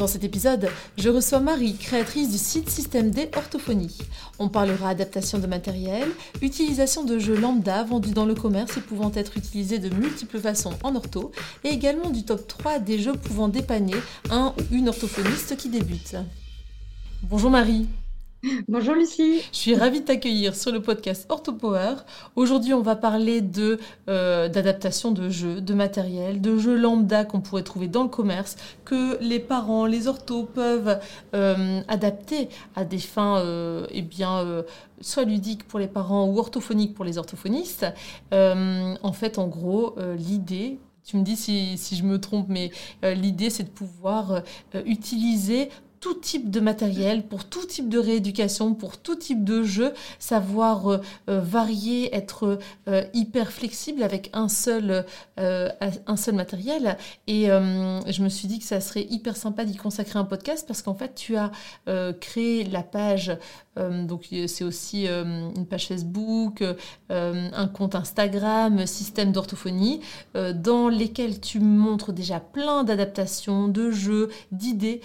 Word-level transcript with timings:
Dans 0.00 0.06
cet 0.06 0.24
épisode, 0.24 0.70
je 0.96 1.10
reçois 1.10 1.40
Marie, 1.40 1.76
créatrice 1.76 2.30
du 2.30 2.38
site 2.38 2.70
Système 2.70 3.10
D 3.10 3.28
Orthophonie. 3.36 3.98
On 4.38 4.48
parlera 4.48 4.88
adaptation 4.88 5.38
de 5.38 5.46
matériel, 5.46 6.08
utilisation 6.40 7.04
de 7.04 7.18
jeux 7.18 7.36
lambda 7.36 7.84
vendus 7.84 8.12
dans 8.12 8.24
le 8.24 8.34
commerce 8.34 8.78
et 8.78 8.80
pouvant 8.80 9.12
être 9.14 9.36
utilisés 9.36 9.78
de 9.78 9.94
multiples 9.94 10.40
façons 10.40 10.72
en 10.84 10.96
ortho, 10.96 11.32
et 11.64 11.68
également 11.68 12.08
du 12.08 12.24
top 12.24 12.48
3 12.48 12.78
des 12.78 12.98
jeux 12.98 13.12
pouvant 13.12 13.48
dépanner 13.48 13.96
un 14.30 14.54
ou 14.58 14.74
une 14.74 14.88
orthophoniste 14.88 15.58
qui 15.58 15.68
débute. 15.68 16.16
Bonjour 17.22 17.50
Marie 17.50 17.86
Bonjour 18.68 18.94
Lucie. 18.94 19.42
Je 19.52 19.56
suis 19.58 19.74
ravie 19.74 20.00
de 20.00 20.06
t'accueillir 20.06 20.54
sur 20.56 20.72
le 20.72 20.80
podcast 20.80 21.26
OrthoPower. 21.28 21.96
Aujourd'hui, 22.36 22.72
on 22.72 22.80
va 22.80 22.96
parler 22.96 23.42
de 23.42 23.78
euh, 24.08 24.48
d'adaptation 24.48 25.12
de 25.12 25.28
jeux, 25.28 25.60
de 25.60 25.74
matériel, 25.74 26.40
de 26.40 26.56
jeux 26.56 26.78
lambda 26.78 27.26
qu'on 27.26 27.42
pourrait 27.42 27.64
trouver 27.64 27.86
dans 27.86 28.02
le 28.02 28.08
commerce, 28.08 28.56
que 28.86 29.22
les 29.22 29.40
parents, 29.40 29.84
les 29.84 30.08
orthos 30.08 30.44
peuvent 30.44 30.98
euh, 31.34 31.82
adapter 31.86 32.48
à 32.76 32.86
des 32.86 32.98
fins, 32.98 33.40
euh, 33.40 33.86
eh 33.90 34.00
bien, 34.00 34.64
soit 35.02 35.24
ludiques 35.24 35.68
pour 35.68 35.78
les 35.78 35.88
parents 35.88 36.26
ou 36.26 36.38
orthophoniques 36.38 36.94
pour 36.94 37.04
les 37.04 37.18
orthophonistes. 37.18 37.86
en 38.32 39.12
fait, 39.12 39.38
en 39.38 39.48
gros, 39.48 39.96
l'idée 40.16 40.78
tu 41.02 41.16
me 41.16 41.22
dis 41.22 41.34
si, 41.34 41.76
si, 41.76 41.96
je 41.96 42.04
me 42.04 42.20
trompe, 42.20 42.46
mais 42.48 42.70
l'idée 43.02 43.50
c'est 43.50 43.64
de 43.64 43.68
pouvoir 43.70 44.42
utiliser 44.84 45.70
tout 46.00 46.14
type 46.14 46.50
de 46.50 46.60
matériel, 46.60 47.26
pour 47.26 47.44
tout 47.44 47.66
type 47.66 47.90
de 47.90 47.98
rééducation, 47.98 48.74
pour 48.74 48.96
tout 48.96 49.16
type 49.16 49.44
de 49.44 49.62
jeu, 49.62 49.92
savoir 50.18 50.88
euh, 50.88 50.98
euh, 51.28 51.40
varier, 51.40 52.14
être 52.16 52.58
euh, 52.88 53.04
hyper 53.12 53.52
flexible 53.52 54.02
avec 54.02 54.30
un 54.32 54.48
seul, 54.48 55.04
un 55.36 56.16
seul 56.16 56.34
matériel. 56.34 56.96
Et 57.26 57.46
je 57.46 58.22
me 58.22 58.28
suis 58.28 58.48
dit 58.48 58.58
que 58.58 58.64
ça 58.64 58.80
serait 58.80 59.06
hyper 59.10 59.36
sympa 59.36 59.64
d'y 59.64 59.76
consacrer 59.76 60.18
un 60.18 60.24
podcast 60.24 60.64
parce 60.66 60.82
qu'en 60.82 60.94
fait, 60.94 61.14
tu 61.14 61.36
as 61.36 61.50
créé 62.20 62.64
la 62.64 62.82
page 62.82 63.36
donc 63.76 64.28
c'est 64.46 64.64
aussi 64.64 65.06
une 65.06 65.66
page 65.66 65.88
Facebook, 65.88 66.62
un 67.08 67.68
compte 67.68 67.94
Instagram, 67.94 68.86
système 68.86 69.32
d'orthophonie, 69.32 70.00
dans 70.34 70.88
lesquels 70.88 71.40
tu 71.40 71.60
montres 71.60 72.12
déjà 72.12 72.40
plein 72.40 72.84
d'adaptations, 72.84 73.68
de 73.68 73.90
jeux, 73.90 74.28
d'idées. 74.52 75.00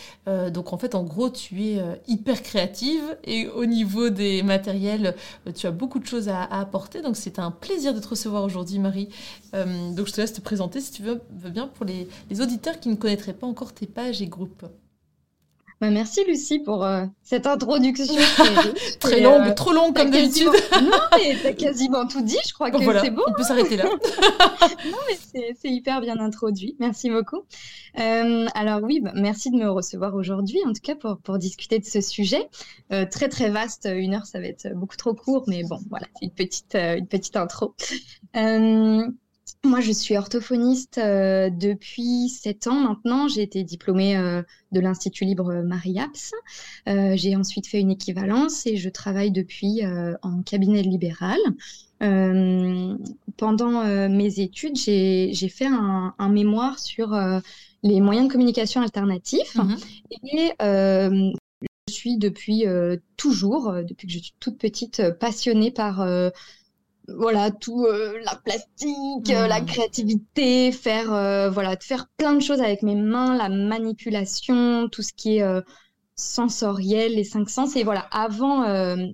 donc 0.52 0.74
en 0.74 0.78
fait, 0.78 0.85
en 0.94 1.04
gros, 1.04 1.30
tu 1.30 1.64
es 1.64 1.82
hyper 2.08 2.44
créative 2.44 3.18
et 3.24 3.48
au 3.48 3.66
niveau 3.66 4.10
des 4.10 4.44
matériels, 4.44 5.16
tu 5.56 5.66
as 5.66 5.72
beaucoup 5.72 6.00
de 6.00 6.06
choses 6.06 6.30
à, 6.30 6.44
apporter. 6.44 7.02
Donc 7.02 7.16
c'est 7.16 7.40
un 7.40 7.50
plaisir 7.52 7.94
de 7.94 8.00
te 8.00 8.08
recevoir 8.08 8.44
aujourd'hui, 8.44 8.78
Marie. 8.78 9.10
donc 9.54 10.06
je 10.06 10.12
te 10.12 10.22
laisse 10.22 10.34
te 10.34 10.42
présenter 10.42 10.82
si 10.82 10.92
tu 10.92 11.02
veux, 11.02 11.22
bien 11.50 11.68
pour 11.68 11.86
les 11.86 12.42
auditeurs 12.42 12.80
qui 12.80 12.90
ne 12.90 12.96
connaîtraient 12.96 13.34
pas 13.34 13.48
encore 13.48 13.74
tes 13.74 13.88
pages 13.88 14.22
et 14.22 14.28
groupes. 14.28 14.66
Bah, 15.82 15.90
merci 15.90 16.24
Lucie 16.26 16.60
pour 16.60 16.86
euh, 16.86 17.06
cette 17.22 17.46
introduction. 17.46 18.16
Très 19.02 19.20
longue, 19.20 19.48
euh, 19.48 19.54
trop 19.54 19.74
longue 19.74 19.94
comme 19.94 20.10
d'habitude. 20.10 20.48
non, 20.82 20.98
mais 21.18 21.36
t'as 21.44 21.52
quasiment 21.52 22.08
tout 22.08 22.22
dit, 22.22 22.38
je 22.48 22.54
crois 22.54 22.72
que 22.72 22.78
c'est 22.80 23.12
bon. 23.12 23.24
On 23.28 23.34
peut 23.34 23.44
s'arrêter 23.44 23.76
là. 23.76 23.84
non, 24.86 24.98
mais 25.10 25.54
c'est 25.62 25.70
hyper 25.70 26.00
bien 26.00 26.18
introduit. 26.18 26.78
Merci 26.80 27.10
beaucoup. 27.10 27.42
Euh, 28.00 28.48
alors 28.56 28.84
oui, 28.84 29.02
bah, 29.02 29.12
merci 29.16 29.52
de 29.52 29.58
me 29.58 29.70
recevoir 29.70 30.16
aujourd'hui, 30.16 30.60
en 30.66 30.72
tout 30.72 30.82
cas 30.82 30.96
pour, 30.96 31.18
pour 31.18 31.38
discuter 31.38 31.80
de 31.80 31.86
ce 31.86 32.00
sujet. 32.00 32.48
très 32.90 33.28
très 33.28 33.50
vaste, 33.50 33.90
une 33.92 34.14
heure 34.16 34.26
ça 34.26 34.40
va 34.40 34.46
être 34.46 34.74
beaucoup 34.76 34.96
trop 34.96 35.14
court, 35.14 35.44
mais 35.48 35.64
bon, 35.64 35.80
voilà, 35.90 36.08
c'est 36.18 36.26
une 36.26 36.32
petite, 36.32 36.76
une 36.76 37.08
petite 37.08 37.36
intro. 37.36 37.76
Moi, 39.66 39.82
je 39.82 39.92
suis 39.92 40.16
orthophoniste 40.16 41.00
euh, 41.00 41.50
depuis 41.50 42.30
sept 42.30 42.68
ans 42.68 42.80
maintenant. 42.80 43.28
J'ai 43.28 43.42
été 43.42 43.64
diplômée 43.64 44.16
euh, 44.16 44.44
de 44.72 44.80
l'Institut 44.80 45.26
libre 45.26 45.64
Marie-Apps. 45.64 46.34
Euh, 46.88 47.16
j'ai 47.16 47.36
ensuite 47.36 47.66
fait 47.66 47.80
une 47.80 47.90
équivalence 47.90 48.68
et 48.68 48.78
je 48.78 48.90
travaille 48.90 49.32
depuis 49.32 49.82
en 50.22 50.44
cabinet 50.44 50.84
libéral. 50.84 51.40
pendant 53.38 54.08
mes 54.10 54.40
études, 54.40 54.76
j'ai 54.78 55.50
fait 55.50 55.68
un, 55.68 56.30
mémoire 56.30 56.78
sur 56.78 57.18
les 57.82 58.02
moyens 58.02 58.28
de 58.28 58.32
communication 58.32 58.82
alternatifs. 58.82 59.56
Mmh 59.56 59.76
et 60.32 60.54
je 61.88 61.94
suis 61.94 62.18
depuis 62.18 62.66
toujours, 63.16 63.74
depuis 63.88 64.08
que 64.08 64.14
je 64.14 64.20
suis 64.20 64.34
toute 64.40 64.58
petite, 64.58 65.04
passionnée 65.20 65.72
par 65.72 66.04
voilà 67.08 67.52
tout 67.52 67.86
euh, 67.86 68.20
la 68.24 68.36
plastique, 68.36 69.30
euh, 69.30 69.48
la 69.48 69.62
mmh. 69.62 69.66
créativité, 69.66 70.72
faire 70.72 71.14
euh, 71.14 71.50
voilà 71.50 71.76
faire 71.78 72.08
plein 72.18 72.34
de 72.34 72.42
choses 72.42 72.62
avec 72.62 72.84
mes 72.84 72.96
mains, 72.96 73.36
la 73.36 73.50
manipulation, 73.50 74.90
tout 74.90 75.02
ce 75.02 75.14
qui 75.14 75.38
est 75.38 75.44
sensoriel, 76.18 77.16
les 77.16 77.24
cinq 77.26 77.50
sens. 77.50 77.76
Et 77.76 77.84
voilà, 77.84 78.08
avant 78.12 78.64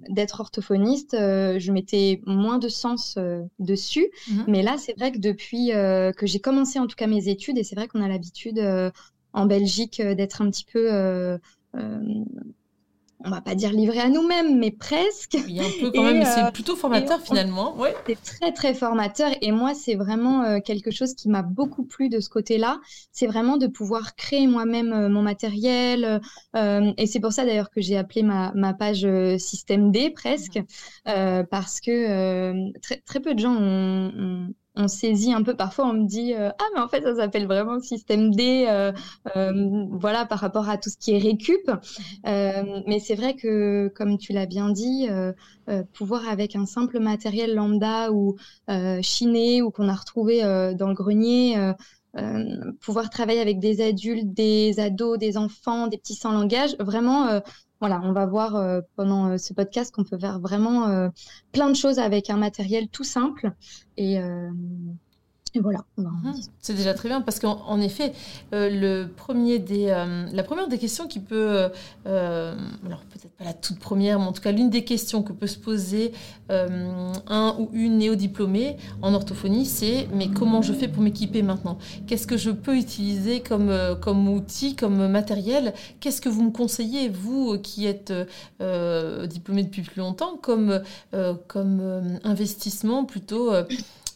d'être 0.10 0.40
orthophoniste, 0.40 1.14
je 1.14 1.72
mettais 1.72 2.22
moins 2.26 2.60
de 2.60 2.68
sens 2.68 3.18
dessus. 3.60 4.08
Mmh. 4.30 4.44
Mais 4.48 4.62
là, 4.62 4.76
c'est 4.78 4.94
vrai 4.98 5.12
que 5.12 5.18
depuis 5.18 5.70
que 5.70 6.28
j'ai 6.28 6.40
commencé 6.40 6.80
en 6.80 6.88
tout 6.88 6.96
cas 6.96 7.08
mes 7.08 7.28
études, 7.28 7.58
et 7.58 7.64
c'est 7.64 7.76
vrai 7.76 7.88
qu'on 7.88 8.04
a 8.04 8.08
l'habitude 8.08 8.62
en 9.34 9.46
Belgique 9.46 10.02
d'être 10.02 10.42
un 10.42 10.52
petit 10.52 10.66
peu 10.72 11.40
on 13.26 13.30
va 13.30 13.42
pas 13.42 13.56
dire 13.56 13.72
livré 13.72 14.00
à 14.00 14.10
nous-mêmes, 14.10 14.58
mais 14.58 14.72
presque. 14.72 15.38
Oui, 15.46 15.60
un 15.60 15.82
peu 15.82 15.92
quand 15.92 16.04
même, 16.04 16.24
c'est 16.26 16.44
euh, 16.44 16.52
plutôt 16.52 16.76
formateur 16.76 17.22
finalement. 17.22 17.78
Ouais. 17.78 17.96
C'est 18.08 18.22
très 18.22 18.52
très 18.52 18.74
formateur 18.74 19.32
et 19.42 19.52
moi 19.52 19.74
c'est 19.74 19.96
vraiment 19.96 20.44
euh, 20.44 20.60
quelque 20.60 20.92
chose 20.92 21.14
qui 21.14 21.30
m'a 21.30 21.42
beaucoup 21.42 21.84
plu 21.84 22.10
de 22.10 22.20
ce 22.20 22.30
côté-là. 22.30 22.80
C'est 23.12 23.28
vraiment 23.28 23.58
de 23.58 23.68
pouvoir 23.68 24.16
créer 24.16 24.48
moi-même 24.48 24.94
euh, 24.94 25.10
mon 25.10 25.22
matériel 25.22 26.22
et 26.56 27.08
c'est 27.08 27.20
pour 27.20 27.34
ça 27.34 27.46
d'ailleurs 27.46 27.70
que 27.70 27.82
j'ai 27.82 27.98
appelé 27.98 28.24
ma, 28.24 28.52
ma 28.56 28.74
page 28.74 29.08
Système 29.38 29.92
D 29.92 30.10
presque 30.10 30.60
parce 31.06 31.80
que 31.80 32.80
très, 32.80 32.98
très 32.98 33.20
peu 33.20 33.34
de 33.34 33.40
gens 33.40 33.56
ont 33.56 34.54
on 34.82 34.88
saisit 34.88 35.34
un 35.34 35.44
peu. 35.44 35.56
Parfois, 35.56 35.86
on 35.86 35.94
me 35.94 36.06
dit 36.06 36.34
euh, 36.34 36.50
ah 36.50 36.64
mais 36.76 36.82
en 36.82 36.88
fait 36.88 37.02
ça 37.04 37.16
s'appelle 37.16 37.46
vraiment 37.46 37.80
système 37.80 38.32
D, 38.32 38.66
euh, 38.68 38.92
euh, 39.36 39.86
voilà 39.92 40.26
par 40.26 40.40
rapport 40.40 40.70
à 40.70 40.78
tout 40.78 40.90
ce 40.90 40.98
qui 40.98 41.12
est 41.14 41.20
récup. 41.20 41.70
mais 42.26 43.00
c'est 43.00 43.16
vrai 43.16 43.36
que 43.36 43.92
comme 43.96 44.18
tu 44.18 44.34
l'as 44.34 44.46
bien 44.46 44.70
dit, 44.70 45.08
pouvoir 45.94 46.28
avec 46.28 46.56
un 46.56 46.66
simple 46.66 47.00
matériel 47.00 47.56
lambda 47.56 48.12
ou 48.12 48.36
chiné 49.02 49.62
ou 49.62 49.72
qu'on 49.72 49.90
a 49.90 49.96
retrouvé 49.96 50.42
dans 50.78 50.88
le 50.88 50.94
grenier. 50.94 51.56
pouvoir 52.82 53.10
travailler 53.10 53.42
avec 53.42 53.60
des 53.60 53.82
adultes, 53.82 54.34
des 54.34 54.80
ados, 54.80 55.18
des 55.18 55.38
enfants, 55.38 55.88
des 55.88 55.98
petits 55.98 56.16
sans 56.16 56.32
langage, 56.32 56.76
vraiment 56.80 57.42
voilà, 57.82 58.00
on 58.04 58.14
va 58.14 58.28
voir 58.28 58.56
euh, 58.56 58.82
pendant 58.96 59.32
euh, 59.32 59.38
ce 59.38 59.54
podcast 59.54 59.94
qu'on 59.94 60.04
peut 60.04 60.18
faire 60.20 60.40
vraiment 60.40 60.88
euh, 60.88 61.10
plein 61.52 61.68
de 61.68 61.76
choses 61.76 61.98
avec 61.98 62.30
un 62.30 62.38
matériel 62.38 62.88
tout 62.88 63.04
simple. 63.04 63.52
Et, 63.98 64.20
et 65.54 65.60
voilà. 65.60 65.84
Mhm. 65.98 66.34
C'est 66.62 66.74
déjà 66.74 66.94
très 66.94 67.10
bien 67.10 67.20
parce 67.20 67.40
qu'en 67.40 67.82
effet, 67.82 68.14
euh, 68.54 68.70
le 68.70 69.08
premier 69.08 69.60
des, 69.60 69.88
euh, 69.90 70.26
la 70.32 70.44
première 70.44 70.70
des 70.70 70.78
questions 70.78 71.08
qui 71.08 71.20
peut, 71.20 71.70
euh, 72.08 72.56
alors 72.86 73.02
peut-être 73.10 73.34
pas 73.38 73.44
la 73.44 73.54
toute 73.54 73.80
première, 73.80 74.20
mais 74.20 74.26
en 74.26 74.32
tout 74.32 74.42
cas 74.42 74.54
l'une 74.54 74.70
des 74.70 74.86
questions 74.86 75.24
que 75.24 75.34
peut 75.34 75.48
se 75.48 75.58
poser 75.58 76.14
un 76.50 77.56
ou 77.60 77.70
une 77.72 77.98
néo-diplômée 77.98 78.76
en 79.02 79.14
orthophonie, 79.14 79.66
c'est 79.66 80.10
mais 80.14 80.28
comment 80.28 80.62
je 80.62 80.74
fais 80.74 80.90
pour 80.90 81.02
m'équiper 81.02 81.44
maintenant? 81.44 81.78
Qu'est-ce 82.08 82.28
que 82.28 82.36
je 82.36 82.52
peux 82.52 82.76
utiliser 82.76 83.40
comme, 83.40 83.74
comme 84.02 84.28
outil, 84.28 84.76
comme 84.76 85.08
matériel? 85.08 85.74
Qu'est-ce 86.02 86.20
que 86.20 86.28
vous 86.28 86.44
me 86.44 86.52
conseillez, 86.52 87.08
vous 87.08 87.58
qui 87.60 87.86
êtes 87.86 88.12
diplômé 88.60 89.64
depuis 89.64 89.82
plus 89.82 90.00
longtemps, 90.00 90.36
comme, 90.42 90.82
comme 91.48 92.20
investissement 92.26 93.06
plutôt 93.06 93.52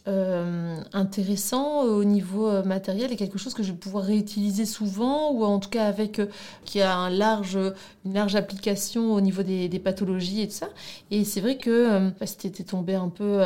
euh, 0.07 0.77
intéressant 0.93 1.81
au 1.81 2.03
niveau 2.03 2.47
euh, 2.47 2.63
matériel 2.63 3.11
et 3.11 3.15
quelque 3.15 3.39
chose 3.39 3.55
que 3.55 3.63
je 3.63 3.71
vais 3.71 3.77
pouvoir 3.77 4.03
réutiliser 4.03 4.65
souvent 4.65 5.31
ou 5.31 5.43
en 5.43 5.57
tout 5.57 5.69
cas 5.69 5.87
avec 5.87 6.19
euh, 6.19 6.27
qui 6.63 6.79
a 6.79 6.95
un 6.95 7.09
large, 7.09 7.57
une 8.05 8.13
large 8.13 8.35
application 8.35 9.13
au 9.13 9.21
niveau 9.21 9.41
des, 9.41 9.67
pathologies 9.79 10.41
et 10.41 10.47
tout 10.47 10.53
ça. 10.53 10.69
Et 11.09 11.23
c'est 11.23 11.41
vrai 11.41 11.57
que 11.57 12.11
si 12.23 12.51
tu 12.51 12.63
tombé 12.63 12.93
un 12.93 13.09
peu 13.09 13.41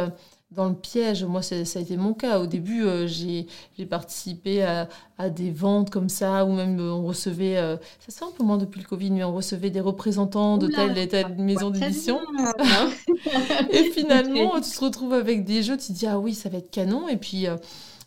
dans 0.51 0.68
le 0.68 0.75
piège. 0.75 1.24
Moi, 1.24 1.42
ça 1.42 1.56
a 1.56 1.80
été 1.80 1.98
mon 1.98 2.13
cas. 2.13 2.40
Au 2.40 2.48
début, 2.48 2.84
euh, 2.84 3.07
j'ai 3.07 3.46
participé 3.90 4.63
à, 4.63 4.90
à, 5.18 5.30
des 5.30 5.51
ventes 5.51 5.90
comme 5.90 6.10
ça, 6.10 6.46
ou 6.46 6.54
même 6.54 6.80
on 6.80 7.04
recevait, 7.04 7.56
ça 8.00 8.12
se 8.12 8.18
fait 8.18 8.25
un 8.25 8.31
peu 8.31 8.44
moins 8.44 8.57
depuis 8.57 8.81
le 8.81 8.88
Covid, 8.88 9.12
mais 9.12 9.24
on 9.24 9.34
recevait 9.34 9.69
des 9.69 9.81
représentants 9.81 10.57
de 10.57 10.68
telle 10.68 10.98
et 10.98 11.07
telle 11.07 11.36
maison 11.36 11.69
d'édition. 11.69 12.19
et 13.69 13.84
finalement, 13.94 14.60
tu 14.62 14.69
te 14.72 14.84
retrouves 14.84 15.13
avec 15.13 15.46
des 15.46 15.63
jeux, 15.63 15.78
tu 15.78 15.88
te 15.88 15.94
dis, 15.94 16.07
ah 16.07 16.19
oui, 16.19 16.34
ça 16.34 16.50
va 16.50 16.57
être 16.57 16.72
canon. 16.72 17.07
Et 17.07 17.18
puis, 17.18 17.48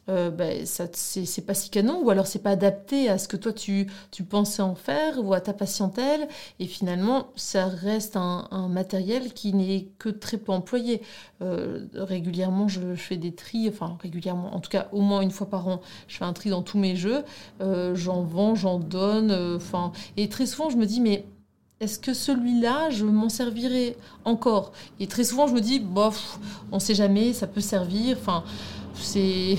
euh, 0.09 0.31
ben, 0.31 0.67
ça 0.67 0.87
c'est 0.93 1.47
pas 1.47 1.55
si 1.55 1.71
canon, 1.71 2.03
ou 2.03 2.11
alors 2.11 2.27
c'est 2.27 2.41
pas 2.41 2.51
adapté 2.51 3.09
à 3.09 3.19
ce 3.19 3.29
que 3.29 3.37
toi 3.37 3.53
tu, 3.53 3.87
tu, 4.11 4.25
pensais 4.25 4.63
en 4.63 4.75
faire, 4.75 5.25
ou 5.25 5.33
à 5.33 5.41
ta 5.41 5.53
patientèle, 5.53 6.27
et 6.59 6.67
finalement 6.67 7.29
ça 7.37 7.67
reste 7.67 8.17
un, 8.17 8.69
matériel 8.69 9.33
qui 9.33 9.55
n'est 9.55 9.89
que 9.99 10.09
très 10.09 10.39
peu 10.39 10.53
employé. 10.53 11.03
Euh, 11.41 11.87
régulièrement 11.95 12.69
je, 12.69 12.95
fais 12.97 13.17
des 13.17 13.33
tris, 13.33 13.69
enfin 13.69 13.97
régulièrement, 14.03 14.55
en 14.55 14.61
tout 14.61 14.71
cas 14.71 14.89
au 14.93 15.01
moins 15.01 15.21
une 15.21 15.31
fois 15.31 15.49
par 15.49 15.69
an, 15.69 15.81
je 16.09 16.17
fais 16.17 16.25
un 16.25 16.33
tri 16.33 16.51
dans 16.51 16.63
tous 16.63 16.79
mes 16.79 16.97
jeux, 16.97 17.25
euh, 17.61 17.95
j'en 17.95 18.23
vends, 18.23 18.55
j'en 18.57 18.79
donne, 18.81 19.31
enfin, 19.57 19.93
et 20.17 20.29
très 20.29 20.47
souvent 20.47 20.69
je 20.69 20.77
me 20.77 20.87
dis 20.87 21.01
mais 21.01 21.27
est-ce 21.81 21.99
que 21.99 22.15
celui-là, 22.15 22.91
je 22.91 23.05
m'en 23.05 23.29
servirai 23.29 23.97
encore? 24.25 24.71
Et 25.01 25.09
très 25.09 25.25
souvent, 25.25 25.49
je 25.49 25.55
me 25.55 25.61
dis, 25.61 25.81
bof, 25.81 26.39
on 26.71 26.79
sait 26.79 26.95
jamais, 26.95 27.33
ça 27.33 27.49
peut 27.49 27.61
servir. 27.61 28.17
Enfin, 28.21 28.45
c'est 28.95 29.57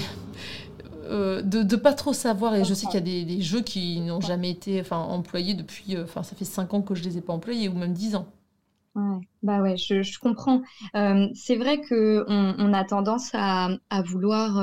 euh, 1.05 1.41
de 1.41 1.63
ne 1.63 1.75
pas 1.75 1.93
trop 1.93 2.13
savoir. 2.13 2.55
Et 2.55 2.63
je 2.63 2.73
sais 2.73 2.85
qu'il 2.87 2.95
y 2.95 3.21
a 3.21 3.25
des, 3.25 3.41
jeux 3.41 3.61
qui 3.61 3.99
n'ont 4.01 4.21
jamais 4.21 4.49
été 4.49 4.79
enfin, 4.81 4.97
employés 4.97 5.53
depuis. 5.53 5.95
Euh, 5.95 6.03
enfin, 6.03 6.23
ça 6.23 6.35
fait 6.35 6.45
5 6.45 6.73
ans 6.73 6.81
que 6.81 6.95
je 6.95 7.03
ne 7.03 7.09
les 7.09 7.17
ai 7.17 7.21
pas 7.21 7.33
employés, 7.33 7.69
ou 7.69 7.73
même 7.73 7.93
10 7.93 8.15
ans. 8.15 8.27
Ouais, 8.95 9.17
bah 9.41 9.61
ouais, 9.61 9.75
je, 9.75 10.19
comprends. 10.19 10.61
Euh, 10.95 11.27
c'est 11.33 11.55
vrai 11.55 11.81
qu'on 11.81 12.25
on 12.29 12.73
a 12.73 12.83
tendance 12.83 13.31
à, 13.33 13.69
à 13.89 14.01
vouloir 14.03 14.59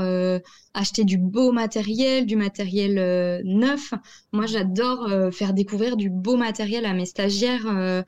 acheter 0.73 1.03
du 1.03 1.19
beau 1.19 1.51
matériel, 1.51 2.27
du 2.27 2.37
matériel 2.37 3.43
neuf. 3.45 3.93
Moi, 4.33 4.47
j'adore 4.47 5.33
faire 5.33 5.53
découvrir 5.53 5.97
du 5.97 6.11
beau 6.11 6.37
matériel 6.37 6.87
à 6.87 6.95
mes 6.95 7.07
stagiaires. 7.07 8.05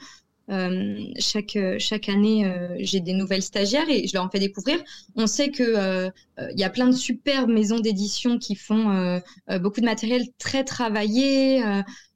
Euh, 0.51 1.05
chaque, 1.19 1.57
chaque 1.79 2.09
année, 2.09 2.47
euh, 2.47 2.77
j'ai 2.81 3.01
des 3.01 3.13
nouvelles 3.13 3.43
stagiaires 3.43 3.89
et 3.89 4.07
je 4.07 4.15
leur 4.15 4.25
en 4.25 4.31
fais 4.31 4.41
découvrir. 4.41 4.79
On 5.17 5.27
sait 5.27 5.51
que 5.51 5.63
euh, 5.63 6.11
il 6.53 6.59
y 6.59 6.65
a 6.65 6.71
plein 6.71 6.87
de 6.89 6.93
superbes 6.93 7.51
maisons 7.51 7.81
d'édition 7.81 8.39
qui 8.39 8.57
font 8.57 9.21
beaucoup 9.61 9.81
de 9.81 9.87
matériel 9.87 10.25
très 10.39 10.65
travaillé, 10.65 11.63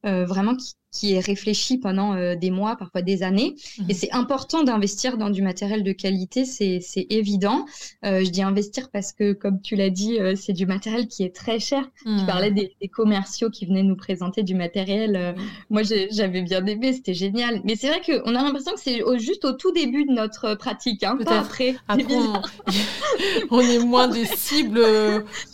vraiment 0.03 0.57
qui, 0.57 0.75
qui 0.97 1.13
est 1.15 1.21
réfléchi 1.21 1.79
pendant 1.79 2.15
euh, 2.15 2.37
des 2.37 2.51
mois, 2.51 2.77
parfois 2.77 3.03
des 3.03 3.23
années. 3.23 3.55
Et 3.79 3.83
mhm. 3.83 3.91
c'est 3.93 4.13
important 4.13 4.63
d'investir 4.63 5.19
dans 5.19 5.31
du 5.31 5.43
matériel 5.43 5.83
de 5.83 5.93
qualité, 5.93 6.45
c'est 6.45 7.07
évident. 7.11 7.67
Euh, 8.05 8.25
je 8.25 8.31
dis 8.31 8.43
investir 8.43 8.91
parce 8.91 9.13
que, 9.13 9.33
comme 9.33 9.61
tu 9.61 9.77
l'as 9.77 9.91
dit, 9.91 10.19
euh, 10.19 10.35
c'est 10.37 10.55
du 10.55 10.65
matériel 10.65 11.07
qui 11.07 11.23
est 11.23 11.35
très 11.35 11.61
cher. 11.61 11.89
Tu 12.03 12.09
mhm. 12.09 12.27
parlais 12.27 12.51
des, 12.51 12.73
commerciaux 12.93 13.51
qui 13.51 13.67
venaient 13.67 13.83
nous 13.83 13.97
présenter 13.97 14.43
du 14.43 14.55
matériel. 14.55 15.35
Moi, 15.71 15.83
j'avais 15.83 16.43
bien 16.43 16.65
aimé, 16.67 16.93
c'était 16.93 17.15
génial. 17.15 17.61
Mais 17.65 17.75
c'est 17.75 17.89
vrai 17.89 18.01
qu'on 18.01 18.35
a 18.35 18.43
l'impression 18.43 18.73
que 18.73 18.81
c'est 18.81 19.03
juste 19.19 19.45
au 19.45 19.53
tout 19.53 19.73
début 19.73 20.05
de 20.05 20.13
notre 20.13 20.55
pratique, 20.55 21.03
hein, 21.03 21.19
pas 21.23 21.41
après. 21.41 21.75
après 21.89 22.15
on... 23.51 23.61
est 23.61 23.85
moins 23.85 24.07
des 24.09 24.25
cibles 24.25 24.81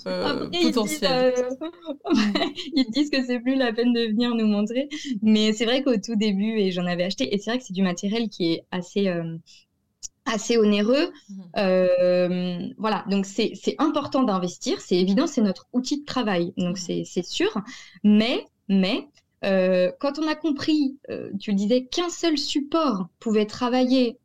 potentielles. 0.05 1.35
Ils, 2.75 2.87
disent 2.91 3.11
que 3.11 3.25
c'est 3.25 3.41
plus 3.41 3.57
la 3.57 3.73
peine 3.73 3.93
de 3.95 4.01
venir 4.09 4.35
nous 4.35 4.47
montrer. 4.47 4.89
Mais 5.23 5.32
c'est 5.53 5.65
vrai 5.65 5.83
qu'au 5.83 5.97
tout 5.97 6.17
début, 6.17 6.59
et 6.59 6.73
j'en 6.73 6.87
avais 6.87 7.05
acheté, 7.05 7.35
et 7.35 7.39
c'est 7.39 7.51
vrai 7.51 7.59
que 7.59 7.65
c'est 7.65 7.73
du 7.73 7.83
matériel 7.83 8.29
qui 8.29 8.53
est 8.53 8.65
assez, 8.71 9.09
euh, 9.09 9.37
assez 10.25 10.59
onéreux. 10.59 11.11
Mhm. 11.29 11.45
Euh, 11.59 12.69
voilà, 12.79 13.05
donc 13.09 13.27
c'est 13.27 13.55
important 13.79 14.23
d'investir, 14.23 14.81
c'est 14.81 14.97
évident, 14.97 15.27
c'est 15.27 15.43
notre 15.43 15.67
outil 15.73 16.01
de 16.01 16.05
travail, 16.05 16.53
donc 16.57 16.79
mhm. 16.89 17.05
c'est 17.05 17.25
sûr. 17.25 17.53
Mais, 18.05 18.45
mais 18.69 19.09
euh, 19.45 19.91
quand 19.99 20.21
on 20.21 20.29
a 20.29 20.37
compris, 20.37 20.99
tu 21.41 21.51
le 21.51 21.57
disais, 21.57 21.85
qu'un 21.87 22.11
seul 22.11 22.39
support 22.39 23.09
pouvait 23.19 23.47
travailler 23.47 24.19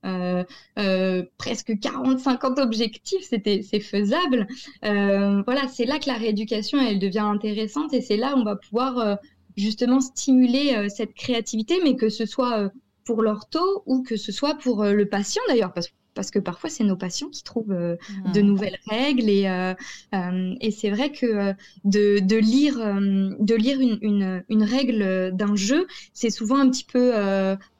presque 1.38 1.72
40-50 1.72 2.60
objectifs, 2.62 3.24
c'était 3.24 3.62
c'est 3.62 3.80
faisable. 3.80 4.48
voilà, 4.82 5.68
c'est 5.68 5.86
là 5.86 6.00
que 6.00 6.08
la 6.08 6.16
rééducation 6.16 6.80
elle 6.80 7.00
devient 7.00 7.20
intéressante 7.20 7.94
et 7.94 8.02
c'est 8.02 8.18
là 8.18 8.36
où 8.36 8.40
on 8.40 8.44
va 8.44 8.56
pouvoir 8.56 9.18
justement 9.58 10.00
stimuler 10.00 10.76
euh, 10.76 10.88
cette 10.90 11.14
créativité, 11.14 11.80
mais 11.84 11.96
que 11.96 12.10
ce 12.10 12.26
soit 12.26 12.60
euh, 12.60 12.70
pour 13.06 13.22
l'ortho 13.22 13.84
ou 13.86 14.04
que 14.04 14.16
ce 14.16 14.32
soit 14.32 14.56
pour 14.56 14.84
euh, 14.84 14.94
le 14.94 15.08
patient 15.08 15.42
d'ailleurs, 15.48 15.74
parce, 15.74 15.88
parce 16.14 16.32
que 16.32 16.40
parfois 16.40 16.70
c'est 16.70 16.84
nos 16.84 16.96
patients 16.96 17.30
qui 17.30 17.44
trouvent 17.44 17.76
de 18.34 18.42
nouvelles 18.42 18.80
règles 18.88 19.30
et, 19.30 19.44
et 20.62 20.72
c'est 20.72 20.90
vrai 20.90 21.12
que 21.12 21.54
de, 21.84 22.18
de, 22.20 22.36
lire, 22.36 22.78
de 22.80 23.56
lire 23.56 23.80
une, 23.80 24.00
une, 24.02 24.44
une 24.50 24.64
règle 24.64 25.32
d'un 25.36 25.56
jeu, 25.56 25.86
c'est 26.14 26.32
souvent 26.32 26.58
un 26.58 26.72
petit 26.72 26.86
peu, 26.86 27.12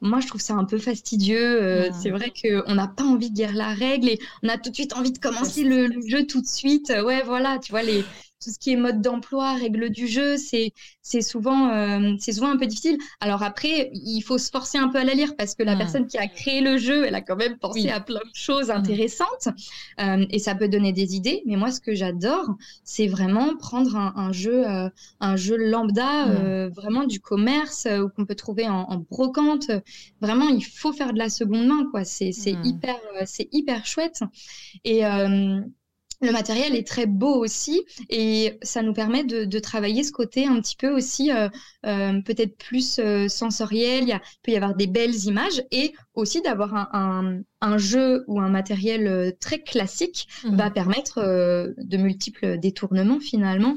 moi 0.00 0.20
je 0.20 0.28
trouve 0.28 0.40
ça 0.40 0.54
un 0.54 0.64
peu 0.64 0.78
fastidieux. 0.78 1.90
C'est 2.00 2.10
vrai 2.10 2.32
qu'on 2.40 2.74
n'a 2.76 2.86
pas 2.86 3.02
envie 3.02 3.30
de 3.32 3.36
lire 3.36 3.54
la 3.56 3.74
règle 3.74 4.08
et 4.08 4.20
on 4.44 4.48
a 4.48 4.56
tout 4.56 4.70
de 4.70 4.74
suite 4.76 4.92
envie 4.92 5.10
de 5.10 5.18
commencer 5.18 5.64
le, 5.64 5.88
le 5.88 6.00
jeu 6.06 6.24
tout 6.24 6.40
de 6.40 6.46
suite. 6.46 6.92
Ouais, 7.04 7.22
voilà, 7.24 7.58
tu 7.58 7.72
vois 7.72 7.82
les 7.82 8.04
tout 8.42 8.50
ce 8.50 8.58
qui 8.58 8.72
est 8.72 8.76
mode 8.76 9.02
d'emploi, 9.02 9.54
règles 9.54 9.90
du 9.90 10.06
jeu, 10.06 10.36
c'est 10.36 10.72
c'est 11.02 11.22
souvent 11.22 11.70
euh, 11.70 12.14
c'est 12.18 12.32
souvent 12.32 12.50
un 12.50 12.56
peu 12.56 12.66
difficile. 12.66 12.98
Alors 13.20 13.42
après, 13.42 13.90
il 13.94 14.20
faut 14.20 14.38
se 14.38 14.50
forcer 14.50 14.78
un 14.78 14.88
peu 14.88 14.98
à 14.98 15.04
la 15.04 15.14
lire 15.14 15.34
parce 15.36 15.54
que 15.54 15.62
la 15.62 15.74
hmm. 15.74 15.78
personne 15.78 16.06
qui 16.06 16.18
a 16.18 16.28
créé 16.28 16.60
le 16.60 16.76
jeu, 16.76 17.04
elle 17.04 17.14
a 17.14 17.20
quand 17.20 17.36
même 17.36 17.58
pensé 17.58 17.88
à 17.88 18.00
plein 18.00 18.20
de 18.20 18.34
choses 18.34 18.68
hmm. 18.68 18.72
intéressantes 18.72 19.48
euh, 20.00 20.24
et 20.30 20.38
ça 20.38 20.54
peut 20.54 20.68
donner 20.68 20.92
des 20.92 21.16
idées. 21.16 21.42
Mais 21.46 21.56
moi, 21.56 21.70
ce 21.72 21.80
que 21.80 21.94
j'adore, 21.94 22.54
c'est 22.84 23.06
vraiment 23.06 23.56
prendre 23.56 23.96
un, 23.96 24.32
jeu 24.32 24.68
euh, 24.68 24.88
un 25.20 25.36
jeu 25.36 25.56
lambda, 25.56 26.26
hmm. 26.26 26.68
vraiment 26.68 27.04
du 27.04 27.20
commerce 27.20 27.86
ou 27.86 28.08
qu'on 28.08 28.24
peut 28.24 28.36
trouver 28.36 28.68
en, 28.68 28.82
en, 28.82 28.98
brocante. 28.98 29.70
Vraiment, 30.20 30.48
il 30.48 30.64
faut 30.64 30.92
faire 30.92 31.12
de 31.12 31.18
la 31.18 31.28
seconde 31.28 31.66
main, 31.66 31.88
quoi. 31.90 32.04
C'est 32.04 32.32
c'est 32.32 32.56
hyper 32.64 32.96
c'est 33.26 33.48
hyper 33.52 33.84
chouette 33.86 34.20
et 34.84 35.02
le 36.20 36.32
matériel 36.32 36.74
est 36.74 36.86
très 36.86 37.06
beau 37.06 37.34
aussi 37.34 37.84
et 38.08 38.58
ça 38.62 38.82
nous 38.82 38.92
permet 38.92 39.24
de, 39.24 39.58
travailler 39.58 40.02
ce 40.02 40.12
côté 40.12 40.46
un 40.46 40.60
petit 40.60 40.76
peu 40.76 40.88
aussi 40.88 41.32
euh, 41.32 41.48
euh, 41.86 42.20
peut-être 42.22 42.56
plus 42.56 42.98
euh, 42.98 43.28
sensoriel. 43.28 44.04
Il, 44.08 44.20
peut 44.42 44.52
y 44.52 44.56
avoir 44.56 44.74
des 44.74 44.86
belles 44.86 45.24
images 45.26 45.62
et 45.70 45.92
aussi 46.14 46.40
d'avoir 46.42 46.74
un, 46.92 47.42
jeu 47.78 48.24
ou 48.26 48.40
un 48.40 48.48
matériel 48.48 49.34
très 49.40 49.60
classique 49.60 50.28
mmh. 50.44 50.56
va 50.56 50.70
permettre 50.70 51.20
de 51.76 51.96
multiples 51.96 52.58
détournements 52.58 53.20
finalement 53.20 53.76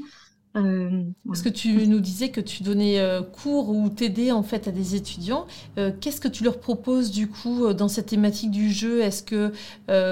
euh, 0.56 1.04
Parce 1.26 1.42
que 1.42 1.50
tu 1.50 1.88
nous 1.88 2.00
disais 2.00 2.30
que 2.30 2.42
tu 2.42 2.64
donnais 2.64 3.00
euh, 3.00 3.22
cours 3.22 3.70
ou 3.70 3.90
t'aidais 3.90 4.32
en 4.32 4.44
fait 4.44 4.68
à 4.68 4.72
des 4.72 4.96
étudiants. 4.96 5.48
Euh, 5.78 5.92
qu'est-ce 6.00 6.20
que 6.20 6.28
tu 6.28 6.44
leur 6.44 6.60
proposes 6.60 7.12
du 7.12 7.30
coup 7.30 7.74
dans 7.74 7.88
cette 7.88 8.08
thématique 8.08 8.52
du 8.52 8.70
jeu? 8.70 9.02
Est-ce 9.02 9.24
que 9.24 9.52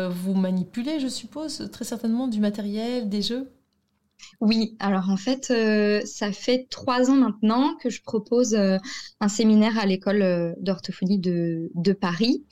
vous 0.09 0.33
manipulez, 0.33 0.99
je 0.99 1.07
suppose, 1.07 1.69
très 1.71 1.85
certainement 1.85 2.27
du 2.27 2.39
matériel, 2.39 3.09
des 3.09 3.21
jeux? 3.21 3.49
Oui, 4.41 4.75
alors 4.79 5.09
en 5.09 5.17
fait, 5.17 5.53
ça 6.05 6.31
fait 6.31 6.67
trois 6.69 7.09
ans 7.09 7.15
maintenant 7.15 7.75
que 7.81 7.89
je 7.89 8.01
propose 8.01 8.53
un 8.55 9.27
séminaire 9.27 9.77
à 9.79 9.85
l'école 9.85 10.55
d'orthophonie 10.59 11.19
de, 11.19 11.71
de, 11.75 11.93
Paris 11.93 12.43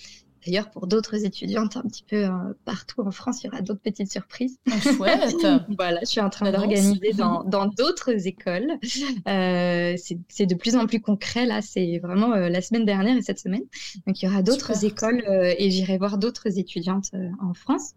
D'ailleurs, 0.48 0.70
pour 0.70 0.88
d'autres 0.88 1.25
étudiantes 1.25 1.75
un 1.75 1.82
petit 1.82 2.06
peu 2.10 2.24
euh, 2.24 2.32
partout 2.63 3.01
en 3.01 3.12
France, 3.12 3.44
il 3.44 3.48
y 3.48 3.50
aura 3.50 3.60
d'autres 3.60 3.82
petites 3.82 4.10
surprises. 4.10 4.58
Ah, 4.72 4.80
chouette 4.80 5.36
Voilà, 5.77 6.00
je 6.01 6.06
suis 6.06 6.22
en 6.22 6.30
train 6.30 6.50
d'organiser 6.51 7.12
dans 7.13 7.66
d'autres 7.66 8.27
écoles. 8.27 8.77
Euh, 9.27 9.96
c'est 10.30 10.46
de 10.46 10.56
plus 10.56 10.75
en 10.75 10.86
plus 10.86 11.01
concret, 11.01 11.46
là, 11.46 11.62
c'est 11.62 12.00
vraiment 12.00 12.34
euh, 12.34 12.50
la 12.50 12.62
semaine 12.62 12.86
dernière 12.86 13.18
et 13.18 13.22
cette 13.22 13.39
semaine. 13.39 13.63
Donc, 14.06 14.22
il 14.22 14.25
y 14.25 14.30
aura 14.30 14.42
d'autres 14.42 14.86
écoles 14.86 15.24
et 15.27 15.70
j'irai 15.70 15.98
voir 15.98 16.18
d'autres 16.18 16.58
étudiantes 16.58 17.12
en 17.42 17.54
France. 17.54 17.94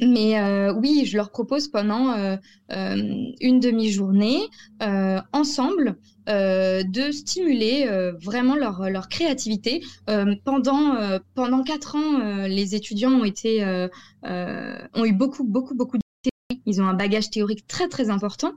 Mais 0.00 0.38
euh, 0.38 0.72
oui, 0.72 1.04
je 1.06 1.16
leur 1.16 1.30
propose 1.30 1.68
pendant 1.68 2.12
euh, 2.12 2.36
euh, 2.72 2.96
une 3.40 3.60
demi-journée 3.60 4.40
ensemble 5.32 5.96
de 6.26 7.10
stimuler 7.10 7.88
vraiment 8.22 8.54
leur, 8.54 8.88
leur 8.88 9.08
créativité. 9.08 9.82
pendant, 10.44 11.18
pendant 11.34 11.64
quatre 11.64 11.96
ans, 11.96 12.46
les 12.46 12.76
étudiants 12.76 13.10
ont, 13.10 13.24
été, 13.24 13.64
ont 14.22 15.04
eu 15.04 15.12
beaucoup, 15.12 15.42
beaucoup, 15.42 15.74
beaucoup 15.74 15.96
de 15.98 16.02
théorie. 16.22 16.62
Ils 16.66 16.80
ont 16.80 16.86
un 16.86 16.94
bagage 16.94 17.30
théorique 17.30 17.66
très, 17.66 17.88
très 17.88 18.10
important. 18.10 18.52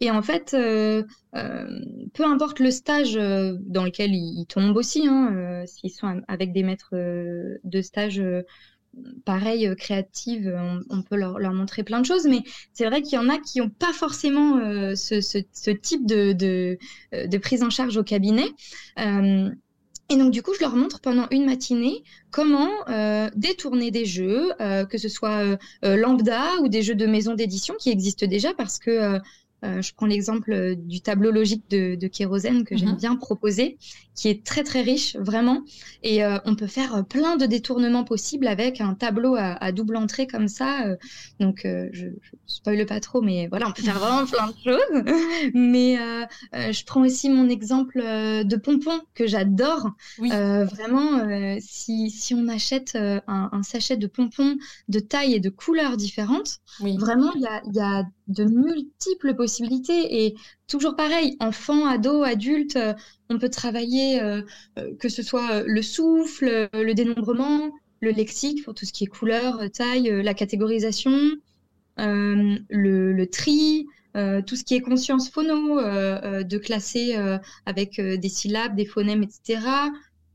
Et 0.00 0.10
en 0.10 0.20
fait, 0.20 0.50
peu 0.50 2.24
importe 2.24 2.58
le 2.58 2.72
stage 2.72 3.14
dans 3.14 3.84
lequel 3.84 4.14
ils, 4.14 4.46
tombent 4.48 4.76
aussi, 4.76 5.06
hein, 5.06 5.62
s'ils 5.66 5.92
sont 5.92 6.22
avec 6.26 6.52
des 6.52 6.64
maîtres 6.64 6.90
de 6.92 7.82
stage 7.82 8.20
pareil, 9.24 9.66
euh, 9.66 9.74
créative, 9.74 10.54
on, 10.90 11.02
peut 11.02 11.16
leur, 11.16 11.38
montrer 11.52 11.82
plein 11.82 12.00
de 12.00 12.06
choses, 12.06 12.26
mais 12.26 12.42
c'est 12.72 12.86
vrai 12.86 13.02
qu'il 13.02 13.14
y 13.14 13.18
en 13.18 13.28
a 13.28 13.38
qui 13.38 13.60
n'ont 13.60 13.70
pas 13.70 13.92
forcément 13.92 14.58
euh, 14.58 14.94
ce, 14.94 15.70
type 15.70 16.06
de, 16.06 16.78
euh, 17.14 17.38
prise 17.38 17.62
en 17.62 17.70
charge 17.70 17.96
au 17.96 18.04
cabinet. 18.04 18.48
Et 20.12 20.16
donc, 20.16 20.30
du 20.30 20.42
coup, 20.42 20.52
je 20.52 20.60
leur 20.60 20.76
montre 20.76 21.00
pendant 21.00 21.26
une 21.30 21.46
matinée 21.46 22.02
comment 22.30 22.68
euh, 22.90 23.30
détourner 23.34 23.90
des 23.90 24.04
jeux, 24.04 24.52
euh, 24.60 24.84
que 24.84 24.98
ce 24.98 25.08
soit 25.08 25.56
euh, 25.84 25.96
lambda 25.96 26.42
ou 26.60 26.68
des 26.68 26.82
jeux 26.82 26.94
de 26.94 27.06
maison 27.06 27.34
d'édition 27.34 27.74
qui 27.78 27.88
existent 27.88 28.26
déjà, 28.26 28.52
parce 28.52 28.78
que 28.78 29.18
euh, 29.64 29.80
je 29.80 29.94
prends 29.94 30.06
l'exemple 30.06 30.52
euh, 30.52 30.74
du 30.74 31.00
tableau 31.00 31.30
logique 31.30 31.64
de, 31.70 31.94
de 31.94 32.06
Kérosène 32.08 32.64
que 32.64 32.76
j'aime 32.76 32.90
mhm. 32.90 32.96
bien 32.96 33.16
proposer, 33.16 33.78
qui 34.14 34.28
est 34.28 34.44
très 34.44 34.64
très 34.64 34.82
riche, 34.82 35.16
vraiment. 35.16 35.62
Et 36.02 36.24
euh, 36.24 36.38
on 36.44 36.56
peut 36.56 36.66
faire 36.66 37.04
plein 37.06 37.36
de 37.36 37.46
détournements 37.46 38.04
possibles 38.04 38.48
avec 38.48 38.80
un 38.80 38.94
tableau 38.94 39.36
à, 39.38 39.72
double 39.72 39.96
entrée 39.96 40.26
comme 40.26 40.48
ça. 40.48 40.84
donc, 41.40 41.60
je, 41.64 41.88
je 41.92 42.30
spoile 42.46 42.84
pas 42.86 43.00
trop, 43.00 43.22
mais 43.22 43.46
voilà, 43.48 43.68
on 43.68 43.72
peut 43.72 43.82
faire 43.82 43.98
vraiment 43.98 44.26
plein 44.26 44.48
de 44.48 44.54
choses. 44.64 45.02
mais 45.54 45.96
je 46.52 46.84
prends 46.84 47.02
aussi 47.02 47.30
mon 47.30 47.48
exemple 47.48 48.00
de 48.00 48.56
pompons 48.56 49.00
que 49.14 49.26
j'adore. 49.26 49.90
vraiment, 50.18 51.56
si, 51.60 52.10
si 52.10 52.34
on 52.34 52.48
achète 52.48 52.96
un, 52.96 53.22
un, 53.52 53.62
sachet 53.62 53.96
de 53.96 54.06
pompons 54.06 54.56
de 54.88 54.98
taille 54.98 55.34
et 55.34 55.40
de 55.40 55.50
couleurs 55.50 55.96
différentes, 55.96 56.58
vraiment, 56.80 57.32
il 57.34 57.42
y 57.42 57.46
a, 57.46 57.62
y 57.72 57.80
a 57.80 58.04
de 58.28 58.44
multiples 58.44 59.34
possibilités 59.34 60.24
et 60.24 60.34
toujours 60.68 60.96
pareil, 60.96 61.36
enfant, 61.40 61.86
ado, 61.86 62.22
adulte, 62.22 62.76
euh, 62.76 62.94
on 63.28 63.38
peut 63.38 63.48
travailler 63.48 64.20
euh, 64.20 64.42
euh, 64.78 64.94
que 64.98 65.08
ce 65.08 65.22
soit 65.22 65.62
le 65.62 65.82
souffle, 65.82 66.68
le 66.72 66.92
dénombrement, 66.92 67.70
le 68.00 68.10
lexique 68.10 68.64
pour 68.64 68.74
tout 68.74 68.84
ce 68.84 68.92
qui 68.92 69.04
est 69.04 69.08
couleur, 69.08 69.60
taille, 69.72 70.22
la 70.22 70.34
catégorisation, 70.34 71.18
le, 71.98 73.24
tri, 73.26 73.86
tout 74.14 74.56
ce 74.56 74.64
qui 74.64 74.74
est 74.74 74.80
conscience 74.80 75.30
phono, 75.30 75.80
de 75.80 76.58
classer 76.58 77.14
avec 77.64 78.00
des 78.00 78.28
syllabes, 78.28 78.74
des 78.74 78.86
phonèmes, 78.86 79.22
etc. 79.22 79.60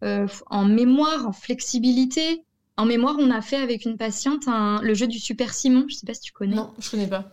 en 0.01 0.65
mémoire, 0.65 1.27
en 1.27 1.33
flexibilité, 1.33 2.45
en 2.77 2.85
mémoire, 2.85 3.15
on 3.19 3.31
a 3.31 3.41
fait 3.41 3.57
avec 3.57 3.85
une 3.85 3.97
patiente 3.97 4.45
le 4.47 4.93
jeu 4.93 5.07
du 5.07 5.19
Super 5.19 5.53
Simon. 5.53 5.85
Je 5.87 5.95
ne 5.95 5.99
sais 5.99 6.05
pas 6.05 6.13
si 6.13 6.21
tu 6.21 6.31
connais. 6.31 6.55
Non, 6.55 6.71
je 6.79 6.89
connais 6.89 7.07
pas. 7.07 7.25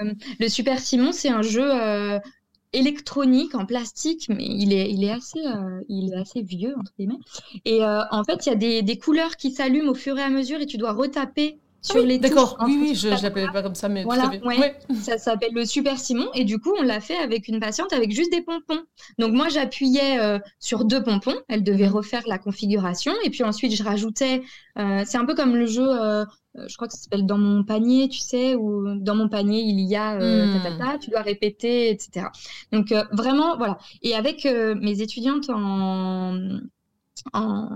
Euh, 0.00 0.12
le 0.40 0.48
Super 0.48 0.80
Simon, 0.80 1.12
c'est 1.12 1.28
un 1.28 1.42
jeu 1.42 1.64
euh, 1.64 2.18
électronique 2.72 3.54
en 3.54 3.64
plastique, 3.64 4.28
mais 4.28 4.44
il 4.44 4.72
est, 4.72 4.90
il 4.90 5.04
est, 5.04 5.12
assez, 5.12 5.38
euh, 5.46 5.80
il 5.88 6.12
est 6.12 6.16
assez 6.16 6.42
vieux, 6.42 6.74
entre 6.76 6.92
guillemets. 6.98 7.20
Et 7.64 7.84
en 7.84 8.24
fait, 8.24 8.46
il 8.46 8.48
y 8.48 8.52
a 8.52 8.56
des, 8.56 8.82
des 8.82 8.98
couleurs 8.98 9.36
qui 9.36 9.52
s'allument 9.52 9.90
au 9.90 9.94
fur 9.94 10.18
et 10.18 10.22
à 10.22 10.30
mesure 10.30 10.60
et 10.60 10.66
tu 10.66 10.76
dois 10.76 10.92
retaper 10.92 11.58
sur 11.80 12.04
les 12.04 12.18
D'accord, 12.18 12.58
oui, 12.64 12.76
oui, 12.80 12.94
je 12.94 13.08
ne 13.08 13.22
l'appelais 13.22 13.46
pas 13.52 13.62
comme 13.62 13.74
ça, 13.74 13.88
mais 13.88 14.02
voilà, 14.02 14.30
ça 15.00 15.16
s'appelle 15.16 15.52
le 15.54 15.64
Super 15.64 15.98
Simon. 15.98 16.28
Et 16.34 16.44
du 16.44 16.58
coup, 16.58 16.74
on 16.78 16.82
l'a 16.82 17.00
fait 17.00 17.16
avec 17.16 17.46
une 17.48 17.60
patiente 17.60 17.92
avec 17.92 18.10
juste 18.10 18.32
des 18.32 18.42
pompons. 18.42 18.82
Donc 19.18 19.32
moi, 19.32 19.48
j'appuyais 19.48 20.18
euh, 20.20 20.38
sur 20.58 20.84
deux 20.84 21.02
pompons. 21.02 21.36
Elle 21.48 21.62
devait 21.62 21.88
refaire 21.88 22.22
la 22.26 22.38
configuration. 22.38 23.12
Et 23.24 23.30
puis 23.30 23.44
ensuite, 23.44 23.74
je 23.74 23.82
rajoutais. 23.84 24.42
Euh, 24.78 25.02
c'est 25.06 25.18
un 25.18 25.24
peu 25.24 25.34
comme 25.34 25.54
le 25.54 25.66
jeu. 25.66 25.86
Euh, 25.88 26.24
je 26.66 26.74
crois 26.74 26.88
que 26.88 26.94
ça 26.94 27.00
s'appelle 27.00 27.26
dans 27.26 27.38
mon 27.38 27.62
panier, 27.62 28.08
tu 28.08 28.18
sais, 28.18 28.56
ou 28.56 28.98
dans 28.98 29.14
mon 29.14 29.28
panier 29.28 29.60
il 29.60 29.80
y 29.80 29.94
a 29.94 30.16
hmm. 30.16 30.98
tu 31.00 31.10
dois 31.10 31.22
répéter, 31.22 31.90
etc. 31.90 32.26
Donc 32.72 32.92
vraiment, 33.12 33.56
voilà. 33.56 33.78
Et 34.02 34.16
avec 34.16 34.44
mes 34.44 35.00
étudiantes 35.00 35.48
en, 35.50 36.58
en 37.32 37.68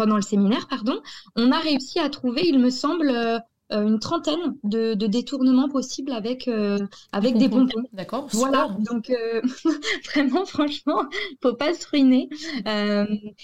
pendant 0.00 0.16
le 0.16 0.22
séminaire, 0.22 0.66
pardon, 0.66 1.02
on 1.36 1.52
a 1.52 1.58
réussi 1.58 1.98
à 1.98 2.08
trouver, 2.08 2.40
il 2.46 2.58
me 2.58 2.70
semble, 2.70 3.10
euh, 3.10 3.38
une 3.70 3.98
trentaine 3.98 4.56
de, 4.64 4.94
détournements 4.94 5.68
possibles 5.68 6.12
avec, 6.12 6.48
euh, 6.48 6.78
avec 7.12 7.36
des 7.36 7.48
pompons. 7.48 7.82
D'accord. 7.92 8.28
Voilà, 8.32 8.76
donc 8.80 9.10
euh, 9.10 9.40
vraiment, 10.12 10.44
franchement, 10.44 11.04
faut 11.42 11.54
pas 11.54 11.74
se 11.74 11.86
ruiner. 11.88 12.28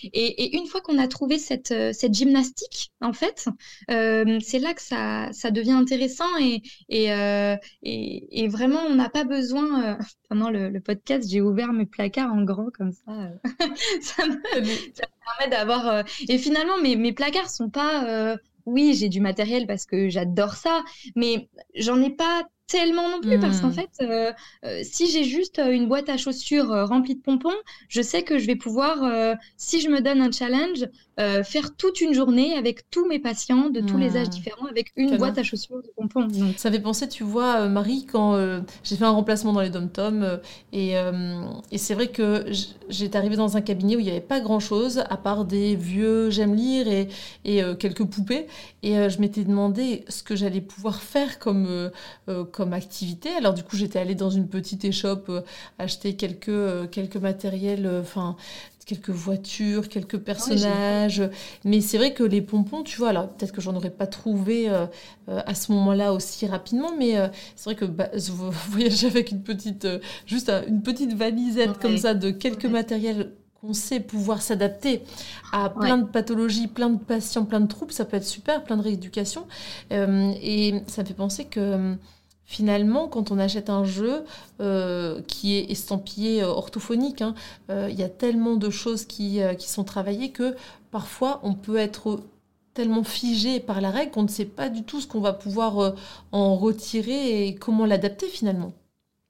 Et, 0.03 0.57
une 0.57 0.67
fois 0.67 0.81
qu'on 0.81 0.99
a 0.99 1.09
trouvé 1.09 1.39
cette, 1.39 1.75
cette 1.93 2.15
gymnastique, 2.15 2.93
en 3.01 3.13
fait, 3.13 3.49
c'est 3.89 4.59
là 4.59 4.75
que 4.75 4.83
ça, 4.83 5.29
ça 5.33 5.51
devient 5.51 5.73
intéressant 5.73 6.25
et, 6.41 6.63
et, 6.89 7.09
et, 7.83 8.49
vraiment, 8.49 8.81
on 8.89 8.95
n'a 8.95 9.09
pas 9.09 9.25
besoin. 9.25 9.99
pendant 10.29 10.51
le, 10.51 10.81
podcast, 10.81 11.29
j'ai 11.31 11.41
ouvert 11.41 11.73
mes 11.73 11.87
placards 11.87 12.33
en 12.33 12.43
grand 12.43 12.71
comme 12.71 12.93
ça. 12.93 13.13
ça, 14.01 14.27
me, 14.27 14.37
permet 14.43 15.51
d'avoir. 15.51 16.05
et 16.29 16.39
finalement, 16.39 16.79
mes, 16.83 16.97
mes 16.97 17.13
placards 17.13 17.51
sont 17.51 17.71
pas 17.71 18.37
oui, 18.67 18.95
j'ai 18.95 19.09
du 19.09 19.21
matériel 19.21 19.67
parce 19.67 19.87
que 19.87 20.09
j'adore 20.09 20.55
ça, 20.55 20.85
mais 21.15 21.49
j'en 21.75 22.01
ai 22.03 22.11
pas 22.11 22.43
tellement 22.67 23.09
non 23.09 23.21
plus 23.21 23.39
parce 23.39 23.61
qu'en 23.61 23.69
hmm. 23.69 23.75
fait, 23.75 23.91
euh, 24.01 24.33
euh, 24.65 24.81
si 24.83 25.09
j'ai 25.09 25.25
juste 25.25 25.61
euh, 25.61 25.71
une 25.71 25.87
boîte 25.87 26.09
à 26.09 26.17
chaussures 26.17 26.69
remplie 26.89 27.15
de 27.15 27.21
pompons, 27.21 27.55
je 27.89 28.03
sais 28.03 28.23
que 28.23 28.39
je 28.39 28.47
vais 28.47 28.57
pouvoir, 28.57 29.37
si 29.57 29.81
je 29.81 29.89
me 29.89 30.01
donne 30.01 30.21
un 30.21 30.33
challenge, 30.33 30.87
faire 31.19 31.75
toute 31.77 32.01
une 32.01 32.13
journée 32.13 32.57
avec 32.57 32.91
tous 32.91 33.07
mes 33.07 33.19
patients 33.19 33.71
de 33.71 33.81
tous 33.81 33.97
les 33.97 34.17
âges 34.17 34.27
hmm. 34.27 34.31
différents 34.31 34.67
avec 34.67 34.93
une 34.97 35.17
boîte 35.17 35.39
à 35.39 35.43
chaussures 35.43 35.83
de 35.83 35.91
pompons. 35.97 36.29
Ça 36.57 36.71
fait 36.71 36.81
penser, 36.81 37.09
tu 37.09 37.25
vois, 37.25 37.69
Marie, 37.69 38.07
quand 38.07 38.37
j'ai 38.85 38.97
fait 38.97 39.05
un 39.05 39.11
remplacement 39.11 39.53
dans 39.53 39.61
les 39.61 39.71
dom-toms 39.71 40.41
et, 40.73 40.95
et 41.73 41.79
c'est 41.79 41.95
vrai 41.95 42.09
que 42.09 42.45
j'étais 42.89 43.17
arrivée 43.17 43.37
dans 43.37 43.57
un 43.57 43.61
cabinet 43.61 43.97
où 43.97 44.01
il 44.01 44.05
n'y 44.05 44.11
avait 44.11 44.21
pas 44.21 44.41
grand-chose 44.41 45.05
à 45.09 45.17
part 45.17 45.45
des 45.45 45.75
vieux 45.75 46.31
j'aime 46.31 46.55
lire 46.55 46.87
et, 46.89 47.09
et 47.45 47.63
quelques 47.79 48.05
poupées 48.05 48.47
et 48.83 49.09
je 49.09 49.21
m'étais 49.21 49.45
demandé 49.45 50.05
ce 50.09 50.23
que 50.23 50.37
j'allais 50.37 50.61
pouvoir 50.61 51.01
faire 51.01 51.39
comme 51.39 51.91
comme 52.53 52.73
activité. 52.73 53.31
Alors 53.31 53.55
du 53.55 53.63
coup, 53.63 53.77
j'étais 53.77 53.99
allée 53.99 54.15
dans 54.15 54.31
une 54.31 54.49
petite 54.49 54.85
échoppe 54.85 55.29
euh, 55.29 55.43
acheter 55.79 56.17
quelques, 56.17 56.49
euh, 56.49 56.87
quelques 56.87 57.17
matériels, 57.17 57.87
euh, 57.87 58.01
enfin 58.01 58.37
quelques 58.87 59.11
voitures, 59.11 59.89
quelques 59.89 60.19
personnages. 60.19 61.23
mais 61.65 61.81
c'est 61.81 61.99
vrai 61.99 62.15
que 62.15 62.23
les 62.23 62.41
pompons, 62.41 62.83
tu 62.83 62.99
vois, 62.99 63.11
alors 63.11 63.29
peut-être 63.29 63.53
que 63.53 63.61
j'en 63.61 63.75
aurais 63.75 63.91
pas 63.91 64.07
trouvé 64.07 64.69
à 65.27 65.55
ce 65.55 65.73
moment-là 65.73 66.13
aussi 66.13 66.47
rapidement, 66.47 66.93
mais 66.97 67.15
c'est 67.57 67.65
vrai 67.65 67.75
que 67.75 67.85
bah, 67.85 68.09
voyager 68.71 69.09
avec 69.09 69.33
une 69.33 69.43
petite, 69.43 69.89
juste 70.25 70.51
une 70.69 70.83
petite 70.83 71.13
valisette 71.15 71.79
comme 71.79 71.99
ça 71.99 72.15
de 72.15 72.31
quelques 72.31 72.67
matériels 72.67 73.33
qu'on 73.61 73.73
sait 73.73 74.01
pouvoir 74.01 74.41
s'adapter 74.41 75.03
à 75.53 75.69
plein 75.69 75.99
de 75.99 76.07
pathologies, 76.07 76.69
plein 76.69 76.91
de 76.91 76.99
patients, 76.99 77.45
plein 77.45 77.61
de 77.61 77.67
troubles, 77.67 77.93
ça 77.93 78.05
peut 78.05 78.17
être 78.17 78.27
super, 78.27 78.63
plein 78.63 78.77
de 78.77 78.83
rééducation. 78.83 79.47
et 79.91 80.75
ça 80.87 81.03
me 81.03 81.07
fait 81.07 81.15
penser 81.15 81.45
que 81.47 81.97
finalement, 82.47 83.09
quand 83.09 83.31
on 83.31 83.39
achète 83.39 83.69
un 83.69 83.85
jeu 83.85 84.25
euh, 84.61 85.21
qui 85.23 85.57
est 85.57 85.71
estampillé 85.71 86.43
euh, 86.43 86.47
orthophonique, 86.47 87.21
hein, 87.21 87.35
euh, 87.71 87.89
il 87.91 87.99
y 87.99 88.05
a 88.05 88.09
tellement 88.09 88.55
de 88.57 88.71
choses 88.71 89.05
qui, 89.05 89.41
qui, 89.59 89.69
sont 89.69 89.85
travaillées 89.85 90.31
que 90.31 90.57
parfois 90.91 91.41
on 91.43 91.55
peut 91.55 91.77
être 91.77 92.21
tellement 92.73 93.05
figé 93.05 93.59
par 93.59 93.81
la 93.81 93.91
règle 93.91 94.13
qu'on 94.13 94.23
ne 94.23 94.29
sait 94.29 94.45
pas 94.45 94.69
du 94.69 94.85
tout 94.85 95.01
ce 95.01 95.07
qu'on 95.07 95.21
va 95.21 95.33
pouvoir 95.33 95.95
en 96.31 96.57
retirer 96.57 97.49
et 97.49 97.55
comment 97.55 97.87
l'adapter 97.87 98.29
finalement. 98.29 98.73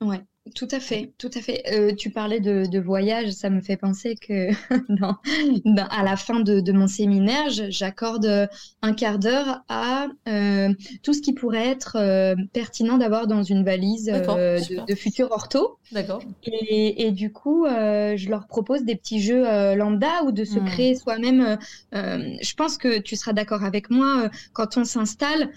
Ouais. 0.03 0.23
Tout 0.55 0.69
à 0.71 0.81
fait, 0.81 1.13
tout 1.19 1.31
à 1.35 1.41
fait. 1.41 1.63
Euh, 1.73 1.95
tu 1.95 2.11
parlais 2.11 2.41
de, 2.41 2.79
voyage, 2.79 3.33
ça 3.33 3.51
me 3.51 3.61
fait 3.61 3.77
penser 3.77 4.15
que 4.15 4.51
à 5.91 6.03
la 6.05 6.17
fin 6.17 6.41
de, 6.41 6.73
mon 6.73 6.87
séminaire, 6.87 7.49
j'accorde 7.49 8.49
un 8.83 8.93
quart 8.93 9.19
d'heure 9.19 9.65
à 9.69 10.07
euh, 10.29 10.73
tout 11.03 11.15
ce 11.15 11.21
qui 11.21 11.33
pourrait 11.33 11.67
être 11.67 11.97
euh, 11.97 12.37
pertinent 12.53 12.97
d'avoir 12.99 13.27
dans 13.27 13.43
une 13.43 13.65
valise 13.65 14.07
de, 14.07 14.95
futurs 14.95 15.33
ortho. 15.33 15.79
D'accord. 15.93 16.23
Et, 16.45 17.11
du 17.13 17.33
coup, 17.33 17.67
je 17.67 18.29
leur 18.29 18.47
propose 18.47 18.85
des 18.85 18.95
petits 18.95 19.21
jeux 19.21 19.45
lambda 19.75 20.23
ou 20.25 20.33
de 20.33 20.45
se 20.45 20.59
hmm. 20.59 20.65
créer 20.67 20.95
soi-même. 20.95 21.59
je 21.93 22.55
pense 22.55 22.79
que 22.79 22.99
tu 22.99 23.17
seras 23.17 23.33
d'accord 23.33 23.65
avec 23.65 23.91
moi 23.91 24.31
quand 24.53 24.77
on 24.77 24.85
s'installe 24.85 25.51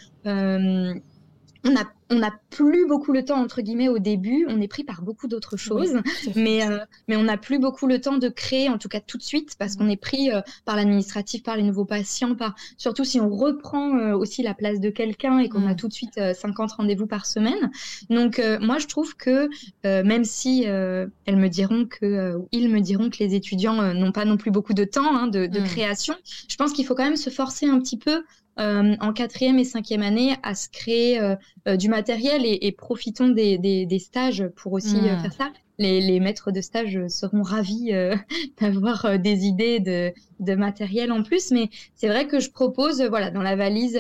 on 1.65 1.71
n'a 1.71 1.83
on 2.11 2.15
n'a 2.15 2.31
plus 2.49 2.87
beaucoup 2.87 3.11
le 3.11 3.23
temps 3.23 3.39
entre 3.39 3.61
guillemets 3.61 3.87
au 3.87 3.99
début, 3.99 4.45
on 4.49 4.59
est 4.61 4.67
pris 4.67 4.83
par 4.83 5.01
beaucoup 5.03 5.27
d'autres 5.27 5.57
choses, 5.57 5.99
mais 6.35 6.65
euh, 6.65 6.79
mais 7.07 7.15
on 7.15 7.23
n'a 7.23 7.37
plus 7.37 7.59
beaucoup 7.59 7.85
le 7.85 8.01
temps 8.01 8.17
de 8.17 8.29
créer, 8.29 8.69
en 8.69 8.77
tout 8.77 8.89
cas 8.89 8.99
tout 8.99 9.17
de 9.17 9.23
suite, 9.23 9.55
parce 9.59 9.75
qu'on 9.75 9.87
est 9.89 10.01
pris 10.01 10.31
euh, 10.31 10.41
par 10.65 10.75
l'administratif, 10.75 11.43
par 11.43 11.55
les 11.55 11.63
nouveaux 11.63 11.85
patients, 11.85 12.35
par 12.35 12.55
surtout 12.77 13.03
si 13.03 13.19
on 13.19 13.29
reprend 13.29 13.95
euh, 13.97 14.15
aussi 14.15 14.41
la 14.41 14.53
place 14.53 14.79
de 14.79 14.89
quelqu'un 14.89 15.39
et 15.39 15.49
qu'on 15.49 15.67
a 15.67 15.73
mm. 15.73 15.75
tout 15.75 15.87
de 15.87 15.93
suite 15.93 16.19
50 16.33 16.71
rendez-vous 16.73 17.07
par 17.07 17.25
semaine. 17.25 17.69
Donc 18.09 18.41
moi 18.61 18.79
je 18.79 18.87
trouve 18.87 19.15
que 19.15 19.49
même 19.83 20.23
si 20.23 20.63
elles 20.63 21.11
me 21.27 21.47
diront 21.47 21.85
que 21.85 22.37
ils 22.51 22.69
me 22.69 22.79
diront 22.79 23.09
que 23.09 23.17
les 23.19 23.35
étudiants 23.35 23.93
n'ont 23.93 24.11
pas 24.11 24.25
non 24.25 24.37
plus 24.37 24.51
beaucoup 24.51 24.73
de 24.73 24.83
temps 24.83 25.15
hein, 25.15 25.27
de, 25.27 25.45
de 25.45 25.59
mm. 25.59 25.63
création, 25.63 26.15
je 26.23 26.55
pense 26.55 26.73
qu'il 26.73 26.85
faut 26.85 26.95
quand 26.95 27.03
même 27.03 27.15
se 27.15 27.29
forcer 27.29 27.67
un 27.67 27.79
petit 27.79 27.97
peu 27.97 28.23
euh, 28.59 28.95
en 28.99 29.13
quatrième 29.13 29.57
et 29.57 29.63
cinquième 29.63 30.01
année 30.01 30.35
à 30.43 30.53
se 30.53 30.67
créer 30.67 31.19
euh, 31.19 31.35
euh, 31.67 31.77
du 31.77 31.87
matériel 31.87 32.41
et, 32.45 32.71
profitons 32.73 33.29
des, 33.29 33.99
stages 33.99 34.47
pour 34.55 34.73
aussi 34.73 34.97
hmm. 34.97 35.21
faire 35.21 35.33
ça. 35.33 35.51
Les, 35.77 36.19
maîtres 36.19 36.51
de 36.51 36.59
stage 36.59 37.07
seront 37.07 37.41
ravis 37.41 37.91
d'avoir 38.61 39.17
des 39.17 39.45
idées 39.45 39.79
de, 39.79 40.55
matériel 40.55 41.11
en 41.13 41.23
plus, 41.23 41.51
mais 41.51 41.69
c'est 41.95 42.09
vrai 42.09 42.27
que 42.27 42.41
je 42.41 42.49
propose, 42.49 43.01
voilà, 43.01 43.31
dans 43.31 43.41
la 43.41 43.55
valise 43.55 43.97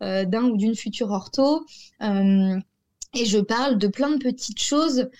d'un 0.00 0.44
ou 0.44 0.56
d'une 0.56 0.74
future 0.74 1.10
ortho, 1.10 1.66
Et 2.00 3.24
je 3.26 3.38
parle 3.38 3.76
de 3.76 3.88
plein 3.88 4.16
de 4.16 4.22
petites 4.22 4.62
choses 4.62 5.10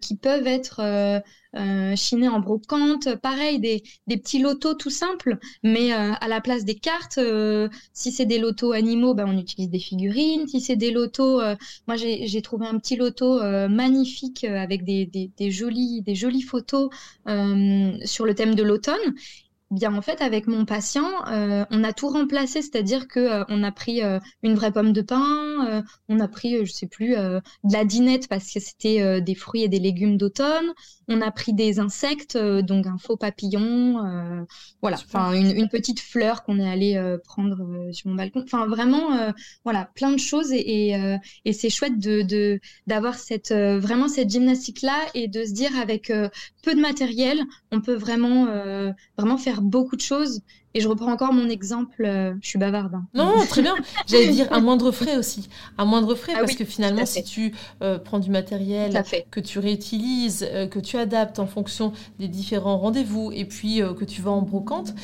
qui 0.00 0.16
peuvent 0.16 0.46
être 0.46 1.22
euh, 1.56 1.94
euh, 1.94 2.28
en 2.28 2.40
brocante, 2.40 3.16
pareil, 3.16 3.58
des, 3.60 3.82
petits 4.08 4.38
lotos 4.38 4.74
tout 4.74 4.90
simples, 4.90 5.38
mais 5.62 5.92
euh, 5.92 6.12
à 6.20 6.28
la 6.28 6.40
place 6.40 6.64
des 6.64 6.74
cartes, 6.74 7.18
euh, 7.18 7.68
si 7.92 8.12
c'est 8.12 8.26
des 8.26 8.38
lotos 8.38 8.72
animaux, 8.72 9.14
ben, 9.14 9.26
on 9.28 9.38
utilise 9.38 9.70
des 9.70 9.78
figurines. 9.78 10.46
Si 10.48 10.60
c'est 10.60 10.76
des 10.76 10.90
lotos, 10.90 11.40
moi 11.86 11.96
j'ai 11.96 12.42
trouvé 12.42 12.66
un 12.66 12.78
petit 12.78 12.96
loto 12.96 13.40
magnifique 13.68 14.44
avec 14.44 14.84
des 14.84 15.50
jolies 15.50 16.42
photos 16.42 16.90
sur 18.04 18.26
le 18.26 18.34
thème 18.34 18.54
de 18.54 18.62
l'automne. 18.62 19.14
Bien, 19.72 19.94
en 19.94 20.02
fait, 20.02 20.20
avec 20.20 20.48
mon 20.48 20.66
patient, 20.66 21.08
euh, 21.28 21.64
on 21.70 21.82
a 21.82 21.94
tout 21.94 22.08
remplacé, 22.08 22.60
c'est-à-dire 22.60 23.08
que 23.08 23.20
euh, 23.20 23.44
on 23.48 23.62
a 23.62 23.72
pris 23.72 24.02
euh, 24.02 24.18
une 24.42 24.54
vraie 24.54 24.70
pomme 24.70 24.92
de 24.92 25.00
pain, 25.00 25.82
on 26.10 26.20
a 26.20 26.28
pris, 26.28 26.66
je 26.66 26.70
sais 26.70 26.86
plus, 26.86 27.14
de 27.14 27.40
la 27.72 27.86
dinette 27.86 28.28
parce 28.28 28.52
que 28.52 28.60
c'était 28.60 29.22
des 29.22 29.34
fruits 29.34 29.62
et 29.62 29.68
des 29.68 29.78
légumes 29.78 30.18
d'automne, 30.18 30.74
on 31.08 31.22
a 31.22 31.30
pris 31.30 31.54
des 31.54 31.80
insectes, 31.80 32.36
donc 32.36 32.86
un 32.86 32.98
faux 32.98 33.16
papillon, 33.16 34.44
voilà, 34.82 34.98
enfin 35.06 35.32
une, 35.32 35.56
une, 35.56 35.68
petite 35.68 36.00
fleur 36.00 36.42
qu'on 36.42 36.58
est 36.58 36.68
allé 36.68 37.16
prendre 37.24 37.90
sur 37.92 38.10
mon 38.10 38.16
balcon, 38.16 38.42
enfin 38.44 38.66
vraiment, 38.66 39.32
voilà, 39.64 39.88
plein 39.94 40.12
de 40.12 40.18
choses 40.18 40.52
et, 40.52 40.90
et, 40.90 41.16
et 41.44 41.52
c'est 41.52 41.70
chouette 41.70 41.98
de 41.98 42.60
d'avoir 42.86 43.14
cette 43.14 43.52
vraiment 43.52 44.08
cette 44.08 44.30
gymnastique 44.30 44.82
là 44.82 44.98
et 45.14 45.28
de 45.28 45.44
se 45.44 45.52
dire 45.52 45.70
avec 45.80 46.12
peu 46.62 46.74
de 46.74 46.80
matériel, 46.80 47.40
on 47.70 47.80
peut 47.80 47.94
vraiment 47.94 48.46
vraiment 49.16 49.38
faire 49.38 49.61
beaucoup 49.62 49.96
de 49.96 50.00
choses. 50.00 50.42
Et 50.74 50.80
je 50.80 50.88
reprends 50.88 51.12
encore 51.12 51.34
mon 51.34 51.50
exemple, 51.50 52.02
euh, 52.04 52.32
je 52.40 52.48
suis 52.48 52.58
bavarde. 52.58 52.94
Hein. 52.94 53.06
Non, 53.12 53.44
très 53.46 53.60
bien. 53.60 53.74
J'allais 54.06 54.28
dire 54.28 54.50
à 54.50 54.60
moindre 54.60 54.90
frais 54.90 55.16
aussi. 55.16 55.48
À 55.76 55.84
moindre 55.84 56.14
frais, 56.14 56.32
ah 56.34 56.40
parce 56.40 56.54
que 56.54 56.64
finalement, 56.64 57.04
si 57.04 57.22
tu 57.24 57.52
euh, 57.82 57.98
prends 57.98 58.20
du 58.20 58.30
matériel 58.30 59.04
que 59.30 59.40
tu 59.40 59.58
réutilises, 59.58 60.46
euh, 60.50 60.66
que 60.66 60.78
tu 60.78 60.96
adaptes 60.96 61.38
en 61.38 61.46
fonction 61.46 61.92
des 62.18 62.28
différents 62.28 62.78
rendez-vous, 62.78 63.32
et 63.32 63.44
puis 63.44 63.80
que 63.98 64.04
tu 64.04 64.22
vas 64.22 64.30
en 64.30 64.42
brocante, 64.42 64.94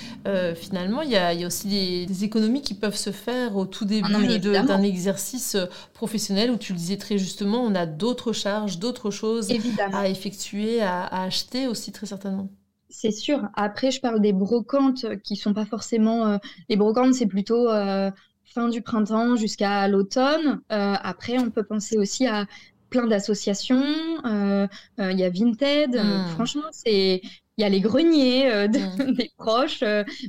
finalement, 0.56 1.02
il 1.02 1.10
y 1.10 1.16
a, 1.16 1.34
y 1.34 1.44
a, 1.44 1.46
aussi 1.46 1.68
des, 1.68 2.24
économies 2.24 2.62
qui 2.62 2.74
peuvent 2.74 2.96
se 2.96 3.10
faire 3.10 3.56
au 3.56 3.66
tout 3.66 3.84
début 3.84 4.12
ah 4.14 4.62
d'un 4.62 4.82
exercice 4.82 5.56
professionnel 5.94 6.50
où 6.50 6.56
tu 6.56 6.72
le 6.72 6.78
disais 6.78 6.96
très 6.96 7.18
justement, 7.18 7.62
on 7.62 7.74
a 7.74 7.86
d'autres 7.86 8.32
charges, 8.32 8.78
d'autres 8.78 9.10
choses 9.10 9.50
à 9.92 10.08
effectuer, 10.08 10.80
à 10.80 11.06
acheter 11.06 11.66
aussi 11.68 11.92
très 11.92 12.06
certainement. 12.06 12.48
C'est 12.90 13.10
sûr. 13.10 13.48
Après, 13.54 13.90
je 13.90 14.00
parle 14.00 14.20
des 14.20 14.32
brocantes 14.32 15.06
qui 15.22 15.36
sont 15.36 15.52
pas 15.52 15.66
forcément. 15.66 16.26
Euh, 16.26 16.38
les 16.68 16.76
brocantes, 16.76 17.14
c'est 17.14 17.26
plutôt 17.26 17.68
euh, 17.70 18.10
fin 18.44 18.68
du 18.68 18.80
printemps 18.80 19.36
jusqu'à 19.36 19.86
l'automne. 19.88 20.60
Euh, 20.72 20.94
après, 21.02 21.38
on 21.38 21.50
peut 21.50 21.64
penser 21.64 21.98
aussi 21.98 22.26
à 22.26 22.46
plein 22.88 23.06
d'associations. 23.06 23.84
Il 24.24 25.18
y 25.18 25.24
a 25.24 25.30
Vinted. 25.30 25.96
Hmm. 25.96 26.28
franchement, 26.30 26.68
c'est. 26.70 27.20
Il 27.58 27.62
y 27.62 27.64
a 27.64 27.68
les 27.68 27.80
greniers 27.80 28.68
hmm. 28.68 29.12
des 29.16 29.30
proches. 29.36 29.82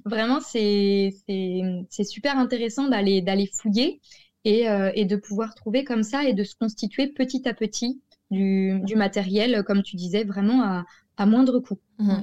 vraiment, 0.04 0.40
c'est 0.42 1.14
super 2.04 2.38
intéressant 2.38 2.90
d'aller 2.90 3.50
fouiller 3.54 4.02
et, 4.44 4.66
et 4.96 5.06
de 5.06 5.16
pouvoir 5.16 5.54
trouver 5.56 5.84
comme 5.84 6.04
ça 6.04 6.24
et 6.24 6.34
de 6.34 6.44
se 6.44 6.56
constituer 6.56 7.08
petit 7.08 7.48
à 7.48 7.54
petit 7.54 8.02
du, 8.32 8.80
du 8.84 8.96
matériel, 8.96 9.64
comme 9.64 9.84
tu 9.84 9.96
disais, 9.96 10.24
vraiment 10.24 10.64
à, 10.64 10.86
à 11.18 11.26
moindre 11.26 11.60
coût. 11.60 11.80
Hmm. 12.00 12.22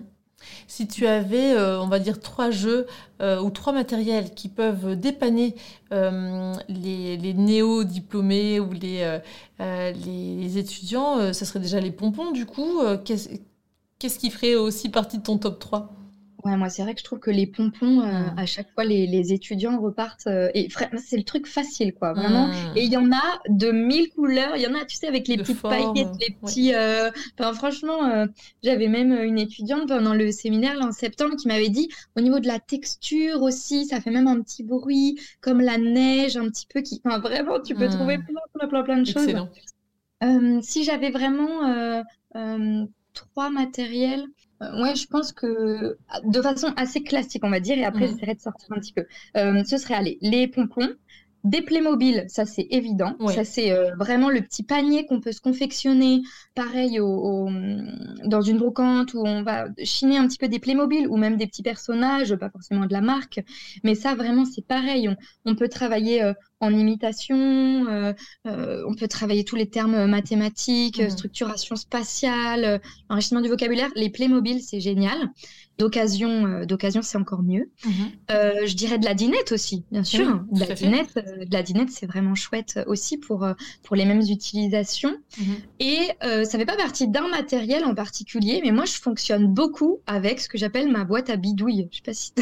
Si 0.68 0.86
tu 0.86 1.06
avais, 1.06 1.54
euh, 1.54 1.80
on 1.80 1.88
va 1.88 1.98
dire, 1.98 2.20
trois 2.20 2.50
jeux 2.50 2.86
euh, 3.20 3.40
ou 3.40 3.50
trois 3.50 3.72
matériels 3.72 4.34
qui 4.34 4.48
peuvent 4.48 4.96
dépanner 4.96 5.54
euh, 5.92 6.54
les, 6.68 7.34
néo-diplômés 7.34 8.60
ou 8.60 8.72
les, 8.72 9.18
les 9.58 10.58
étudiants, 10.58 11.32
ce 11.32 11.44
serait 11.44 11.60
déjà 11.60 11.80
les 11.80 11.90
pompons 11.90 12.32
du 12.32 12.46
coup. 12.46 12.82
Qu'est-ce 13.04 14.18
qui 14.18 14.30
ferait 14.30 14.54
aussi 14.54 14.88
partie 14.88 15.18
de 15.18 15.22
ton 15.22 15.38
top 15.38 15.58
3 15.58 15.92
Ouais, 16.46 16.56
moi, 16.56 16.68
c'est 16.68 16.82
vrai 16.82 16.94
que 16.94 17.00
je 17.00 17.04
trouve 17.04 17.18
que 17.18 17.32
les 17.32 17.48
pompons, 17.48 18.02
euh, 18.02 18.22
à 18.36 18.46
chaque 18.46 18.70
fois, 18.72 18.84
les, 18.84 19.08
les 19.08 19.32
étudiants 19.32 19.80
repartent. 19.80 20.28
Euh, 20.28 20.48
et 20.54 20.68
c'est 20.96 21.16
le 21.16 21.24
truc 21.24 21.48
facile, 21.48 21.92
quoi, 21.92 22.12
vraiment. 22.12 22.46
Mmh. 22.46 22.76
Et 22.76 22.84
il 22.84 22.92
y 22.92 22.96
en 22.96 23.10
a 23.10 23.40
de 23.48 23.72
mille 23.72 24.10
couleurs. 24.10 24.54
Il 24.54 24.62
y 24.62 24.66
en 24.68 24.74
a, 24.74 24.84
tu 24.84 24.94
sais, 24.94 25.08
avec 25.08 25.26
les 25.26 25.38
petites 25.38 25.60
paillettes, 25.60 26.14
les 26.20 26.36
petits. 26.40 26.72
Euh, 26.72 27.10
enfin, 27.36 27.52
franchement, 27.52 28.28
j'avais 28.62 28.86
même 28.86 29.12
une 29.12 29.40
étudiante 29.40 29.88
pendant 29.88 30.14
le 30.14 30.30
séminaire, 30.30 30.76
là, 30.76 30.86
en 30.86 30.92
septembre, 30.92 31.34
qui 31.34 31.48
m'avait 31.48 31.68
dit 31.68 31.88
au 32.14 32.20
niveau 32.20 32.38
de 32.38 32.46
la 32.46 32.60
texture 32.60 33.42
aussi, 33.42 33.86
ça 33.86 34.00
fait 34.00 34.12
même 34.12 34.28
un 34.28 34.40
petit 34.40 34.62
bruit, 34.62 35.18
comme 35.40 35.60
la 35.60 35.78
neige, 35.78 36.36
un 36.36 36.48
petit 36.48 36.68
peu. 36.72 36.80
Qui... 36.80 37.02
Enfin, 37.04 37.18
vraiment, 37.18 37.58
tu 37.60 37.74
peux 37.74 37.88
trouver 37.88 38.18
plein, 38.18 38.40
plein, 38.54 38.68
plein, 38.68 38.82
plein 38.84 38.98
de 38.98 39.06
choses. 39.06 39.34
si 40.62 40.84
j'avais 40.84 41.10
vraiment 41.10 42.04
trois 43.14 43.50
matériels. 43.50 44.26
Euh, 44.62 44.82
ouais, 44.82 44.94
je 44.94 45.06
pense 45.06 45.32
que 45.32 45.98
de 46.24 46.42
façon 46.42 46.72
assez 46.76 47.02
classique, 47.02 47.44
on 47.44 47.50
va 47.50 47.60
dire, 47.60 47.78
et 47.78 47.84
après, 47.84 48.06
mmh. 48.06 48.10
j'essaierai 48.12 48.34
de 48.34 48.40
sortir 48.40 48.72
un 48.72 48.80
petit 48.80 48.92
peu. 48.92 49.04
Euh, 49.36 49.62
ce 49.64 49.76
serait, 49.76 49.94
allez, 49.94 50.18
les 50.22 50.48
pompons, 50.48 50.94
des 51.46 51.62
Playmobil, 51.62 52.24
ça 52.26 52.44
c'est 52.44 52.66
évident. 52.70 53.14
Ça 53.28 53.44
c'est 53.44 53.70
euh, 53.70 53.94
vraiment 53.96 54.28
le 54.30 54.40
petit 54.40 54.64
panier 54.64 55.06
qu'on 55.06 55.20
peut 55.20 55.30
se 55.30 55.40
confectionner, 55.40 56.22
pareil 56.56 56.98
au, 56.98 57.48
dans 58.24 58.42
une 58.42 58.58
brocante 58.58 59.14
où 59.14 59.22
on 59.24 59.44
va 59.44 59.66
chiner 59.84 60.18
un 60.18 60.26
petit 60.26 60.38
peu 60.38 60.48
des 60.48 60.58
Playmobil 60.58 61.06
ou 61.06 61.16
même 61.16 61.36
des 61.36 61.46
petits 61.46 61.62
personnages, 61.62 62.34
pas 62.34 62.50
forcément 62.50 62.84
de 62.84 62.92
la 62.92 63.00
marque. 63.00 63.40
Mais 63.84 63.94
ça 63.94 64.16
vraiment 64.16 64.44
c'est 64.44 64.66
pareil. 64.66 65.08
On, 65.44 65.54
peut 65.54 65.68
travailler 65.68 66.20
euh, 66.20 66.34
en 66.60 66.74
imitation, 66.74 67.36
euh, 67.36 68.12
on 68.44 68.94
peut 68.94 69.08
travailler 69.08 69.44
tous 69.44 69.56
les 69.56 69.68
termes 69.68 70.06
mathématiques, 70.06 71.00
mmh. 71.00 71.10
structuration 71.10 71.76
spatiale, 71.76 72.80
enrichissement 73.08 73.40
du 73.40 73.48
vocabulaire. 73.48 73.90
Les 73.94 74.10
Playmobil 74.10 74.60
c'est 74.62 74.80
génial 74.80 75.30
d'occasion, 75.78 76.46
euh, 76.46 76.64
d'occasion, 76.64 77.02
c'est 77.02 77.18
encore 77.18 77.42
mieux. 77.42 77.70
Mhm. 77.84 77.92
Euh, 78.30 78.66
je 78.66 78.74
dirais 78.74 78.98
de 78.98 79.04
la 79.04 79.14
dinette 79.14 79.52
aussi, 79.52 79.84
bien 79.90 80.04
sûr. 80.04 80.40
de, 80.50 80.60
la 80.60 80.74
dinette, 80.74 81.16
euh, 81.16 81.44
de 81.44 81.52
la 81.52 81.62
dinette, 81.62 81.90
c'est 81.90 82.06
vraiment 82.06 82.34
chouette 82.34 82.80
aussi 82.86 83.18
pour, 83.18 83.46
pour 83.82 83.96
les 83.96 84.04
mêmes 84.04 84.22
utilisations. 84.22 85.16
Mhm. 85.38 85.56
Et 85.80 86.08
ça 86.22 86.58
fait 86.58 86.66
pas 86.66 86.76
partie 86.76 87.08
d'un 87.08 87.28
matériel 87.28 87.84
en 87.84 87.94
particulier, 87.94 88.60
mais 88.64 88.70
moi, 88.70 88.84
je 88.84 88.94
fonctionne 88.94 89.52
beaucoup 89.52 90.00
avec 90.06 90.40
ce 90.40 90.48
que 90.48 90.58
j'appelle 90.58 90.90
ma 90.90 91.04
boîte 91.04 91.30
à 91.30 91.36
bidouilles. 91.36 91.88
Je 91.90 91.96
sais 91.96 92.02
pas 92.02 92.14
si 92.14 92.32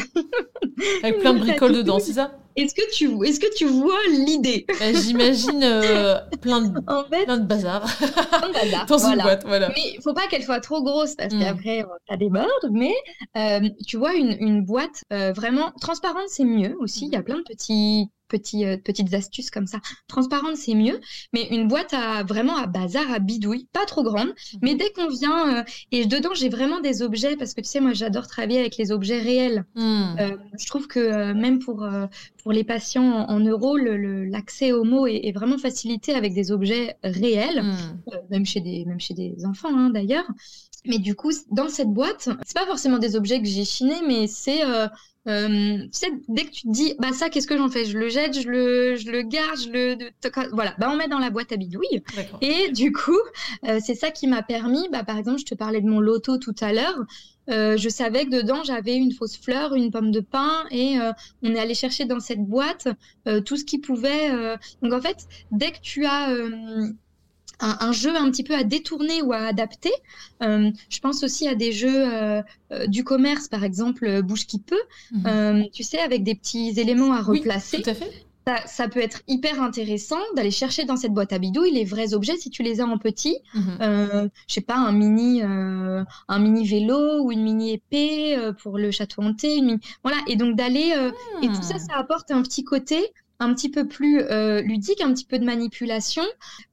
Avec 1.03 1.19
plein 1.19 1.33
de 1.33 1.39
bricoles 1.45 1.73
dedans, 1.73 1.99
c'est 1.99 2.13
ça? 2.13 2.37
Est-ce 2.55 2.73
que 2.73 2.89
tu, 2.93 3.25
est-ce 3.25 3.39
que 3.39 3.53
tu 3.55 3.65
vois 3.65 3.99
l'idée? 4.09 4.65
Bah, 4.67 4.93
J'imagine 4.93 5.63
euh, 5.63 6.19
plein, 6.41 6.61
de, 6.61 7.23
plein 7.23 7.37
de 7.37 7.45
bazar. 7.45 7.85
Dans 8.87 8.97
une 9.09 9.21
boîte, 9.21 9.43
voilà. 9.45 9.69
Mais 9.69 9.93
il 9.95 10.01
faut 10.01 10.13
pas 10.13 10.27
qu'elle 10.27 10.43
soit 10.43 10.61
trop 10.61 10.81
grosse 10.81 11.15
parce 11.15 11.33
mm. 11.33 11.39
qu'après, 11.39 11.81
euh, 11.81 11.87
ça 12.07 12.15
déborde. 12.15 12.47
Mais 12.71 12.93
euh, 13.35 13.67
tu 13.85 13.97
vois, 13.97 14.13
une, 14.13 14.35
une 14.39 14.63
boîte 14.63 15.03
vraiment 15.09 15.71
transparente, 15.81 16.27
c'est 16.27 16.45
mieux 16.45 16.75
aussi. 16.79 17.07
Il 17.07 17.13
y 17.13 17.17
a 17.17 17.23
plein 17.23 17.37
de 17.37 17.43
petits 17.43 18.09
petits, 18.27 18.65
euh, 18.65 18.77
petites 18.77 19.13
astuces 19.13 19.51
comme 19.51 19.67
ça. 19.67 19.79
Transparente, 20.07 20.57
c'est 20.57 20.73
mieux, 20.73 20.99
mais 21.33 21.47
une 21.51 21.67
boîte 21.67 21.93
à 21.93 22.23
vraiment 22.23 22.57
à 22.57 22.67
bazar, 22.67 23.11
à 23.11 23.19
bidouille, 23.19 23.67
pas 23.71 23.85
trop 23.85 24.03
grande. 24.03 24.27
Mhm. 24.27 24.59
Mais 24.61 24.75
dès 24.75 24.91
qu'on 24.91 25.07
vient, 25.07 25.59
euh, 25.59 25.63
et 25.91 26.05
dedans, 26.05 26.33
j'ai 26.33 26.49
vraiment 26.49 26.79
des 26.79 27.01
objets, 27.01 27.35
parce 27.35 27.53
que 27.53 27.61
tu 27.61 27.69
sais, 27.69 27.79
moi, 27.79 27.93
j'adore 27.93 28.27
travailler 28.27 28.59
avec 28.59 28.77
les 28.77 28.91
objets 28.91 29.19
réels. 29.19 29.65
Hmm. 29.75 30.15
Euh, 30.19 30.37
je 30.59 30.65
trouve 30.67 30.87
que 30.87 31.33
même 31.33 31.59
pour, 31.59 31.87
pour 32.43 32.51
les 32.51 32.63
patients 32.63 33.25
en, 33.27 33.39
euros, 33.39 33.77
l'accès 33.77 34.71
aux 34.71 34.83
mots 34.83 35.07
est, 35.07 35.31
vraiment 35.35 35.57
facilité 35.57 36.13
avec 36.13 36.33
des 36.33 36.51
objets 36.51 36.95
réels, 37.03 37.61
hmm. 37.61 38.11
même, 38.29 38.45
chez 38.45 38.61
des, 38.61 38.85
même 38.85 38.99
chez 38.99 39.13
des 39.13 39.45
enfants 39.45 39.75
hein, 39.75 39.89
d'ailleurs. 39.89 40.25
Mais 40.87 40.99
du 40.99 41.15
coup, 41.15 41.31
dans 41.51 41.69
cette 41.69 41.89
boîte, 41.89 42.29
c'est 42.45 42.57
pas 42.57 42.65
forcément 42.65 42.97
des 42.97 43.15
objets 43.15 43.41
que 43.41 43.47
j'ai 43.47 43.65
chinés, 43.65 44.01
mais 44.07 44.27
c'est 44.27 44.61
euh, 45.27 45.77
tu 45.77 45.89
sais, 45.91 46.11
dès 46.27 46.43
que 46.43 46.51
tu 46.51 46.61
te 46.63 46.71
dis, 46.71 46.93
bah 46.99 47.11
ça, 47.11 47.29
qu'est-ce 47.29 47.47
que 47.47 47.57
j'en 47.57 47.69
fais? 47.69 47.85
Je 47.85 47.97
le 47.97 48.09
jette, 48.09 48.39
je 48.39 48.47
le, 48.47 48.95
je 48.95 49.09
le 49.09 49.23
garde, 49.23 49.59
je 49.59 49.69
le, 49.69 49.97
voilà, 50.51 50.75
bah 50.77 50.89
on 50.91 50.97
met 50.97 51.07
dans 51.07 51.19
la 51.19 51.31
boîte 51.31 51.51
à 51.51 51.57
bidouilles. 51.57 52.03
Et 52.41 52.71
du 52.71 52.91
coup, 52.91 53.17
euh, 53.67 53.79
c'est 53.83 53.95
ça 53.95 54.11
qui 54.11 54.27
m'a 54.27 54.43
permis, 54.43 54.87
bah 54.91 55.03
par 55.03 55.17
exemple, 55.17 55.39
je 55.39 55.45
te 55.45 55.55
parlais 55.55 55.81
de 55.81 55.87
mon 55.87 55.99
loto 55.99 56.37
tout 56.37 56.55
à 56.61 56.73
l'heure. 56.73 56.99
Euh, 57.49 57.77
je 57.77 57.89
savais 57.89 58.25
que 58.25 58.31
dedans 58.31 58.63
j'avais 58.63 58.95
une 58.95 59.11
fausse 59.11 59.37
fleur, 59.37 59.73
une 59.75 59.91
pomme 59.91 60.11
de 60.11 60.19
pain, 60.19 60.65
et 60.71 60.99
euh, 60.99 61.11
on 61.43 61.53
est 61.53 61.59
allé 61.59 61.73
chercher 61.73 62.05
dans 62.05 62.19
cette 62.19 62.43
boîte 62.43 62.87
euh, 63.27 63.41
tout 63.41 63.57
ce 63.57 63.65
qui 63.65 63.79
pouvait. 63.79 64.29
Donc 64.83 64.93
en 64.93 65.01
fait, 65.01 65.27
dès 65.51 65.71
que 65.71 65.79
tu 65.81 66.05
as 66.05 66.29
un, 67.59 67.91
jeu 67.91 68.15
un 68.15 68.29
petit 68.29 68.43
peu 68.43 68.55
à 68.55 68.63
détourner 68.63 69.21
ou 69.21 69.33
à 69.33 69.39
adapter. 69.39 69.91
Euh, 70.43 70.71
je 70.89 70.99
pense 70.99 71.23
aussi 71.23 71.47
à 71.47 71.55
des 71.55 71.71
jeux 71.71 72.13
euh, 72.13 72.41
euh, 72.71 72.87
du 72.87 73.03
commerce, 73.03 73.47
par 73.47 73.63
exemple 73.63 74.21
Bouche 74.21 74.45
qui 74.45 74.59
peut, 74.59 74.81
mhm. 75.11 75.69
tu 75.71 75.83
sais, 75.83 75.99
avec 75.99 76.23
des 76.23 76.35
petits 76.35 76.73
éléments 76.77 77.13
à 77.13 77.21
replacer. 77.21 77.81
tout 77.81 77.89
à 77.89 77.93
fait. 77.93 78.11
Ça, 78.67 78.87
peut 78.87 78.99
être 78.99 79.23
hyper 79.27 79.59
intéressant 79.59 80.19
d'aller 80.35 80.51
chercher 80.51 80.85
dans 80.85 80.97
cette 80.97 81.13
boîte 81.13 81.33
à 81.33 81.39
bidouilles 81.39 81.71
les 81.71 81.83
vrais 81.83 82.13
objets 82.13 82.37
si 82.37 82.51
tu 82.51 82.61
les 82.61 82.79
as 82.79 82.85
en 82.85 82.99
petit. 82.99 83.39
Mhm. 83.55 84.29
je 84.47 84.53
sais 84.53 84.61
pas, 84.61 84.77
un 84.77 84.91
mini, 84.91 85.41
un 85.41 86.39
mini 86.39 86.67
vélo 86.67 87.23
ou 87.23 87.31
une 87.31 87.41
mini 87.41 87.73
épée 87.73 88.37
pour 88.61 88.77
le 88.77 88.91
château 88.91 89.23
hanté. 89.23 89.59
Voilà, 90.03 90.19
et 90.27 90.35
donc 90.35 90.55
d'aller. 90.55 90.93
Et 91.41 91.47
tout 91.47 91.63
ça, 91.63 91.75
ah. 91.77 91.79
ça 91.79 91.97
apporte 91.97 92.29
un 92.29 92.43
petit 92.43 92.63
côté 92.63 93.11
un 93.39 93.53
petit 93.53 93.69
peu 93.69 93.87
plus 93.87 94.21
euh, 94.21 94.61
ludique, 94.61 95.01
un 95.01 95.13
petit 95.13 95.25
peu 95.25 95.39
de 95.39 95.45
manipulation. 95.45 96.23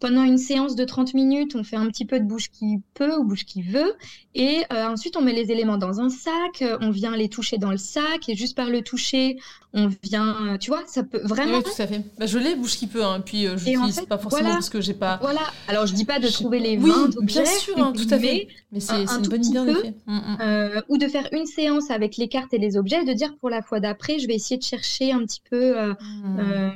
Pendant 0.00 0.22
une 0.22 0.38
séance 0.38 0.76
de 0.76 0.84
30 0.84 1.14
minutes, 1.14 1.56
on 1.56 1.64
fait 1.64 1.76
un 1.76 1.86
petit 1.88 2.04
peu 2.04 2.20
de 2.20 2.24
bouche 2.24 2.50
qui 2.50 2.80
peut 2.94 3.16
ou 3.16 3.24
bouche 3.24 3.44
qui 3.44 3.62
veut. 3.62 3.94
Et 4.34 4.62
euh, 4.72 4.86
ensuite, 4.86 5.16
on 5.16 5.22
met 5.22 5.32
les 5.32 5.50
éléments 5.50 5.76
dans 5.76 6.00
un 6.00 6.08
sac, 6.08 6.64
on 6.80 6.90
vient 6.90 7.16
les 7.16 7.28
toucher 7.28 7.58
dans 7.58 7.70
le 7.70 7.76
sac. 7.76 8.28
Et 8.28 8.34
juste 8.34 8.56
par 8.56 8.70
le 8.70 8.82
toucher, 8.82 9.36
on 9.74 9.88
vient, 10.02 10.56
tu 10.58 10.70
vois, 10.70 10.82
ça 10.86 11.02
peut 11.02 11.20
vraiment. 11.22 11.58
Oui, 11.58 11.64
tout 11.64 11.82
à 11.82 11.86
fait. 11.86 12.02
Bah, 12.18 12.26
je 12.26 12.38
l'ai, 12.38 12.54
bouche 12.54 12.76
qui 12.76 12.86
peut. 12.86 13.04
Hein. 13.04 13.20
Puis 13.24 13.44
je 13.44 13.70
n'utilise 13.70 14.00
pas 14.02 14.18
forcément 14.18 14.50
parce 14.50 14.70
que 14.70 14.80
j'ai 14.80 14.94
pas. 14.94 15.18
Voilà. 15.20 15.42
Alors, 15.68 15.86
je 15.86 15.94
dis 15.94 16.04
pas 16.04 16.18
de 16.18 16.28
trouver 16.28 16.60
les 16.60 16.76
20 16.76 16.82
oui, 16.84 17.26
bien 17.26 17.44
sûr, 17.44 17.78
hein, 17.78 17.92
tout 17.94 18.12
à 18.12 18.18
fait. 18.18 18.48
Mais 18.72 18.80
c'est 18.80 19.04
une 19.04 19.28
bonne 19.28 19.44
idée 19.44 19.58
en 19.58 19.68
effet. 19.68 19.94
Mm, 20.06 20.16
mm. 20.16 20.82
ou 20.88 20.98
de 20.98 21.08
faire 21.08 21.28
une 21.32 21.46
séance 21.46 21.90
avec 21.90 22.16
les 22.16 22.28
cartes 22.28 22.54
et 22.54 22.58
les 22.58 22.76
objets, 22.76 23.04
de 23.04 23.12
dire 23.12 23.36
pour 23.38 23.50
la 23.50 23.62
fois 23.62 23.80
d'après, 23.80 24.18
je 24.18 24.26
vais 24.26 24.34
essayer 24.34 24.58
de 24.58 24.64
chercher 24.64 25.12
un 25.12 25.24
petit 25.24 25.42
peu. 25.48 25.92
Mm. 25.92 25.96
Euh, 26.40 26.70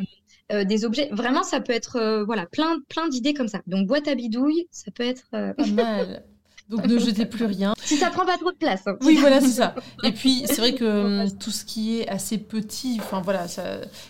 euh, 0.53 0.65
des 0.65 0.85
objets. 0.85 1.09
Vraiment, 1.11 1.43
ça 1.43 1.61
peut 1.61 1.73
être 1.73 1.97
euh, 1.97 2.25
voilà 2.25 2.47
plein, 2.47 2.79
plein 2.89 3.09
d'idées 3.09 3.35
comme 3.35 3.49
ça. 3.49 3.63
Donc 3.67 3.89
boîte 3.89 4.07
à 4.07 4.15
bidouille, 4.15 4.69
ça 4.71 4.93
peut 4.93 5.03
être 5.03 5.29
pas 5.31 5.67
mal. 5.67 6.25
Donc 6.69 6.87
ne 6.87 6.99
jetez 6.99 7.27
plus 7.27 7.45
rien. 7.45 7.75
Si 7.87 7.97
ça 7.97 8.11
prend 8.11 8.27
pas 8.27 8.37
trop 8.37 8.51
de 8.51 8.57
place. 8.57 8.83
Hein. 8.89 8.97
Oui, 9.03 9.17
voilà, 9.21 9.41
c'est 9.41 9.47
ça. 9.47 9.77
Et 10.03 10.11
puis 10.11 10.43
c'est 10.47 10.57
vrai 10.57 10.75
que 10.75 11.23
hum, 11.23 11.39
tout 11.39 11.53
ce 11.53 11.65
qui 11.65 12.01
est 12.01 12.09
assez 12.09 12.37
petit, 12.37 12.97
enfin 13.01 13.21
voilà, 13.21 13.47
ça, 13.47 13.63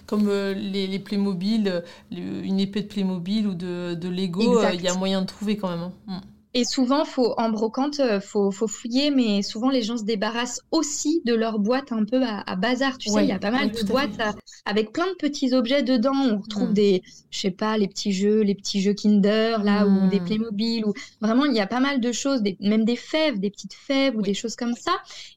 comme 0.06 0.30
les, 0.30 0.86
les 0.86 0.98
Playmobil, 0.98 1.82
une 2.10 2.58
épée 2.58 2.80
de 2.80 2.86
Playmobil 2.86 3.46
ou 3.46 3.52
de, 3.52 3.92
de 3.92 4.08
Lego, 4.08 4.62
il 4.72 4.80
y 4.80 4.88
a 4.88 4.94
moyen 4.94 5.20
de 5.20 5.26
trouver 5.26 5.58
quand 5.58 5.68
même. 5.68 5.82
Hein. 5.82 5.92
Hum. 6.08 6.20
Et 6.56 6.64
souvent, 6.64 7.04
faut, 7.04 7.34
en 7.36 7.50
brocante, 7.50 8.00
euh, 8.00 8.18
faut, 8.18 8.50
faut 8.50 8.66
fouiller, 8.66 9.10
mais 9.10 9.42
souvent 9.42 9.68
les 9.68 9.82
gens 9.82 9.98
se 9.98 10.04
débarrassent 10.04 10.62
aussi 10.70 11.20
de 11.26 11.34
leur 11.34 11.58
boîte 11.58 11.92
un 11.92 12.06
peu 12.06 12.22
à, 12.24 12.56
bazar. 12.56 12.96
Tu 12.96 13.10
sais, 13.10 13.24
il 13.24 13.28
y 13.28 13.32
a 13.32 13.38
pas 13.38 13.50
mal 13.50 13.72
de 13.72 13.82
boîtes 13.82 14.18
avec 14.64 14.90
plein 14.90 15.06
de 15.06 15.16
petits 15.18 15.52
objets 15.52 15.82
dedans. 15.82 16.14
On 16.14 16.38
retrouve 16.38 16.70
mm. 16.70 16.72
des, 16.72 17.02
je 17.30 17.40
sais 17.40 17.50
pas, 17.50 17.76
les 17.76 17.86
petits 17.86 18.12
jeux, 18.12 18.40
les 18.40 18.54
petits 18.54 18.80
jeux 18.80 18.94
Kinder 18.94 19.58
là, 19.62 19.86
ou 19.86 20.08
des 20.08 20.18
mm. 20.18 20.24
Playmobil, 20.24 20.86
ou 20.86 20.94
vraiment 21.20 21.44
il 21.44 21.52
y 21.52 21.60
a 21.60 21.66
pas 21.66 21.80
mal 21.80 22.00
de 22.00 22.10
choses, 22.10 22.40
même 22.60 22.86
des 22.86 22.96
fèves, 22.96 23.38
des 23.38 23.50
petites 23.50 23.74
fèves 23.74 24.16
ou 24.16 24.22
des 24.22 24.32
choses 24.32 24.56
comme 24.56 24.72
ça. 24.72 24.92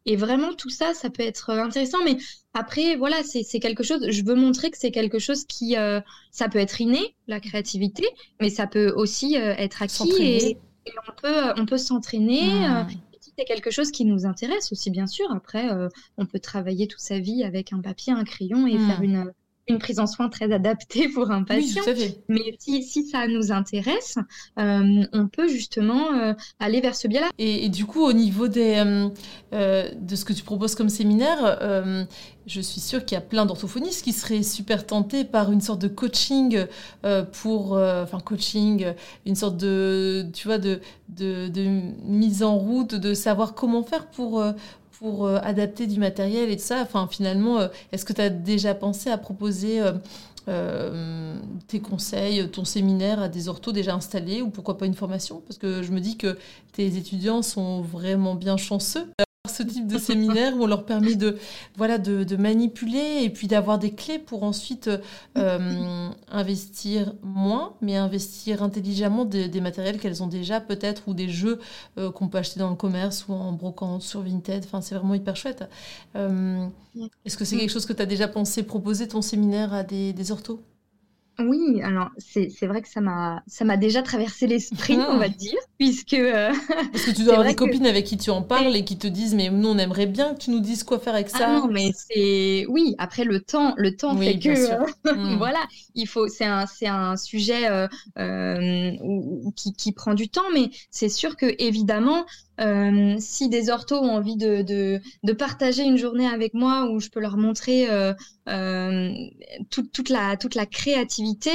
Et 0.06 0.16
vraiment 0.16 0.54
tout 0.54 0.70
ça, 0.70 0.94
ça 0.94 1.10
peut 1.10 1.24
être 1.24 1.50
euh, 1.50 1.62
intéressant, 1.62 1.98
mais 2.06 2.16
après, 2.54 2.96
voilà, 2.96 3.24
c'est 3.24 3.60
quelque 3.60 3.84
chose, 3.84 4.10
je 4.10 4.24
veux 4.24 4.36
montrer 4.36 4.72
que 4.72 4.78
c'est 4.78 4.92
quelque 4.92 5.20
chose 5.20 5.44
qui, 5.44 5.76
euh, 5.76 6.00
ça 6.32 6.48
peut 6.48 6.60
être 6.60 6.80
inné, 6.80 7.14
la 7.28 7.42
créativité, 7.42 8.06
mais 8.40 8.50
ça 8.50 8.68
peut 8.68 8.94
aussi 8.96 9.36
être 9.36 9.84
acquis 9.84 10.12
et, 10.18 10.58
on 11.08 11.12
peut, 11.22 11.54
on 11.58 11.66
peut 11.66 11.78
s'entraîner. 11.78 12.66
Euh, 12.66 12.84
mmh. 12.84 12.90
c'est 13.38 13.46
quelque 13.46 13.72
chose 13.72 13.92
qui 13.92 14.06
nous 14.06 14.26
intéresse 14.26 14.72
aussi, 14.72 14.92
bien 14.92 15.08
sûr. 15.08 15.32
Après, 15.32 15.70
euh, 15.72 15.90
on 16.18 16.26
peut 16.26 16.40
travailler 16.40 16.88
toute 16.88 17.02
sa 17.02 17.20
vie 17.20 17.44
avec 17.44 17.74
un 17.74 17.82
papier, 17.82 18.14
un 18.14 18.24
crayon 18.24 18.68
et 18.68 18.78
faire 18.78 19.02
mmh. 19.02 19.04
une, 19.04 19.34
une 19.70 19.80
prise 19.80 20.00
en 20.00 20.08
soin 20.08 20.30
très 20.30 20.52
adaptée 20.52 21.08
pour 21.10 21.32
un 21.32 21.44
patient. 21.44 21.84
Mais 22.28 22.56
si, 22.60 22.84
si, 22.84 23.08
ça 23.08 23.28
nous 23.28 23.52
intéresse, 23.52 24.18
euh, 24.58 25.06
on 25.14 25.28
peut 25.28 25.48
justement 25.48 26.12
euh, 26.14 26.34
aller 26.60 26.82
vers 26.82 26.96
ce 26.96 27.08
biais-là. 27.08 27.30
Et, 27.38 27.70
du 27.70 27.86
coup, 27.86 28.04
au 28.04 28.14
niveau 28.14 28.48
des, 28.48 28.84
euh, 29.54 29.90
de 29.96 30.16
ce 30.16 30.26
que 30.26 30.34
tu 30.34 30.44
proposes 30.44 30.76
comme 30.76 30.90
séminaire, 30.90 31.60
je 32.48 32.62
suis 32.62 32.82
sûre 32.82 33.06
qu'il 33.06 33.16
y 33.16 33.18
a 33.18 33.22
plein 33.22 33.46
d'orthophonistes 33.46 34.04
qui 34.04 34.12
seraient 34.12 34.42
super 34.42 34.88
tentés 34.88 35.24
par 35.24 35.52
une 35.52 35.62
sorte 35.62 35.82
de 35.82 35.88
coaching 35.88 36.66
pour, 37.34 37.74
enfin 37.74 38.20
coaching, 38.20 38.94
une 39.26 39.36
sorte 39.36 39.58
de, 39.58 40.26
tu 40.34 40.48
vois, 40.48 40.58
de, 40.58 40.80
de, 41.10 41.48
de, 41.48 41.62
mise 42.04 42.42
en 42.42 42.58
route, 42.58 42.96
de 42.96 43.14
savoir 43.14 43.54
comment 43.54 43.84
faire 43.84 44.08
pour 44.08 44.44
pour 45.00 45.26
euh, 45.26 45.40
adapter 45.42 45.88
du 45.88 46.00
matériel 46.00 46.50
et 46.50 46.58
tout 46.58 46.64
ça. 46.64 46.82
Enfin, 46.82 47.08
finalement, 47.10 47.60
euh, 47.60 47.68
est-ce 47.92 48.06
que 48.06 48.14
tu 48.14 48.22
as 48.22 48.30
déjà 48.30 48.76
pensé 48.76 49.10
à 49.10 49.18
proposer 49.18 49.82
euh, 50.48 51.36
tes 51.68 51.80
conseils, 51.80 52.50
ton 52.50 52.66
séminaire 52.66 53.22
à 53.22 53.30
des 53.30 53.48
orthos 53.48 53.72
déjà 53.72 53.96
installés 53.96 54.42
ou 54.42 54.50
pourquoi 54.50 54.78
pas 54.78 54.86
une 54.86 54.96
formation? 54.96 55.42
Parce 55.48 55.58
que 55.58 55.84
je 55.84 55.92
me 55.92 56.02
dis 56.02 56.18
que 56.18 56.38
tes 56.74 56.98
étudiants 56.98 57.42
sont 57.42 57.82
vraiment 57.82 58.36
bien 58.36 58.58
chanceux 58.58 59.08
ce 59.60 59.64
type 59.64 59.88
de 59.88 59.98
séminaire 59.98 60.56
où 60.56 60.64
on 60.64 60.68
leur 60.68 60.86
permet 60.86 61.16
de, 61.16 61.38
voilà, 61.76 61.98
de, 61.98 62.36
manipuler 62.38 63.24
et 63.24 63.30
puis 63.30 63.48
d'avoir 63.48 63.78
des 63.78 63.92
clés 63.92 64.20
pour 64.20 64.44
ensuite 64.44 64.90
euh, 65.38 66.10
investir 66.32 67.14
moins, 67.22 67.74
mais 67.82 67.98
investir 67.98 68.64
intelligemment 68.64 69.26
des, 69.26 69.62
matériels 69.62 70.00
qu'elles 70.00 70.24
ont 70.24 70.28
déjà 70.28 70.62
peut-être 70.62 71.04
ou 71.08 71.14
des 71.14 71.28
jeux 71.28 71.60
euh, 71.98 72.12
qu'on 72.12 72.30
peut 72.30 72.38
acheter 72.38 72.60
dans 72.60 72.70
le 72.70 72.76
commerce 72.76 73.26
ou 73.28 73.34
en 73.34 73.52
brocante 73.52 74.02
sur 74.02 74.22
Vinted. 74.22 74.64
Enfin, 74.66 74.82
c'est 74.82 74.96
vraiment 74.96 75.16
hyper 75.16 75.36
chouette. 75.36 75.66
Euh, 76.16 76.66
est-ce 77.26 77.36
que 77.36 77.44
c'est 77.44 77.58
quelque 77.58 77.72
chose 77.72 77.86
que 77.86 77.94
tu 77.94 78.02
as 78.02 78.06
déjà 78.06 78.28
pensé 78.28 78.64
proposer 78.64 79.08
ton 79.08 79.22
séminaire 79.22 79.74
à 79.74 79.84
des, 79.84 80.14
des 80.14 80.32
orthos? 80.32 80.62
Oui, 81.40 81.82
alors 81.84 82.10
c'est 82.18 82.68
vrai 82.68 82.82
que 82.82 82.90
ça 82.90 83.02
m'a 83.02 83.44
ça 83.48 83.66
m'a 83.66 83.78
déjà 83.78 84.02
traversé 84.02 84.48
l'esprit, 84.48 84.98
on 84.98 85.18
va 85.18 85.30
dire, 85.30 85.58
puisque 85.78 86.14
euh, 86.14 86.52
parce 86.92 87.06
que 87.06 87.12
tu 87.12 87.24
dois 87.24 87.34
avoir 87.34 87.48
des 87.48 87.56
copines 87.56 87.86
avec 87.86 88.06
qui 88.06 88.18
tu 88.18 88.30
en 88.30 88.42
parles 88.42 88.76
et 88.76 88.84
qui 88.84 88.98
te 88.98 89.08
disent 89.08 89.36
mais 89.36 89.50
nous 89.50 89.70
on 89.70 89.78
aimerait 89.78 90.06
bien 90.06 90.34
que 90.34 90.40
tu 90.40 90.52
nous 90.52 90.60
dises 90.60 90.84
quoi 90.84 91.00
faire 91.00 91.14
avec 91.14 91.30
ça. 91.30 91.48
Ah 91.48 91.60
non, 91.60 91.68
mais 91.68 91.92
c'est 91.94 92.66
oui, 92.68 92.96
après 92.98 93.24
le 93.24 93.40
temps, 93.40 93.74
le 93.78 93.96
temps 93.96 94.18
fait 94.18 94.40
que 94.40 94.50
euh, 94.50 94.86
hmm. 95.16 95.38
voilà, 95.38 95.60
il 95.96 96.08
faut 96.08 96.28
c'est 96.28 96.46
un 96.46 96.66
c'est 96.66 96.88
un 96.88 97.16
sujet 97.16 97.68
euh, 97.70 98.92
qui 99.56 99.74
qui 99.74 99.92
prend 99.92 100.14
du 100.14 100.30
temps, 100.30 100.50
mais 100.54 100.70
c'est 100.92 101.10
sûr 101.10 101.38
que 101.38 101.56
évidemment 101.60 102.26
euh, 102.60 103.16
si 103.20 103.50
des 103.50 103.70
orthos 103.70 104.00
ont 104.00 104.12
envie 104.12 104.36
de, 104.36 104.62
de, 104.62 105.00
de, 105.24 105.34
partager 105.34 105.84
une 105.84 105.98
journée 105.98 106.28
avec 106.28 106.54
moi 106.54 106.90
où 106.92 107.00
je 107.00 107.10
peux 107.10 107.20
leur 107.20 107.38
montrer 107.38 107.90
euh, 107.90 108.14
euh, 108.50 109.12
toute, 109.70 109.92
toute, 109.92 110.10
la, 110.10 110.36
toute 110.36 110.56
la 110.56 110.66
créativité, 110.66 111.52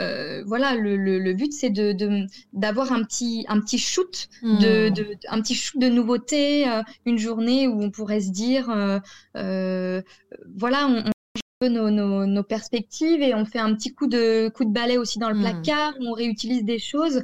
euh, 0.00 0.42
voilà, 0.46 0.74
le, 0.74 0.96
le, 0.96 1.18
le 1.18 1.32
but 1.32 1.52
c'est 1.52 1.70
de, 1.70 2.26
d'avoir 2.52 2.92
un 2.92 3.02
petit, 3.02 3.44
un 3.48 3.60
petit 3.60 3.78
shoot 3.78 4.28
de, 4.42 4.90
hmm. 4.90 4.92
de, 4.92 5.06
un 5.28 5.40
petit 5.40 5.54
shoot 5.54 5.80
de 5.80 5.88
nouveautés, 5.88 6.66
une 7.06 7.18
journée 7.18 7.66
où 7.66 7.82
on 7.82 7.90
pourrait 7.90 8.20
se 8.20 8.30
dire, 8.30 8.66
voilà, 9.34 10.86
on, 10.86 11.04
on 11.06 11.12
nos, 11.68 11.90
nos, 11.90 12.26
nos, 12.26 12.42
perspectives 12.42 13.22
et 13.22 13.34
on 13.34 13.44
fait 13.44 13.60
un 13.60 13.74
petit 13.74 13.94
coup 13.94 14.08
de 14.08 14.48
coup 14.48 14.64
de 14.64 14.72
balai 14.72 14.98
aussi 14.98 15.18
dans 15.18 15.30
le 15.30 15.36
hmm. 15.36 15.42
placard, 15.42 15.94
on 16.00 16.12
réutilise 16.12 16.64
des 16.64 16.78
choses 16.78 17.22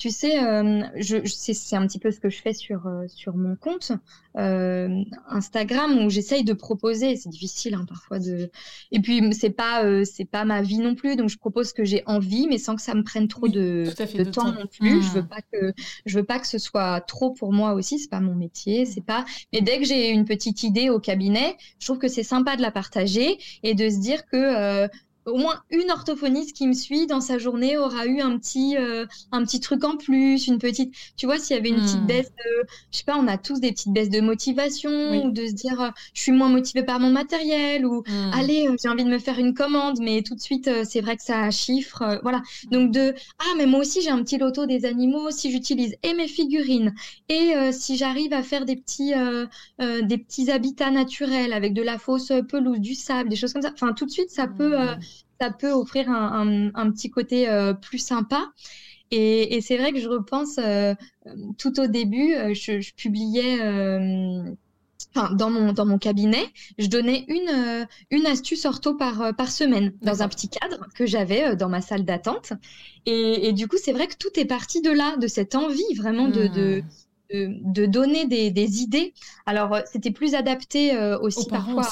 tu 0.00 0.08
sais, 0.08 0.42
euh, 0.42 0.82
je, 0.96 1.18
c'est 1.26 1.76
un 1.76 1.86
petit 1.86 1.98
peu 1.98 2.10
ce 2.10 2.20
que 2.20 2.30
je 2.30 2.40
fais 2.40 2.54
sur, 2.54 2.86
euh, 2.86 3.04
sur 3.06 3.36
mon 3.36 3.54
compte 3.54 3.92
euh, 4.38 5.04
Instagram 5.28 6.02
où 6.02 6.08
j'essaye 6.08 6.42
de 6.42 6.54
proposer. 6.54 7.16
C'est 7.16 7.28
difficile 7.28 7.74
hein, 7.74 7.84
parfois 7.86 8.18
de. 8.18 8.50
Et 8.92 9.00
puis 9.00 9.22
c'est 9.34 9.50
pas 9.50 9.84
c'est 10.06 10.24
pas 10.24 10.46
ma 10.46 10.62
vie 10.62 10.78
non 10.78 10.94
plus, 10.94 11.16
donc 11.16 11.28
je 11.28 11.36
propose 11.36 11.68
ce 11.68 11.74
que 11.74 11.84
j'ai 11.84 12.02
envie, 12.06 12.48
mais 12.48 12.56
sans 12.56 12.76
que 12.76 12.82
ça 12.82 12.94
me 12.94 13.04
prenne 13.04 13.28
trop 13.28 13.46
de, 13.46 13.84
de, 13.84 14.24
temps, 14.24 14.50
non 14.50 14.66
plus. 14.66 15.02
Je 15.02 15.10
veux 15.10 15.22
mmh. 15.22 15.28
pas 15.28 15.42
que 15.52 15.74
je 16.06 16.18
veux 16.18 16.24
pas 16.24 16.38
que 16.38 16.46
ce 16.46 16.58
soit 16.58 17.02
trop 17.02 17.32
pour 17.32 17.52
moi 17.52 17.74
aussi. 17.74 17.98
C'est 17.98 18.10
pas 18.10 18.20
mon 18.20 18.34
métier, 18.34 18.86
c'est 18.86 19.04
pas. 19.04 19.26
Mais 19.52 19.60
dès 19.60 19.80
que 19.80 19.84
j'ai 19.84 20.08
une 20.08 20.24
petite 20.24 20.62
idée 20.62 20.88
au 20.88 20.98
cabinet, 20.98 21.58
je 21.78 21.84
trouve 21.84 21.98
que 21.98 22.08
c'est 22.08 22.22
sympa 22.22 22.56
de 22.56 22.62
la 22.62 22.70
partager 22.70 23.38
et 23.62 23.74
de 23.74 23.90
se 23.90 24.00
dire 24.00 24.24
que 24.24 24.88
au 25.26 25.36
moins 25.36 25.60
une 25.70 25.90
orthophoniste 25.90 26.56
qui 26.56 26.66
me 26.66 26.72
suit 26.72 27.06
dans 27.06 27.20
sa 27.20 27.38
journée 27.38 27.76
aura 27.76 28.06
eu 28.06 28.20
un 28.20 28.38
petit 28.38 28.76
euh, 28.76 29.04
un 29.32 29.44
petit 29.44 29.60
truc 29.60 29.84
en 29.84 29.96
plus, 29.96 30.46
une 30.46 30.58
petite 30.58 30.94
tu 31.16 31.26
vois 31.26 31.38
s'il 31.38 31.56
y 31.56 31.58
avait 31.58 31.68
une 31.68 31.82
petite 31.82 32.02
hmm. 32.02 32.06
baisse 32.06 32.30
de 32.30 32.66
je 32.90 32.98
sais 32.98 33.04
pas, 33.04 33.16
on 33.16 33.26
a 33.28 33.36
tous 33.36 33.60
des 33.60 33.72
petites 33.72 33.92
baisses 33.92 34.08
de 34.08 34.20
motivation 34.20 34.90
ou 34.90 35.30
de 35.30 35.46
se 35.46 35.52
dire 35.52 35.80
euh, 35.80 35.88
je 36.14 36.22
suis 36.22 36.32
moins 36.32 36.48
motivée 36.48 36.82
par 36.82 37.00
mon 37.00 37.10
matériel 37.10 37.84
ou 37.84 38.02
hmm. 38.06 38.30
allez, 38.32 38.66
euh, 38.68 38.76
j'ai 38.82 38.88
envie 38.88 39.04
de 39.04 39.10
me 39.10 39.18
faire 39.18 39.38
une 39.38 39.54
commande 39.54 39.98
mais 40.00 40.22
tout 40.22 40.34
de 40.34 40.40
suite 40.40 40.70
c'est 40.84 41.00
vrai 41.00 41.16
que 41.16 41.22
ça 41.22 41.50
chiffre 41.50 42.20
voilà. 42.22 42.42
Donc 42.70 42.90
de 42.90 43.14
ah 43.38 43.54
mais 43.58 43.66
moi 43.66 43.80
aussi 43.80 44.00
j'ai 44.00 44.10
un 44.10 44.22
petit 44.22 44.38
loto 44.38 44.66
des 44.66 44.86
animaux 44.86 45.30
si 45.30 45.50
j'utilise 45.50 45.96
et 46.02 46.14
mes 46.14 46.28
figurines 46.28 46.94
et 47.28 47.52
si 47.72 47.96
j'arrive 47.96 48.32
à 48.32 48.42
faire 48.42 48.64
des 48.64 48.76
petits 48.76 49.12
des 49.78 50.18
petits 50.18 50.50
habitats 50.50 50.90
naturels 50.90 51.52
avec 51.52 51.74
de 51.74 51.82
la 51.82 51.98
fausse 51.98 52.32
pelouse, 52.48 52.80
du 52.80 52.94
sable, 52.94 53.28
des 53.28 53.36
choses 53.36 53.52
comme 53.52 53.62
ça. 53.62 53.70
Enfin 53.74 53.92
tout 53.92 54.06
de 54.06 54.10
suite 54.10 54.30
ça 54.30 54.46
peut 54.46 54.78
hmm 54.78 54.98
ça 55.40 55.50
peut 55.50 55.72
offrir 55.72 56.10
un, 56.10 56.90
petit 56.92 57.10
côté 57.10 57.48
euh, 57.48 57.72
plus 57.72 57.98
sympa. 57.98 58.52
Et, 59.10 59.60
c'est 59.60 59.76
vrai 59.76 59.92
que 59.92 59.98
je 59.98 60.08
repense 60.08 60.58
euh, 60.58 60.94
tout 61.58 61.80
au 61.80 61.86
début, 61.86 62.34
euh, 62.34 62.54
je, 62.54 62.92
publiais 62.94 63.58
dans 65.34 65.50
mon, 65.50 65.72
dans 65.72 65.86
mon 65.86 65.98
cabinet, 65.98 66.46
je 66.78 66.86
donnais 66.86 67.24
une, 67.26 67.88
une 68.12 68.26
astuce 68.26 68.64
ortho 68.64 68.94
par, 68.94 69.34
par 69.34 69.50
semaine 69.50 69.92
dans 70.02 70.22
un 70.22 70.28
petit 70.28 70.48
cadre 70.48 70.86
que 70.94 71.06
j'avais 71.06 71.56
dans 71.56 71.68
ma 71.68 71.80
salle 71.80 72.04
d'attente. 72.04 72.52
Et, 73.06 73.52
du 73.52 73.66
coup, 73.66 73.76
c'est 73.82 73.92
vrai 73.92 74.06
que 74.06 74.16
tout 74.16 74.38
est 74.38 74.44
parti 74.44 74.82
de 74.82 74.90
là, 74.90 75.16
de 75.16 75.26
cette 75.26 75.56
envie 75.56 75.94
vraiment 75.96 76.28
de, 76.28 76.46
de, 76.46 76.84
donner 77.32 78.26
des, 78.26 78.82
idées. 78.82 79.14
Alors, 79.46 79.74
euh, 79.74 79.80
c'était 79.90 80.10
plus 80.10 80.34
adapté 80.34 80.94
euh, 80.94 81.18
aussi 81.18 81.46
parfois 81.46 81.82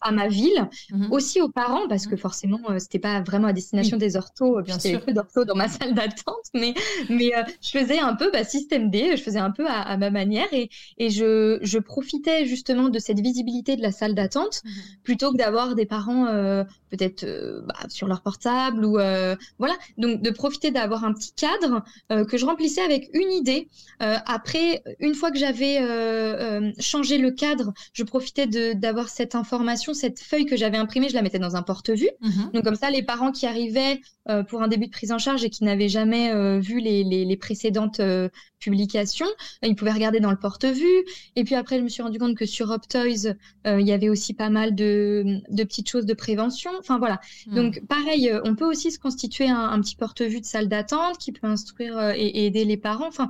à, 0.00 0.12
ma, 0.12 0.28
ville, 0.28 0.68
mhm. 0.90 1.12
aussi 1.12 1.40
aux 1.40 1.48
parents, 1.48 1.88
parce 1.88 2.06
que 2.06 2.14
mhm. 2.14 2.20
forcément, 2.20 2.60
ce 2.68 2.78
c'était 2.78 2.98
pas 2.98 3.20
vraiment 3.20 3.48
à 3.48 3.52
destination 3.52 3.96
des 3.96 4.16
orthos, 4.16 4.60
il 4.60 4.68
y 4.68 4.72
avait 4.72 4.98
peu 5.04 5.12
d'orthos 5.12 5.44
dans 5.44 5.56
ma 5.56 5.68
salle 5.68 5.94
d'attente, 5.94 6.44
mais, 6.54 6.74
mais 7.08 7.32
je 7.60 7.70
faisais 7.70 7.98
un 7.98 8.14
peu 8.14 8.30
bah, 8.30 8.44
système 8.44 8.90
D, 8.90 9.16
je 9.16 9.22
faisais 9.22 9.38
un 9.38 9.50
peu 9.50 9.66
à, 9.68 9.96
ma 9.96 10.10
manière 10.10 10.46
et, 10.52 10.70
et 10.98 11.10
je, 11.10 11.58
je, 11.62 11.78
profitais 11.78 12.46
justement 12.46 12.88
de 12.88 12.98
cette 12.98 13.20
visibilité 13.20 13.76
de 13.76 13.82
la 13.82 13.92
salle 13.92 14.14
d'attente 14.14 14.62
mhm. 14.64 14.72
plutôt 15.02 15.32
que 15.32 15.36
d'avoir 15.36 15.74
des 15.74 15.86
parents 15.86 16.26
peut-être 16.90 17.24
bah, 17.66 17.74
sur 17.88 18.06
leur 18.06 18.22
portable 18.22 18.84
ou 18.84 18.92
voilà, 19.58 19.74
donc 19.98 20.22
de 20.22 20.30
profiter 20.30 20.70
d'avoir 20.70 21.04
un 21.04 21.12
petit 21.12 21.32
cadre 21.32 21.82
que 22.08 22.36
je 22.36 22.46
remplissais 22.46 22.82
avec 22.82 23.10
une 23.14 23.32
idée. 23.32 23.68
après, 23.98 24.75
une 25.00 25.14
fois 25.14 25.30
que 25.30 25.38
j'avais 25.38 25.78
euh, 25.80 26.60
euh, 26.60 26.72
changé 26.78 27.18
le 27.18 27.30
cadre, 27.30 27.72
je 27.92 28.02
profitais 28.02 28.46
d'avoir 28.74 29.08
cette 29.08 29.34
information, 29.34 29.94
cette 29.94 30.20
feuille 30.20 30.46
que 30.46 30.56
j'avais 30.56 30.76
imprimée, 30.76 31.08
je 31.08 31.14
la 31.14 31.22
mettais 31.22 31.38
dans 31.38 31.56
un 31.56 31.62
porte-vue. 31.62 32.10
Mhm. 32.20 32.50
Donc 32.52 32.64
comme 32.64 32.74
ça, 32.74 32.90
les 32.90 33.02
parents 33.02 33.32
qui 33.32 33.46
arrivaient 33.46 34.00
euh, 34.28 34.42
pour 34.42 34.62
un 34.62 34.68
début 34.68 34.86
de 34.86 34.90
prise 34.90 35.12
en 35.12 35.18
charge 35.18 35.44
et 35.44 35.50
qui 35.50 35.64
n'avaient 35.64 35.88
jamais 35.88 36.32
vu 36.60 36.80
les, 36.80 37.36
précédentes 37.36 38.00
publications, 38.58 39.26
ils 39.62 39.76
pouvaient 39.76 39.92
regarder 39.92 40.20
dans 40.20 40.30
le 40.30 40.38
porte-vue. 40.38 41.04
Et 41.36 41.44
puis 41.44 41.54
après, 41.54 41.78
je 41.78 41.82
me 41.82 41.88
suis 41.88 42.02
rendu 42.02 42.18
compte 42.18 42.36
que 42.36 42.46
sur 42.46 42.70
Optoys, 42.70 43.34
il 43.66 43.86
y 43.86 43.92
avait 43.92 44.08
aussi 44.08 44.32
pas 44.32 44.48
mal 44.48 44.74
de, 44.74 45.40
petites 45.56 45.88
choses 45.88 46.06
de 46.06 46.14
prévention. 46.14 46.70
Enfin 46.78 46.98
voilà. 46.98 47.20
Mhm. 47.46 47.54
Donc 47.54 47.82
pareil, 47.86 48.32
on 48.44 48.54
peut 48.54 48.64
aussi 48.64 48.90
se 48.90 48.98
constituer 48.98 49.48
un, 49.48 49.78
petit 49.80 49.96
porte-vue 49.96 50.40
de 50.40 50.46
salle 50.46 50.68
d'attente 50.68 51.18
qui 51.18 51.32
peut 51.32 51.46
instruire 51.46 52.10
et, 52.10 52.26
et 52.26 52.46
aider 52.46 52.64
les 52.64 52.76
parents. 52.76 53.08
Enfin, 53.08 53.28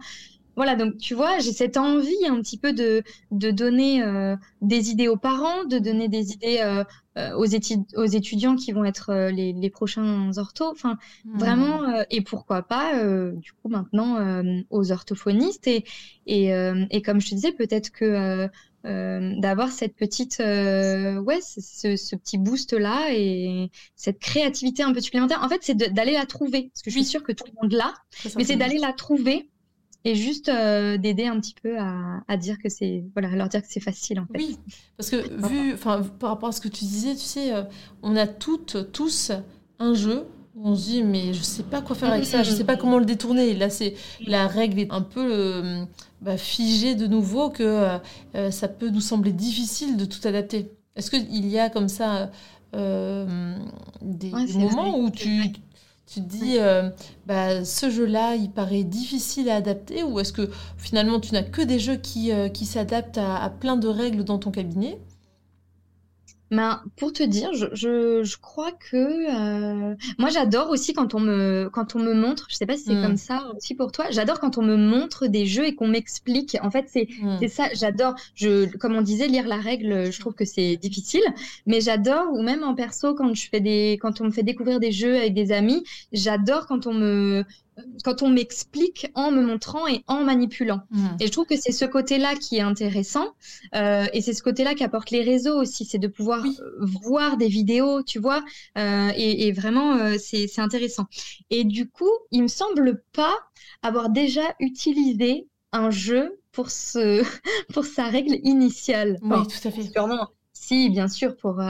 voilà, 0.56 0.74
donc 0.74 0.96
tu 0.96 1.14
vois, 1.14 1.38
j'ai 1.38 1.52
cette 1.52 1.76
envie 1.76 2.26
un 2.26 2.40
petit 2.40 2.56
peu 2.56 2.72
de, 2.72 3.02
de 3.30 3.50
donner 3.50 4.02
euh, 4.02 4.36
des 4.62 4.90
idées 4.90 5.06
aux 5.06 5.18
parents, 5.18 5.64
de 5.64 5.78
donner 5.78 6.08
des 6.08 6.32
idées 6.32 6.60
euh, 6.62 6.82
euh, 7.18 7.32
aux, 7.36 7.46
aux, 7.96 8.06
étudiants 8.06 8.56
qui 8.56 8.72
vont 8.72 8.86
être 8.86 9.28
les, 9.30 9.52
les, 9.52 9.70
prochains 9.70 10.30
orthos. 10.38 10.70
Enfin, 10.70 10.96
hmm. 11.26 11.38
vraiment, 11.38 12.04
et 12.10 12.22
pourquoi 12.22 12.62
pas, 12.62 12.92
du 13.34 13.52
coup, 13.52 13.68
maintenant, 13.68 14.42
aux 14.70 14.92
orthophonistes. 14.92 15.66
Et, 15.66 15.84
et, 16.26 16.50
et, 16.90 17.02
comme 17.02 17.20
je 17.20 17.30
te 17.30 17.34
disais, 17.34 17.52
peut-être 17.52 17.90
que 17.90 18.48
d'avoir 18.82 19.70
cette 19.72 19.94
petite, 19.94 20.38
ouais, 20.38 21.40
ce, 21.42 21.96
ce, 21.96 22.16
petit 22.16 22.38
boost-là 22.38 23.08
et 23.12 23.70
cette 23.94 24.20
créativité 24.20 24.82
un 24.82 24.92
peu 24.92 25.00
supplémentaire. 25.00 25.42
En 25.42 25.48
fait, 25.50 25.58
c'est 25.60 25.74
d'aller 25.74 26.12
la 26.12 26.24
trouver. 26.24 26.70
Parce 26.72 26.82
que 26.82 26.90
je 26.90 26.96
suis 26.96 27.04
sûre 27.04 27.22
que 27.22 27.32
tout 27.32 27.44
le 27.46 27.52
monde 27.62 27.72
l'a, 27.72 27.92
mais 28.36 28.44
c'est 28.44 28.56
d'aller 28.56 28.78
la 28.78 28.92
trouver 28.94 29.50
et 30.06 30.14
juste 30.14 30.48
euh, 30.48 30.98
d'aider 30.98 31.26
un 31.26 31.40
petit 31.40 31.56
peu 31.60 31.76
à, 31.78 32.36
dire 32.36 32.58
que 32.62 32.68
c'est 32.68 33.02
voilà 33.12 33.28
leur 33.30 33.48
dire 33.48 33.60
que 33.60 33.66
c'est 33.68 33.80
facile 33.80 34.20
en 34.20 34.26
fait. 34.26 34.38
Oui, 34.38 34.56
parce 34.96 35.10
que 35.10 35.16
vu 35.48 35.74
enfin 35.74 36.00
par 36.20 36.30
rapport 36.30 36.48
à 36.50 36.52
ce 36.52 36.60
que 36.60 36.68
tu 36.68 36.84
disais, 36.84 37.14
tu 37.14 37.22
sais, 37.22 37.52
euh, 37.52 37.64
on 38.04 38.14
a 38.14 38.28
toutes 38.28 38.92
tous 38.92 39.32
un 39.80 39.94
jeu 39.94 40.24
où 40.54 40.68
on 40.68 40.76
se 40.76 40.84
dit 40.90 41.02
mais 41.02 41.34
je 41.34 41.42
sais 41.42 41.64
pas 41.64 41.82
quoi 41.82 41.96
faire 41.96 42.12
avec 42.12 42.24
ça, 42.24 42.44
je 42.44 42.52
sais 42.52 42.62
pas 42.62 42.76
comment 42.76 43.00
le 43.00 43.04
détourner. 43.04 43.52
là 43.54 43.68
c'est 43.68 43.94
la 44.24 44.46
règle 44.46 44.78
est 44.78 44.92
un 44.92 45.02
peu 45.02 45.28
euh, 45.28 45.84
bah, 46.20 46.36
figée 46.36 46.94
de 46.94 47.08
nouveau 47.08 47.50
que 47.50 47.98
ça 48.50 48.68
peut 48.68 48.90
nous 48.90 49.00
sembler 49.00 49.32
difficile 49.32 49.96
de 49.96 50.04
tout 50.04 50.20
adapter. 50.22 50.70
Est-ce 50.94 51.10
qu'il 51.10 51.48
y 51.48 51.58
a 51.58 51.68
comme 51.68 51.88
ça 51.88 52.30
des, 52.72 54.30
moments 54.30 55.00
où 55.00 55.10
tu, 55.10 55.52
tu 56.06 56.20
te 56.20 56.26
dis, 56.28 56.58
euh, 56.58 56.90
bah, 57.26 57.64
ce 57.64 57.90
jeu-là, 57.90 58.36
il 58.36 58.50
paraît 58.50 58.84
difficile 58.84 59.50
à 59.50 59.56
adapter 59.56 60.04
ou 60.04 60.20
est-ce 60.20 60.32
que 60.32 60.48
finalement 60.78 61.18
tu 61.18 61.32
n'as 61.32 61.42
que 61.42 61.62
des 61.62 61.80
jeux 61.80 61.96
qui, 61.96 62.32
euh, 62.32 62.48
qui 62.48 62.64
s'adaptent 62.64 63.18
à, 63.18 63.50
plein 63.50 63.76
de 63.76 63.88
règles 63.88 64.22
dans 64.22 64.38
ton 64.38 64.52
cabinet? 64.52 64.98
Ben, 66.50 66.82
pour 66.96 67.12
te 67.12 67.22
dire, 67.22 67.52
je, 67.54 67.66
je, 67.72 68.22
je 68.22 68.36
crois 68.36 68.70
que 68.72 68.96
euh, 68.96 69.94
moi 70.18 70.28
j'adore 70.30 70.70
aussi 70.70 70.92
quand 70.92 71.14
on 71.14 71.20
me 71.20 71.68
quand 71.72 71.96
on 71.96 71.98
me 71.98 72.14
montre, 72.14 72.46
je 72.48 72.54
sais 72.56 72.66
pas 72.66 72.76
si 72.76 72.84
c'est 72.84 72.94
hmm. 72.94 73.02
comme 73.02 73.16
ça 73.16 73.50
aussi 73.56 73.74
pour 73.74 73.90
toi, 73.90 74.06
j'adore 74.10 74.38
quand 74.38 74.56
on 74.56 74.62
me 74.62 74.76
montre 74.76 75.26
des 75.26 75.46
jeux 75.46 75.66
et 75.66 75.74
qu'on 75.74 75.88
m'explique. 75.88 76.56
En 76.62 76.70
fait, 76.70 76.86
c'est 76.88 77.08
c'est 77.40 77.48
ça, 77.48 77.68
j'adore. 77.74 78.14
Je 78.34 78.66
comme 78.76 78.94
on 78.94 79.02
disait 79.02 79.26
lire 79.26 79.48
la 79.48 79.56
règle, 79.56 80.12
je 80.12 80.20
trouve 80.20 80.34
que 80.34 80.44
c'est 80.44 80.76
difficile, 80.76 81.24
mais 81.66 81.80
j'adore 81.80 82.32
ou 82.32 82.42
même 82.42 82.62
en 82.62 82.74
perso 82.74 83.14
quand 83.14 83.34
je 83.34 83.48
fais 83.48 83.60
des 83.60 83.98
quand 84.00 84.20
on 84.20 84.24
me 84.26 84.30
fait 84.30 84.44
découvrir 84.44 84.78
des 84.78 84.92
jeux 84.92 85.16
avec 85.16 85.34
des 85.34 85.50
amis, 85.52 85.84
j'adore 86.12 86.66
quand 86.66 86.86
on 86.86 86.94
me 86.94 87.44
quand 88.04 88.22
on 88.22 88.28
m'explique 88.28 89.10
en 89.14 89.30
me 89.30 89.42
montrant 89.42 89.86
et 89.86 90.02
en 90.06 90.24
manipulant. 90.24 90.82
Mmh. 90.90 91.06
Et 91.20 91.26
je 91.26 91.32
trouve 91.32 91.46
que 91.46 91.56
c'est 91.56 91.72
ce 91.72 91.84
côté-là 91.84 92.34
qui 92.34 92.56
est 92.56 92.62
intéressant. 92.62 93.34
Euh, 93.74 94.06
et 94.12 94.20
c'est 94.22 94.32
ce 94.32 94.42
côté-là 94.42 94.74
qu'apportent 94.74 95.10
les 95.10 95.22
réseaux 95.22 95.60
aussi, 95.60 95.84
c'est 95.84 95.98
de 95.98 96.08
pouvoir 96.08 96.44
voir 96.80 97.36
des 97.36 97.48
vidéos, 97.48 98.02
tu 98.02 98.18
vois. 98.18 98.42
Euh, 98.78 99.10
et, 99.16 99.52
vraiment, 99.52 99.96
euh, 99.96 100.16
c'est 100.18 100.58
intéressant. 100.58 101.06
Et 101.50 101.64
du 101.64 101.88
coup, 101.88 102.10
il 102.30 102.42
me 102.42 102.48
semble 102.48 103.02
pas 103.12 103.34
avoir 103.82 104.08
déjà 104.08 104.54
utilisé 104.60 105.48
un 105.72 105.90
jeu 105.90 106.40
pour, 106.52 106.70
ce, 106.70 107.22
pour 107.74 107.84
sa 107.84 108.04
règle 108.04 108.38
initiale. 108.42 109.18
Oui, 109.22 109.38
tout 109.46 109.68
à 109.68 109.70
fait. 109.70 109.82
Sûrement. 109.82 110.28
Si, 110.52 110.88
bien 110.88 111.06
sûr, 111.06 111.36
pour 111.36 111.62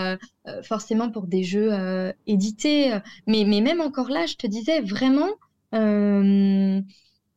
forcément 0.62 1.10
pour 1.10 1.26
des 1.26 1.42
jeux 1.42 1.70
édités. 2.26 2.96
Mais, 3.26 3.44
mais 3.44 3.60
même 3.60 3.80
encore 3.80 4.08
là, 4.08 4.24
je 4.26 4.36
te 4.36 4.46
disais 4.46 4.80
vraiment, 4.80 5.28
euh, 5.76 6.80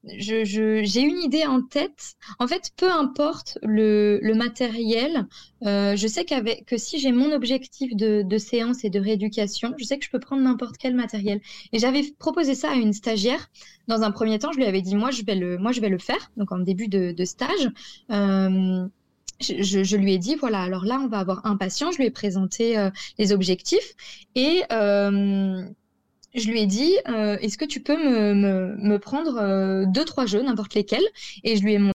j'ai 0.04 1.02
une 1.02 1.20
idée 1.20 1.46
en 1.46 1.62
tête. 1.62 2.16
En 2.40 2.48
fait, 2.48 2.72
peu 2.78 2.90
importe 2.90 3.58
le, 3.62 4.20
matériel, 4.34 5.28
euh, 5.66 5.96
je 5.96 6.08
sais 6.08 6.24
qu'avec 6.24 6.66
que 6.66 6.78
si 6.78 7.00
j'ai 7.00 7.12
mon 7.12 7.32
objectif 7.34 7.96
de, 7.96 8.38
séance 8.38 8.84
et 8.86 8.90
de 8.90 9.00
rééducation, 9.00 9.74
je 9.78 9.84
sais 9.84 9.98
que 9.98 10.06
je 10.06 10.10
peux 10.10 10.20
prendre 10.20 10.42
n'importe 10.42 10.78
quel 10.78 10.96
matériel. 10.96 11.42
Et 11.74 11.80
j'avais 11.80 12.04
proposé 12.18 12.56
ça 12.56 12.72
à 12.72 12.76
une 12.76 12.94
stagiaire. 12.94 13.50
Dans 13.88 14.04
un 14.04 14.12
premier 14.12 14.40
temps, 14.40 14.52
je 14.52 14.58
lui 14.58 14.66
avais 14.66 14.82
dit 14.82 14.96
moi 14.96 15.12
je 15.12 15.24
vais 15.24 15.36
le 15.36 15.58
moi 15.58 15.72
je 15.72 15.82
vais 15.82 15.90
le 15.90 15.98
faire. 15.98 16.32
Donc 16.38 16.52
en 16.52 16.60
début 16.60 16.88
de, 16.88 17.26
stage. 17.26 17.70
Euh, 18.12 18.88
je, 19.42 19.96
lui 19.96 20.14
ai 20.14 20.18
dit, 20.18 20.36
voilà, 20.36 20.62
alors 20.62 20.84
là, 20.84 21.00
on 21.02 21.08
va 21.08 21.20
avoir 21.20 21.46
un 21.46 21.56
patient, 21.56 21.94
je 21.94 21.98
lui 21.98 22.08
ai 22.08 22.12
présenté 22.12 22.76
les 23.18 23.32
objectifs 23.32 23.94
et 24.36 24.64
je 26.36 26.50
lui 26.50 26.62
ai 26.62 26.66
dit, 26.66 26.96
euh, 27.08 27.38
est-ce 27.38 27.58
que 27.58 27.66
tu 27.66 27.82
peux 27.82 27.98
me, 27.98 28.34
me, 28.34 29.00
prendre 29.00 29.38
euh, 29.38 29.86
deux, 29.88 30.06
trois 30.06 30.26
jeux, 30.26 30.42
n'importe 30.42 30.74
lesquels? 30.74 31.06
Et 31.44 31.56
je 31.58 31.64
lui 31.64 31.74
ai 31.74 31.80
montré, 31.80 31.94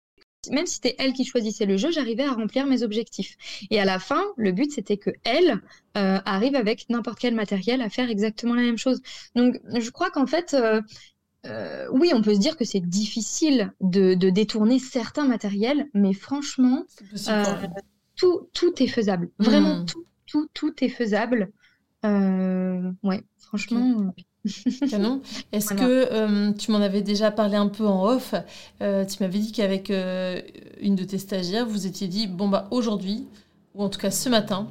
même 0.50 0.66
si 0.66 0.76
c'était 0.76 0.96
elle 0.98 1.14
qui 1.14 1.26
choisissait 1.26 1.66
le 1.66 1.78
jeu, 1.78 1.92
j'arrivais 1.92 2.24
à 2.24 2.34
remplir 2.34 2.66
mes 2.66 2.84
objectifs. 2.84 3.38
Et 3.70 3.80
à 3.80 3.86
la 3.86 4.00
fin, 4.00 4.24
le 4.38 4.52
but, 4.52 4.72
c'était 4.72 4.98
que 4.98 5.12
elle 5.24 5.62
euh, 5.98 6.20
arrive 6.26 6.56
avec 6.56 6.90
n'importe 6.90 7.20
quel 7.20 7.36
matériel 7.36 7.82
à 7.82 7.90
faire 7.90 8.10
exactement 8.10 8.56
la 8.56 8.64
même 8.64 8.78
chose. 8.78 9.02
Donc, 9.36 9.60
je 9.74 9.90
crois 9.92 10.10
qu'en 10.10 10.26
fait, 10.26 10.56
oui, 11.92 12.12
on 12.14 12.22
peut 12.22 12.34
se 12.34 12.40
dire 12.40 12.58
que 12.58 12.66
c'est 12.66 12.80
difficile 12.80 13.74
de, 13.82 14.16
de, 14.16 14.30
détourner 14.30 14.80
certains 14.80 15.28
matériels, 15.28 15.88
mais 15.94 16.14
franchement, 16.14 16.86
tout, 18.16 18.50
tout 18.54 18.82
est 18.82 18.88
faisable. 18.88 19.30
Vraiment, 19.40 19.80
hmm. 19.80 19.86
tout, 19.86 20.06
tout, 20.26 20.48
tout 20.54 20.84
est 20.84 20.90
faisable. 20.90 21.52
Ouais. 22.04 23.24
Franchement. 23.38 24.14
Canon. 24.90 25.22
Est-ce 25.52 25.74
que 25.74 25.84
euh, 26.12 26.52
tu 26.54 26.72
m'en 26.72 26.80
avais 26.80 27.02
déjà 27.02 27.32
parlé 27.32 27.56
un 27.56 27.68
peu 27.68 27.86
en 27.86 28.06
off 28.06 28.34
euh, 28.82 29.06
Tu 29.06 29.22
m'avais 29.22 29.40
dit 29.40 29.52
qu'avec 29.52 29.92
euh, 29.92 30.42
une 30.80 30.96
de 30.96 31.04
tes 31.04 31.18
stagiaires, 31.18 31.66
vous 31.66 31.86
étiez 31.88 32.08
dit 32.08 32.28
bon 32.28 32.50
bah 32.50 32.68
aujourd'hui 32.72 33.28
ou 33.76 33.84
en 33.84 33.90
tout 33.90 34.00
cas 34.00 34.12
ce 34.12 34.30
matin, 34.30 34.68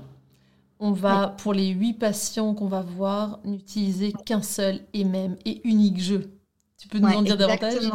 on 0.79 0.93
va 0.93 1.35
pour 1.39 1.55
les 1.55 1.69
huit 1.69 1.95
patients 1.95 2.55
qu'on 2.55 2.67
va 2.67 2.83
voir 2.83 3.41
n'utiliser 3.45 4.13
qu'un 4.27 4.43
seul 4.43 4.81
et 4.93 5.05
même 5.05 5.37
et 5.45 5.61
unique 5.65 6.01
jeu. 6.01 6.31
Tu 6.79 6.89
peux 6.89 6.99
nous 6.99 7.09
en 7.09 7.23
dire 7.23 7.37
davantage? 7.37 7.91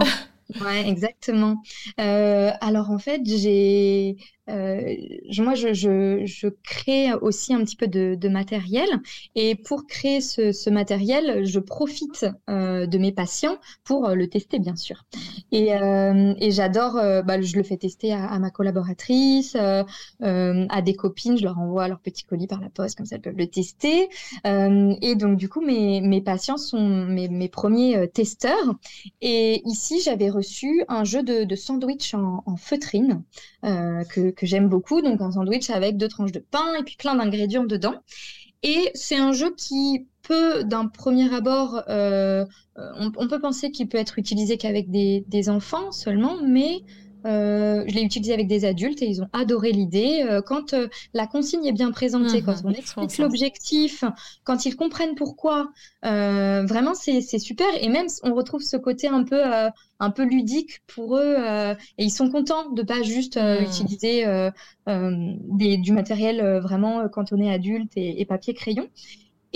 Ouais, 0.61 0.87
exactement. 0.87 1.61
alors 1.97 2.91
en 2.91 2.99
fait, 2.99 3.21
j'ai 3.25 4.17
euh, 4.49 4.95
moi, 5.39 5.55
je, 5.55 5.73
je, 5.73 6.25
je, 6.25 6.47
crée 6.63 7.13
aussi 7.13 7.53
un 7.53 7.63
petit 7.63 7.75
peu 7.75 7.87
de, 7.87 8.15
de 8.15 8.29
matériel 8.29 8.87
et 9.35 9.55
pour 9.55 9.87
créer 9.87 10.21
ce, 10.21 10.51
ce 10.51 10.69
matériel, 10.69 11.45
je 11.45 11.59
profite 11.59 12.25
euh, 12.49 12.85
de 12.85 12.97
mes 12.97 13.11
patients 13.11 13.57
pour 13.83 14.07
euh, 14.07 14.15
le 14.15 14.27
tester, 14.27 14.59
bien 14.59 14.75
sûr. 14.75 15.03
Et, 15.51 15.73
euh, 15.75 16.33
et 16.39 16.51
j'adore, 16.51 16.97
euh, 16.97 17.21
bah, 17.21 17.41
je 17.41 17.55
le 17.55 17.63
fais 17.63 17.77
tester 17.77 18.13
à, 18.13 18.25
à 18.27 18.39
ma 18.39 18.49
collaboratrice, 18.51 19.55
à 19.55 20.81
des 20.81 20.95
copines, 20.95 21.37
je 21.37 21.43
leur 21.43 21.57
envoie 21.59 21.87
leur 21.87 21.99
petit 21.99 22.23
colis 22.23 22.47
par 22.47 22.61
la 22.61 22.69
poste, 22.69 22.97
comme 22.97 23.05
ça 23.05 23.15
elles 23.15 23.21
peuvent 23.21 23.37
le 23.37 23.47
tester. 23.47 24.09
et 24.45 25.15
donc, 25.15 25.37
du 25.37 25.49
coup, 25.49 25.61
mes, 25.61 26.01
mes 26.01 26.21
patients 26.21 26.57
sont 26.57 27.05
mes, 27.05 27.27
mes 27.27 27.49
premiers 27.49 28.07
testeurs. 28.09 28.75
Et 29.21 29.61
ici, 29.65 30.01
j'avais 30.03 30.29
reçu 30.29 30.83
un 30.87 31.03
jeu 31.03 31.23
de, 31.23 31.43
de 31.43 31.55
sandwich 31.55 32.13
en, 32.13 32.43
en 32.45 32.55
feutrine 32.57 33.23
que 33.61 34.29
que 34.35 34.45
j'aime 34.45 34.69
beaucoup, 34.69 35.01
donc 35.01 35.21
un 35.21 35.31
sandwich 35.31 35.69
avec 35.69 35.97
deux 35.97 36.07
tranches 36.07 36.31
de 36.31 36.39
pain 36.39 36.75
et 36.79 36.83
puis 36.83 36.95
plein 36.97 37.15
d'ingrédients 37.15 37.63
dedans. 37.63 37.95
Et 38.63 38.91
c'est 38.93 39.17
un 39.17 39.31
jeu 39.31 39.53
qui 39.55 40.07
peut, 40.23 40.63
d'un 40.63 40.87
premier 40.87 41.33
abord, 41.33 41.83
euh, 41.87 42.45
on, 42.75 43.27
peut 43.27 43.39
penser 43.39 43.71
qu'il 43.71 43.87
peut 43.87 43.97
être 43.97 44.17
utilisé 44.17 44.57
qu'avec 44.57 44.89
des, 44.89 45.49
enfants 45.49 45.91
seulement, 45.91 46.37
mais 46.43 46.81
je 47.25 47.93
l'ai 47.93 48.01
utilisé 48.01 48.33
avec 48.33 48.47
des 48.47 48.65
adultes 48.65 49.01
et 49.01 49.07
ils 49.07 49.21
ont 49.21 49.29
adoré 49.33 49.71
l'idée. 49.71 50.25
quand 50.45 50.75
la 51.13 51.27
consigne 51.27 51.65
est 51.65 51.71
bien 51.71 51.91
présentée, 51.91 52.41
quand 52.41 52.63
mhm. 52.63 52.71
on 52.71 52.71
explique 52.71 53.17
l'objectif, 53.17 54.03
quand 54.43 54.65
ils 54.65 54.75
comprennent 54.75 55.15
pourquoi, 55.15 55.71
vraiment 56.03 56.93
c'est 56.93 57.39
super. 57.39 57.67
Et 57.81 57.89
même 57.89 58.07
on 58.23 58.33
retrouve 58.33 58.61
ce 58.61 58.77
côté 58.77 59.07
un 59.07 59.23
peu 59.23 59.41
un 59.99 60.11
peu 60.11 60.23
ludique 60.23 60.81
pour 60.87 61.17
eux 61.17 61.35
et 61.97 62.03
ils 62.03 62.11
sont 62.11 62.29
contents 62.29 62.69
de 62.69 62.83
pas 62.83 63.01
juste 63.01 63.37
mhm. 63.37 63.63
utiliser 63.63 64.49
des, 64.87 65.77
du 65.77 65.91
matériel 65.91 66.59
vraiment 66.59 67.07
cantonné 67.09 67.51
adulte 67.51 67.91
et, 67.95 68.21
et 68.21 68.25
papier 68.25 68.53
crayon. 68.53 68.87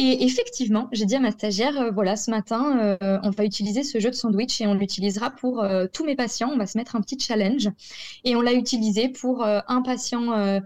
Et 0.01 0.23
effectivement, 0.23 0.87
j'ai 0.93 1.03
dit 1.03 1.17
à 1.17 1.19
ma 1.19 1.31
stagiaire, 1.31 1.77
euh, 1.77 1.91
voilà, 1.91 2.15
ce 2.15 2.31
matin, 2.31 2.97
euh, 3.03 3.19
on 3.21 3.31
va 3.31 3.43
utiliser 3.43 3.83
ce 3.83 3.99
jeu 3.99 4.09
de 4.09 4.15
sandwich 4.15 4.61
et 4.61 4.65
on 4.65 4.73
l'utilisera 4.73 5.29
pour 5.29 5.61
euh, 5.61 5.87
tous 5.91 6.05
mes 6.05 6.15
patients. 6.15 6.49
On 6.53 6.57
va 6.57 6.67
se 6.67 6.77
mettre 6.77 6.95
un 6.95 7.01
petit 7.01 7.19
challenge. 7.19 7.67
Et 8.23 8.33
on 8.37 8.41
l'a 8.41 8.53
utilisé 8.53 9.09
pour 9.09 9.43
un 9.43 9.81
patient 9.81 10.61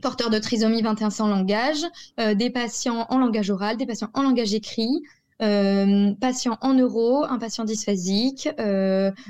porteur 0.00 0.30
de 0.30 0.38
trisomie 0.38 0.80
21 0.80 1.10
sans 1.10 1.28
langage, 1.28 1.84
des 2.18 2.48
patients 2.48 3.06
en 3.10 3.18
langage 3.18 3.50
oral, 3.50 3.76
des 3.76 3.86
patients 3.86 4.10
en 4.14 4.22
langage 4.22 4.54
écrit, 4.54 5.02
patients 5.38 6.56
en 6.62 6.72
neuro, 6.72 7.24
un 7.24 7.38
patient 7.38 7.64
dysphasique. 7.64 8.48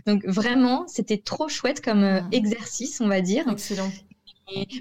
donc 0.07 0.25
vraiment, 0.27 0.85
c'était 0.87 1.19
trop 1.19 1.49
chouette 1.49 1.81
comme 1.81 2.05
ah. 2.05 2.29
exercice, 2.31 3.01
on 3.01 3.09
va 3.09 3.21
dire. 3.21 3.49
Excellent 3.49 3.90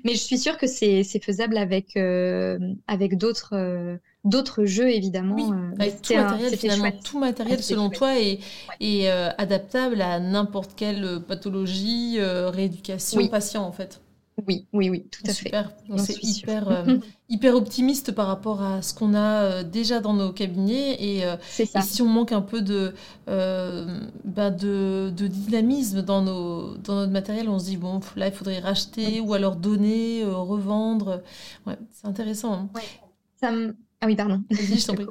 mais 0.03 0.13
je 0.13 0.19
suis 0.19 0.37
sûre 0.37 0.57
que 0.57 0.67
c'est 0.67 1.03
faisable 1.23 1.57
avec, 1.57 1.95
euh, 1.97 2.59
avec 2.87 3.17
d'autres 3.17 3.53
euh, 3.53 3.97
d'autres 4.23 4.65
jeux, 4.65 4.89
évidemment. 4.89 5.35
Oui, 5.35 5.43
euh, 5.51 5.75
avec 5.79 6.01
tout 6.01 6.15
matériel, 6.15 6.57
finalement. 6.57 6.91
Tout 7.03 7.19
matériel, 7.19 7.63
selon 7.63 7.89
toi, 7.89 8.19
est, 8.19 8.39
est 8.79 9.07
adaptable 9.09 10.01
à 10.01 10.19
n'importe 10.19 10.75
quelle 10.75 11.21
pathologie, 11.27 12.19
rééducation, 12.21 13.27
patient, 13.27 13.63
en 13.65 13.71
fait. 13.71 14.02
Oui, 14.47 14.65
oui, 14.73 14.89
oui, 14.89 15.05
tout 15.11 15.21
à 15.27 15.33
fait. 15.33 15.51
C'est 15.97 16.23
hyper, 16.23 16.67
euh, 16.67 16.97
hyper 17.29 17.55
optimiste 17.55 18.11
par 18.13 18.27
rapport 18.27 18.63
à 18.63 18.81
ce 18.81 18.93
qu'on 18.93 19.13
a 19.13 19.43
euh, 19.43 19.63
déjà 19.63 19.99
dans 19.99 20.13
nos 20.13 20.33
cabinets. 20.33 20.97
Et, 20.99 21.23
euh, 21.25 21.35
si 21.49 22.01
on 22.01 22.07
manque 22.07 22.31
un 22.31 22.41
peu 22.41 22.61
de, 22.61 22.93
bah, 23.27 24.49
de, 24.49 25.13
de, 25.15 25.27
dynamisme 25.27 26.01
dans, 26.01 26.23
nos, 26.23 26.77
dans 26.77 26.95
notre 26.95 27.11
matériel, 27.11 27.47
on 27.47 27.59
se 27.59 27.65
dit, 27.65 27.77
bon, 27.77 27.99
là, 28.15 28.27
il 28.27 28.33
faudrait 28.33 28.59
racheter 28.59 29.19
ou 29.19 29.33
alors 29.33 29.55
donner, 29.55 30.23
revendre. 30.25 31.21
Ouais, 31.67 31.77
c'est 31.91 32.07
intéressant. 32.07 32.53
Hein. 32.53 32.69
Ça 33.39 33.51
Ah 34.01 34.07
oui, 34.07 34.15
pardon. 34.15 34.41
je 34.49 34.85
t'en 34.85 34.95
prie. 34.95 35.05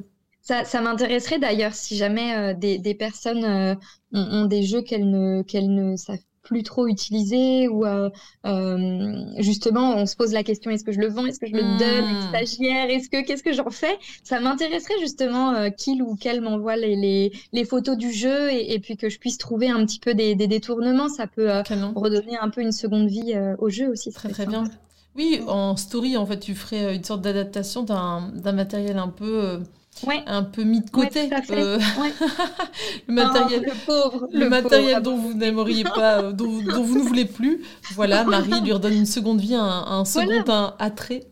Ça, 0.44 0.64
ça 0.64 0.80
m'intéresserait 0.80 1.38
d'ailleurs 1.38 1.74
si 1.74 1.96
jamais 1.96 2.52
des, 2.56 2.76
des, 2.78 2.94
personnes 2.94 3.44
ont, 3.44 3.78
ont, 4.12 4.46
des 4.46 4.64
jeux 4.64 4.82
qu'elles 4.82 5.08
ne, 5.08 5.42
qu'elles 5.42 5.72
ne 5.72 5.94
savent 5.94 6.18
plus 6.42 6.62
trop 6.62 6.86
utilisé 6.86 7.68
ou 7.68 7.86
euh, 7.86 8.10
euh, 8.46 9.24
justement 9.38 9.94
on 9.96 10.06
se 10.06 10.16
pose 10.16 10.32
la 10.32 10.42
question 10.42 10.70
est-ce 10.70 10.84
que 10.84 10.92
je 10.92 11.00
le 11.00 11.08
vends, 11.08 11.24
est-ce 11.26 11.38
que 11.38 11.46
je 11.46 11.54
le 11.54 11.78
donne 11.78 12.04
hmm. 12.04 12.28
stagiaire, 12.28 12.90
est-ce 12.90 13.08
que 13.08 13.24
qu'est-ce 13.24 13.42
que 13.42 13.52
j'en 13.52 13.70
fais? 13.70 13.96
Ça 14.24 14.40
m'intéresserait 14.40 14.98
justement 15.00 15.52
euh, 15.52 15.70
qu'il 15.70 16.02
ou 16.02 16.16
qu'elle 16.16 16.40
m'envoie 16.40 16.76
les, 16.76 16.96
les, 16.96 17.32
les, 17.52 17.64
photos 17.64 17.96
du 17.96 18.12
jeu 18.12 18.50
et, 18.50 18.74
et, 18.74 18.80
puis 18.80 18.96
que 18.96 19.08
je 19.08 19.18
puisse 19.18 19.38
trouver 19.38 19.70
un 19.70 19.84
petit 19.86 20.00
peu 20.00 20.14
des, 20.14 20.34
des 20.34 20.48
détournements. 20.48 21.08
Ça 21.08 21.26
peut 21.26 21.48
redonner 21.94 22.36
un 22.38 22.50
peu 22.50 22.60
une 22.60 22.72
seconde 22.72 23.08
vie 23.08 23.34
au 23.58 23.70
jeu 23.70 23.88
aussi. 23.88 24.12
Très 24.12 24.28
très 24.28 24.46
bien. 24.46 24.64
Oui, 25.14 25.40
en 25.46 25.76
story 25.76 26.16
en 26.16 26.26
fait 26.26 26.40
tu 26.40 26.54
ferais 26.54 26.96
une 26.96 27.04
sorte 27.04 27.22
d'adaptation 27.22 27.82
d'un 27.82 28.52
matériel 28.52 28.98
un 28.98 29.08
peu 29.08 29.60
un 30.26 30.42
peu 30.42 30.62
mis 30.62 30.80
de 30.80 30.90
côté. 30.90 31.30
Euh, 31.50 31.78
le 33.08 33.14
matériel, 33.14 33.62
le 33.62 33.86
pauvre, 33.86 34.28
le, 34.32 34.48
matériel 34.48 35.02
dont 35.02 35.16
vous 35.16 35.34
n'aimeriez 35.34 35.84
pas, 35.84 36.22
euh, 36.22 36.32
dont, 36.32 36.48
vous 36.50 36.98
ne 36.98 37.02
voulez 37.02 37.24
plus. 37.24 37.62
Voilà, 37.94 38.24
Marie 38.24 38.60
lui 38.60 38.72
redonne 38.72 38.94
une 38.94 39.06
seconde 39.06 39.40
vie, 39.40 39.54
un, 39.54 39.64
un 39.64 40.04
second 40.04 40.44
un 40.48 40.74
attrait. 40.78 41.24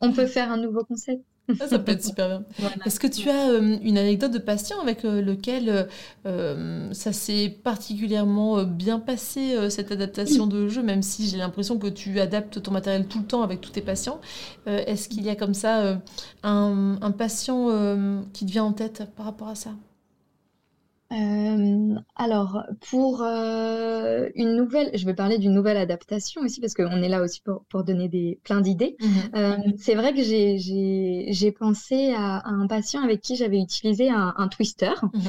On 0.00 0.12
peut 0.12 0.26
faire 0.26 0.50
un 0.50 0.56
nouveau 0.56 0.84
concept. 0.84 1.24
Ça, 1.68 1.78
peut 1.78 1.92
être 1.92 2.04
super 2.04 2.28
bien. 2.28 2.44
Est-ce 2.84 3.00
que 3.00 3.06
tu 3.06 3.28
as 3.28 3.50
euh, 3.50 3.78
une 3.82 3.98
anecdote 3.98 4.32
de 4.32 4.38
patient 4.38 4.80
avec 4.80 5.04
euh, 5.04 5.22
lequel 5.22 5.88
euh, 6.26 6.92
ça 6.92 7.12
s'est 7.12 7.48
particulièrement 7.62 8.62
bien 8.64 8.98
passé, 8.98 9.70
cette 9.70 9.92
adaptation 9.92 10.46
de 10.46 10.68
jeu, 10.68 10.82
même 10.82 11.02
si 11.02 11.28
j'ai 11.28 11.38
l'impression 11.38 11.78
que 11.78 11.88
tu 11.88 12.20
adaptes 12.20 12.62
ton 12.62 12.70
matériel 12.70 13.06
tout 13.06 13.18
le 13.18 13.24
temps 13.24 13.42
avec 13.42 13.60
tous 13.60 13.70
tes 13.70 13.80
patients 13.80 14.20
Est-ce 14.66 15.08
qu'il 15.08 15.24
y 15.24 15.28
a 15.28 15.36
comme 15.36 15.54
ça 15.54 16.00
un, 16.42 16.96
un, 17.00 17.10
patient 17.10 17.68
qui 18.32 18.46
te 18.46 18.50
vient 18.50 18.64
en 18.64 18.72
tête 18.72 19.04
par 19.16 19.26
rapport 19.26 19.48
à 19.48 19.54
ça? 19.54 19.70
Euh, 21.12 21.94
alors, 22.16 22.62
pour 22.90 23.22
euh, 23.22 24.28
une 24.34 24.56
nouvelle, 24.56 24.90
je 24.94 25.04
vais 25.04 25.14
parler 25.14 25.38
d'une 25.38 25.52
nouvelle 25.52 25.76
adaptation 25.76 26.40
aussi 26.42 26.60
parce 26.60 26.74
qu'on 26.74 27.02
est 27.02 27.08
là 27.08 27.22
aussi 27.22 27.42
pour, 27.42 27.64
pour 27.68 27.84
donner 27.84 28.08
des, 28.08 28.38
plein 28.44 28.60
d'idées. 28.60 28.96
Mhm. 29.00 29.10
Euh, 29.34 29.56
c'est 29.78 29.94
vrai 29.94 30.14
que 30.14 30.22
j'ai 30.22 31.52
pensé 31.52 32.14
à, 32.16 32.48
un 32.48 32.66
patient 32.66 33.02
avec 33.02 33.20
qui 33.20 33.36
j'avais 33.36 33.60
utilisé 33.60 34.08
un, 34.08 34.32
un 34.36 34.48
twister. 34.48 34.92
Mhm. 35.02 35.20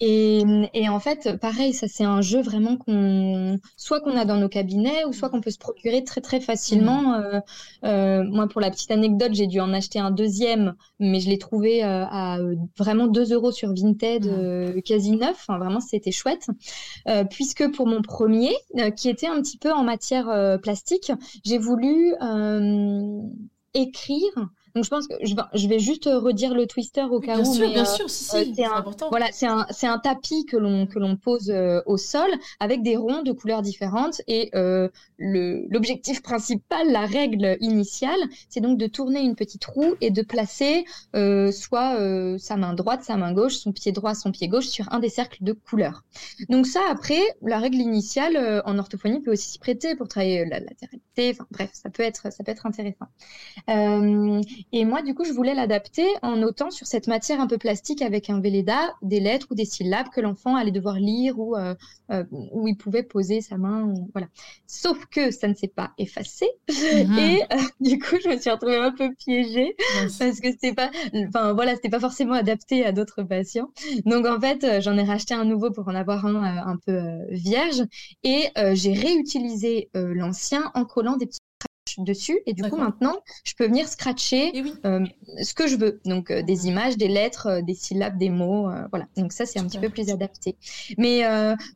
et, 0.00 0.42
et, 0.74 0.88
en 0.88 0.98
fait, 0.98 1.36
pareil, 1.40 1.72
ça 1.74 1.86
c'est 1.86 2.04
un 2.04 2.22
jeu 2.22 2.40
vraiment 2.40 2.76
qu'on 2.76 3.58
soit 3.76 4.00
qu'on 4.00 4.16
a 4.16 4.24
dans 4.24 4.36
nos 4.36 4.48
cabinets 4.48 5.04
ou 5.04 5.12
soit 5.12 5.28
qu'on 5.28 5.40
peut 5.40 5.50
se 5.50 5.58
procurer 5.58 6.02
très 6.02 6.20
très 6.20 6.40
facilement. 6.40 7.20
Mhm. 7.82 8.30
Moi, 8.30 8.48
pour 8.48 8.60
la 8.60 8.70
petite 8.70 8.90
anecdote, 8.90 9.32
j'ai 9.32 9.46
dû 9.46 9.60
en 9.60 9.72
acheter 9.72 9.98
un 9.98 10.10
deuxième, 10.10 10.74
mais 10.98 11.20
je 11.20 11.28
l'ai 11.28 11.38
trouvé 11.38 11.82
à 11.82 12.38
vraiment 12.76 13.06
2 13.06 13.32
euros 13.32 13.52
sur 13.52 13.72
Vinted, 13.72 14.82
quasiment 14.84 15.19
neuf. 15.20 15.46
vraiment, 15.48 15.80
c'était 15.80 16.12
chouette. 16.12 16.48
Euh, 17.08 17.24
puisque 17.24 17.70
pour 17.72 17.86
mon 17.86 18.02
premier, 18.02 18.54
euh, 18.78 18.90
qui 18.90 19.08
était 19.08 19.26
un 19.26 19.40
petit 19.40 19.58
peu 19.58 19.72
en 19.72 19.82
matière 19.82 20.28
euh, 20.28 20.58
plastique, 20.58 21.12
j'ai 21.44 21.58
voulu 21.58 22.14
écrire 23.74 24.50
donc 24.74 24.84
je 24.84 24.90
pense 24.90 25.06
que 25.08 25.14
je 25.22 25.68
vais, 25.68 25.78
juste 25.78 26.06
euh, 26.06 26.18
redire 26.18 26.54
le 26.54 26.66
twister 26.66 27.02
au 27.02 27.20
cas 27.20 27.38
où. 27.38 27.42
Bien 27.42 27.52
sûr, 27.52 27.70
bien 27.70 27.82
euh, 27.82 27.84
sûr, 27.84 28.10
si, 28.10 28.24
si, 28.24 28.54
c'est 28.54 28.64
important. 28.64 29.08
Voilà, 29.10 29.26
c'est 29.32 29.46
un, 29.46 29.66
un 29.82 29.98
tapis 29.98 30.44
que 30.46 30.56
l'on 30.56 30.86
que 30.86 30.98
l'on 30.98 31.16
pose 31.16 31.50
euh, 31.50 31.80
au 31.86 31.96
sol 31.96 32.30
avec 32.60 32.82
des 32.82 32.96
ronds 32.96 33.22
de 33.22 33.32
couleurs 33.32 33.62
différentes 33.62 34.20
et 34.26 34.50
le 34.52 35.66
l'objectif 35.70 36.22
principal, 36.22 36.90
la 36.90 37.06
règle 37.06 37.56
initiale, 37.60 38.18
c'est 38.48 38.60
donc 38.60 38.78
de 38.78 38.86
tourner 38.86 39.20
une 39.20 39.34
petite 39.34 39.64
roue 39.64 39.94
et 40.00 40.10
de 40.10 40.22
placer 40.22 40.84
soit 41.52 41.98
sa 42.38 42.56
main 42.56 42.74
droite, 42.74 43.02
sa 43.02 43.16
main 43.16 43.32
gauche, 43.32 43.56
son 43.56 43.72
pied 43.72 43.92
droit, 43.92 44.14
son 44.14 44.30
pied 44.30 44.48
gauche 44.48 44.66
sur 44.66 44.92
un 44.92 44.98
des 44.98 45.08
cercles 45.08 45.42
de 45.42 45.52
couleurs. 45.52 46.04
Donc 46.48 46.66
ça, 46.66 46.80
après, 46.90 47.20
la 47.42 47.58
règle 47.58 47.78
initiale 47.78 48.62
en 48.64 48.78
orthophonie 48.78 49.20
peut 49.20 49.32
aussi 49.32 49.50
s'y 49.50 49.58
prêter 49.58 49.96
pour 49.96 50.08
travailler 50.08 50.44
la 50.44 50.60
latéralité. 50.60 51.30
Enfin 51.32 51.46
bref, 51.50 51.70
ça 51.72 51.90
peut 51.90 52.02
être 52.02 52.32
ça 52.32 52.44
peut 52.44 52.52
être 52.52 52.66
intéressant. 52.66 53.06
Et 54.72 54.84
moi, 54.84 55.02
du 55.02 55.14
coup, 55.14 55.24
je 55.24 55.32
voulais 55.32 55.54
l'adapter 55.54 56.06
en 56.22 56.36
notant 56.36 56.70
sur 56.70 56.86
cette 56.86 57.06
matière 57.06 57.40
un 57.40 57.46
peu 57.46 57.58
plastique 57.58 58.02
avec 58.02 58.30
un 58.30 58.40
Velleda 58.40 58.94
des 59.02 59.20
lettres 59.20 59.48
ou 59.50 59.54
des 59.54 59.64
syllabes 59.64 60.08
que 60.08 60.20
l'enfant 60.20 60.56
allait 60.56 60.70
devoir 60.70 60.96
lire 60.96 61.38
ou 61.38 61.56
euh, 61.56 61.74
euh, 62.10 62.24
où 62.30 62.68
il 62.68 62.76
pouvait 62.76 63.02
poser 63.02 63.40
sa 63.40 63.56
main. 63.56 63.92
Voilà. 64.12 64.28
Sauf 64.66 65.06
que 65.06 65.30
ça 65.30 65.48
ne 65.48 65.54
s'est 65.54 65.68
pas 65.68 65.92
effacé. 65.98 66.46
Mhm. 66.68 67.18
Et 67.18 67.42
euh, 67.42 67.56
du 67.80 67.98
coup, 67.98 68.16
je 68.22 68.28
me 68.28 68.38
suis 68.38 68.50
retrouvée 68.50 68.76
un 68.76 68.92
peu 68.92 69.12
piégée 69.14 69.76
parce 70.18 70.40
que 70.40 70.50
c'était 70.50 70.74
pas, 70.74 70.90
enfin 71.28 71.52
voilà, 71.52 71.74
c'était 71.74 71.90
pas 71.90 72.00
forcément 72.00 72.34
adapté 72.34 72.84
à 72.84 72.92
d'autres 72.92 73.22
patients. 73.22 73.70
Donc 74.06 74.26
en 74.26 74.40
fait, 74.40 74.80
j'en 74.80 74.96
ai 74.96 75.04
racheté 75.04 75.34
un 75.34 75.44
nouveau 75.44 75.70
pour 75.70 75.88
en 75.88 75.94
avoir 75.94 76.26
un 76.26 76.40
un 76.40 76.76
peu 76.84 77.00
vierge 77.30 77.82
et 78.22 78.48
j'ai 78.72 78.92
réutilisé 78.92 79.90
l'ancien 79.94 80.70
en 80.74 80.84
collant 80.84 81.16
des 81.16 81.26
petits 81.26 81.39
dessus 81.98 82.40
et 82.46 82.52
du 82.52 82.62
coup 82.62 82.76
maintenant 82.76 83.16
je 83.44 83.54
peux 83.54 83.66
venir 83.66 83.88
scratcher 83.88 84.50
eh 84.54 84.64
euh, 84.84 85.04
ce 85.42 85.54
que 85.54 85.66
je 85.66 85.76
veux. 85.76 86.00
Donc 86.04 86.30
euh, 86.30 86.42
des 86.42 86.68
images 86.68 86.96
des 86.96 87.08
lettres 87.08 87.46
euh, 87.46 87.62
des 87.62 87.74
syllabes 87.74 88.18
des 88.18 88.30
mots 88.30 88.68
voilà. 88.90 89.06
Donc 89.16 89.32
ça 89.32 89.46
c'est 89.46 89.58
un 89.58 89.66
petit 89.66 89.78
peu 89.78 89.88
plus 89.88 90.10
adapté. 90.10 90.56
Mais 90.98 91.22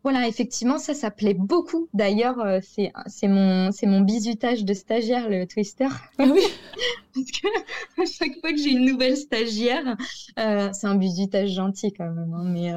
voilà 0.02 0.26
effectivement 0.28 0.78
ça 0.78 0.94
ça 0.94 1.10
plaît 1.10 1.34
beaucoup. 1.34 1.88
D'ailleurs 1.94 2.44
c'est 2.62 2.92
c'est 3.06 3.28
mon 3.28 3.72
c'est 3.72 3.86
mon 3.86 4.00
bisutage 4.00 4.64
de 4.64 4.74
stagiaire 4.74 5.28
le 5.28 5.46
twister. 5.46 5.88
Ah 6.18 6.24
oui 6.30 6.42
parce 7.14 7.30
que 7.30 7.46
à 8.02 8.06
chaque 8.06 8.40
fois 8.40 8.50
que 8.50 8.58
j'ai 8.58 8.70
une 8.70 8.84
nouvelle 8.84 9.16
stagiaire 9.16 9.96
c'est 10.36 10.86
un 10.86 10.96
bisutage 10.96 11.50
gentil 11.50 11.92
quand 11.92 12.10
même 12.10 12.34
hein, 12.34 12.44
mais 12.44 12.72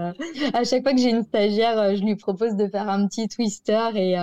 à 0.53 0.63
chaque 0.63 0.83
fois 0.83 0.93
que 0.93 0.99
j'ai 0.99 1.09
une 1.09 1.23
stagiaire 1.23 1.95
je 1.95 2.03
lui 2.03 2.15
propose 2.15 2.55
de 2.55 2.67
faire 2.67 2.89
un 2.89 3.07
petit 3.07 3.27
twister 3.27 3.89
et 3.95 4.15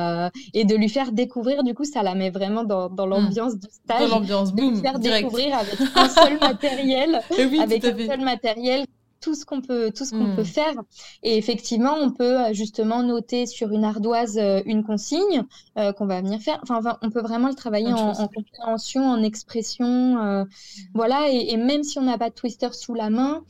et 0.52 0.64
de 0.64 0.74
lui 0.74 0.88
faire 0.88 1.12
découvrir. 1.12 1.62
Du 1.62 1.74
coup 1.74 1.84
ça 1.84 2.02
la 2.02 2.14
met 2.14 2.30
vraiment 2.30 2.64
dans 2.64 2.88
dans 2.88 3.06
l'ambiance 3.06 3.58
du 3.58 3.68
stage. 3.70 4.08
Dans 4.08 4.18
l'ambiance, 4.18 4.52
boum, 4.52 4.80
faire 4.80 4.98
découvrir 4.98 5.58
avec 5.58 5.76
un 5.94 6.08
seul 6.08 6.38
matériel, 6.38 7.20
avec 7.60 7.84
un 7.84 8.06
seul 8.06 8.20
matériel 8.20 8.86
tout 9.24 9.34
ce 9.34 9.46
qu'on 9.46 9.62
peut 9.62 9.90
tout 9.90 10.04
ce 10.04 10.10
qu'on 10.10 10.32
hmm. 10.32 10.36
peut 10.36 10.44
faire. 10.44 10.74
Et 11.22 11.38
effectivement 11.38 11.94
on 11.98 12.10
peut 12.10 12.38
euh, 12.38 12.52
justement 12.52 13.02
noter 13.02 13.46
sur 13.46 13.72
une 13.72 13.84
ardoise 13.84 14.36
euh, 14.36 14.60
une 14.66 14.84
consigne 14.84 15.44
euh, 15.78 15.92
qu'on 15.94 16.04
va 16.04 16.20
venir 16.20 16.40
faire. 16.40 16.60
Enfin, 16.62 16.98
on 17.00 17.08
peut 17.08 17.22
vraiment 17.22 17.48
le 17.48 17.54
travailler 17.54 17.92
en, 17.92 18.28
compréhension 18.28 19.02
en 19.06 19.22
expression 19.22 20.46
voilà. 20.94 21.30
Et, 21.30 21.52
et, 21.52 21.56
même 21.56 21.82
si 21.82 21.98
on 21.98 22.02
n'a 22.02 22.18
pas 22.18 22.28
de 22.28 22.34
twister 22.34 22.68
sous 22.72 22.94
la 22.94 23.08
main 23.08 23.42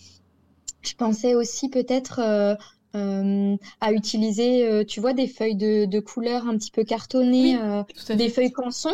je 0.87 0.95
pensais 0.95 1.35
aussi 1.35 1.69
peut-être 1.69 2.21
euh, 2.21 2.55
à 2.95 3.93
utiliser, 3.93 4.67
euh, 4.67 4.85
tu 4.85 5.01
vois, 5.01 5.13
des 5.13 5.27
feuilles 5.27 5.57
de, 5.57 5.85
de 5.85 6.01
couleur 6.01 6.47
un 6.47 6.57
petit 6.57 6.71
peu 6.71 6.85
cartonnées, 6.85 7.59
euh, 7.61 7.83
des 8.15 8.29
feuilles 8.29 8.53
canson. 8.53 8.91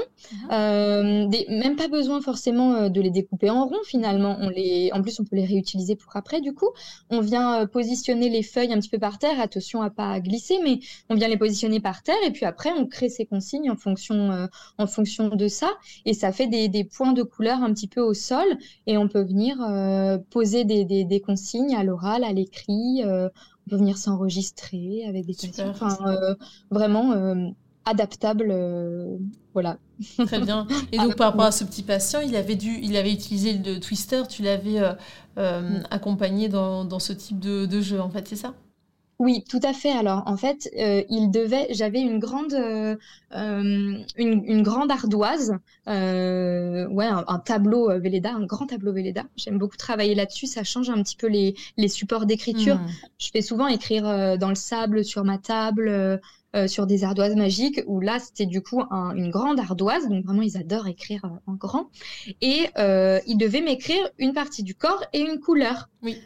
Uh-huh. 0.50 1.28
des, 1.28 1.46
même 1.48 1.76
pas 1.76 1.88
besoin 1.88 2.20
forcément 2.20 2.88
de 2.88 3.00
les 3.00 3.10
découper 3.10 3.50
en 3.50 3.66
rond 3.66 3.78
finalement. 3.84 4.36
On 4.40 4.48
les, 4.48 4.90
en 4.92 5.02
plus, 5.02 5.18
on 5.20 5.24
peut 5.24 5.36
les 5.36 5.44
réutiliser 5.44 5.96
pour 5.96 6.16
après. 6.16 6.40
Du 6.40 6.54
coup, 6.54 6.68
on 7.10 7.20
vient 7.20 7.66
positionner 7.66 8.28
les 8.28 8.42
feuilles 8.42 8.72
un 8.72 8.78
petit 8.78 8.88
peu 8.88 8.98
par 8.98 9.18
terre. 9.18 9.40
Attention 9.40 9.82
à 9.82 9.90
pas 9.90 10.20
glisser, 10.20 10.58
mais 10.62 10.80
on 11.08 11.14
vient 11.14 11.28
les 11.28 11.36
positionner 11.36 11.80
par 11.80 12.02
terre 12.02 12.16
et 12.24 12.30
puis 12.30 12.46
après, 12.46 12.70
on 12.72 12.86
crée 12.86 13.08
ces 13.08 13.26
consignes 13.26 13.70
en 13.70 13.76
fonction, 13.76 14.48
en 14.78 14.86
fonction 14.86 15.28
de 15.28 15.48
ça. 15.48 15.70
Et 16.04 16.14
ça 16.14 16.32
fait 16.32 16.46
des, 16.46 16.68
des, 16.68 16.84
points 16.84 17.12
de 17.12 17.22
couleur 17.22 17.62
un 17.62 17.72
petit 17.72 17.88
peu 17.88 18.00
au 18.00 18.14
sol 18.14 18.46
et 18.86 18.96
on 18.96 19.08
peut 19.08 19.22
venir 19.22 19.56
poser 20.30 20.64
des, 20.64 20.84
des, 20.84 21.20
consignes 21.20 21.74
à 21.74 21.84
l'oral, 21.84 22.24
à 22.24 22.32
l'écrit 22.32 23.02
peut 23.68 23.76
venir 23.76 23.98
s'enregistrer 23.98 25.04
avec 25.08 25.26
des 25.26 25.34
patients. 25.34 25.68
Enfin, 25.68 25.96
euh, 26.06 26.34
vraiment 26.70 27.12
euh, 27.12 27.48
adaptable. 27.84 28.48
Euh, 28.50 29.18
voilà. 29.52 29.78
Très 30.26 30.40
bien. 30.40 30.66
Et 30.92 30.98
donc, 30.98 31.16
par 31.16 31.30
rapport 31.30 31.46
à 31.46 31.52
ce 31.52 31.64
petit 31.64 31.82
patient, 31.82 32.20
il 32.20 32.36
avait, 32.36 32.56
dû, 32.56 32.78
il 32.82 32.96
avait 32.96 33.12
utilisé 33.12 33.54
le 33.54 33.78
twister, 33.80 34.22
tu 34.28 34.42
l'avais 34.42 34.80
mm. 35.36 35.82
accompagné 35.90 36.48
dans, 36.48 36.84
dans, 36.84 36.98
ce 36.98 37.12
type 37.12 37.38
de, 37.38 37.66
de 37.66 37.80
jeu, 37.80 38.00
en 38.00 38.10
fait, 38.10 38.26
c'est 38.28 38.36
ça? 38.36 38.54
Oui, 39.20 39.44
tout 39.46 39.60
à 39.62 39.74
fait. 39.74 39.90
Alors, 39.90 40.22
en 40.24 40.38
fait, 40.38 40.70
euh, 40.78 41.04
il 41.10 41.30
devait. 41.30 41.66
J'avais 41.74 42.00
une 42.00 42.18
grande, 42.18 42.54
euh, 42.54 42.96
euh, 43.36 43.98
une, 44.16 44.62
grande 44.62 44.90
ardoise, 44.90 45.58
ouais, 45.86 47.06
un, 47.06 47.38
tableau 47.44 47.90
Velleda, 48.00 48.32
un 48.32 48.46
grand 48.46 48.66
tableau 48.66 48.94
Velleda. 48.94 49.24
J'aime 49.36 49.58
beaucoup 49.58 49.76
travailler 49.76 50.14
là-dessus. 50.14 50.46
Ça 50.46 50.64
change 50.64 50.88
un 50.88 51.02
petit 51.02 51.16
peu 51.16 51.26
les, 51.26 51.54
les 51.76 51.88
supports 51.88 52.24
d'écriture. 52.24 52.76
Hmm. 52.76 52.88
Je 53.18 53.28
fais 53.30 53.42
souvent 53.42 53.66
écrire 53.66 54.38
dans 54.38 54.48
le 54.48 54.54
sable 54.54 55.04
sur 55.04 55.22
ma 55.22 55.36
table. 55.36 56.18
sur 56.66 56.86
des 56.86 57.04
ardoises 57.04 57.36
magiques, 57.36 57.80
où 57.86 58.00
là, 58.00 58.18
c'était 58.18 58.46
du 58.46 58.62
coup 58.62 58.82
une 58.90 59.30
grande 59.30 59.60
ardoise, 59.60 60.08
donc 60.08 60.24
vraiment, 60.24 60.42
ils 60.42 60.56
adorent 60.56 60.88
écrire 60.88 61.22
en 61.46 61.52
grand. 61.52 61.90
Et 62.40 62.70
ils 62.78 63.36
devaient 63.38 63.60
m'écrire 63.60 64.08
une 64.18 64.32
partie 64.32 64.62
du 64.62 64.74
corps 64.74 65.04
et 65.12 65.20
une 65.20 65.40
couleur. 65.40 65.90
Oui. 66.02 66.16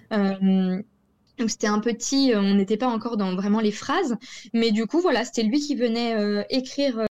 Donc 1.39 1.51
c'était 1.51 1.67
un 1.67 1.81
petit, 1.81 2.33
euh, 2.33 2.41
on 2.41 2.55
n'était 2.55 2.77
pas 2.77 2.87
encore 2.87 3.17
dans 3.17 3.35
vraiment 3.35 3.61
les 3.61 3.73
phrases, 3.73 4.17
mais 4.53 4.71
du 4.71 4.87
coup 4.87 5.01
voilà, 5.01 5.25
c'était 5.25 5.43
lui 5.43 5.61
qui 5.61 5.75
venait 5.75 6.15
euh, 6.15 6.43
écrire 6.49 7.07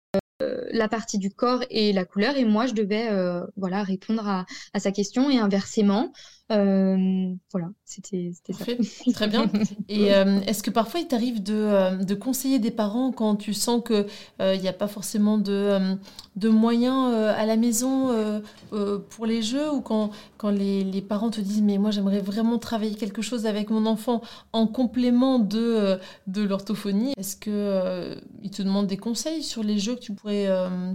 euh, 0.42 0.64
la 0.70 0.88
partie 0.88 1.18
du 1.18 1.30
corps 1.30 1.62
et 1.70 1.92
la 1.92 2.04
couleur, 2.04 2.36
et 2.36 2.44
moi 2.44 2.66
je 2.66 2.72
devais 2.72 3.08
voilà 3.56 3.82
répondre 3.82 4.26
à, 4.26 4.46
à, 4.74 4.80
sa 4.80 4.92
question 4.92 5.30
et 5.30 5.38
inversement. 5.38 6.12
Euh, 6.50 7.34
voilà, 7.52 7.68
c'était 7.84 8.32
ça. 8.52 8.64
Très 9.12 9.28
bien. 9.28 9.50
Et 9.88 10.14
euh, 10.14 10.40
est-ce 10.46 10.62
que 10.62 10.70
parfois 10.70 11.00
il 11.00 11.06
t'arrive 11.06 11.42
de, 11.42 12.02
de, 12.02 12.14
conseiller 12.14 12.58
des 12.58 12.70
parents 12.70 13.12
quand 13.12 13.36
tu 13.36 13.52
sens 13.52 13.82
qu'il 13.84 14.06
n'y 14.40 14.68
a 14.68 14.72
pas 14.72 14.88
forcément 14.88 15.36
de, 15.36 15.96
de 16.36 16.48
moyens 16.48 17.14
à 17.14 17.44
la 17.44 17.56
maison 17.56 18.42
pour 18.70 19.26
les 19.26 19.42
jeux 19.42 19.70
ou 19.70 19.82
quand, 19.82 20.10
quand 20.38 20.50
les, 20.50 20.84
les, 20.84 21.02
parents 21.02 21.30
te 21.30 21.40
disent 21.40 21.62
mais 21.62 21.76
moi 21.76 21.90
j'aimerais 21.90 22.20
vraiment 22.20 22.58
travailler 22.58 22.94
quelque 22.94 23.20
chose 23.20 23.44
avec 23.44 23.68
mon 23.68 23.84
enfant 23.84 24.22
en 24.54 24.66
complément 24.66 25.38
de, 25.38 25.98
de 26.26 26.42
l'orthophonie 26.42 27.12
Est-ce 27.18 27.36
qu'ils 27.36 28.50
te 28.50 28.62
demandent 28.62 28.86
des 28.86 28.96
conseils 28.96 29.42
sur 29.42 29.62
les 29.62 29.78
jeux 29.78 29.96
que 29.96 30.00
tu 30.00 30.14
pourrais, 30.14 30.48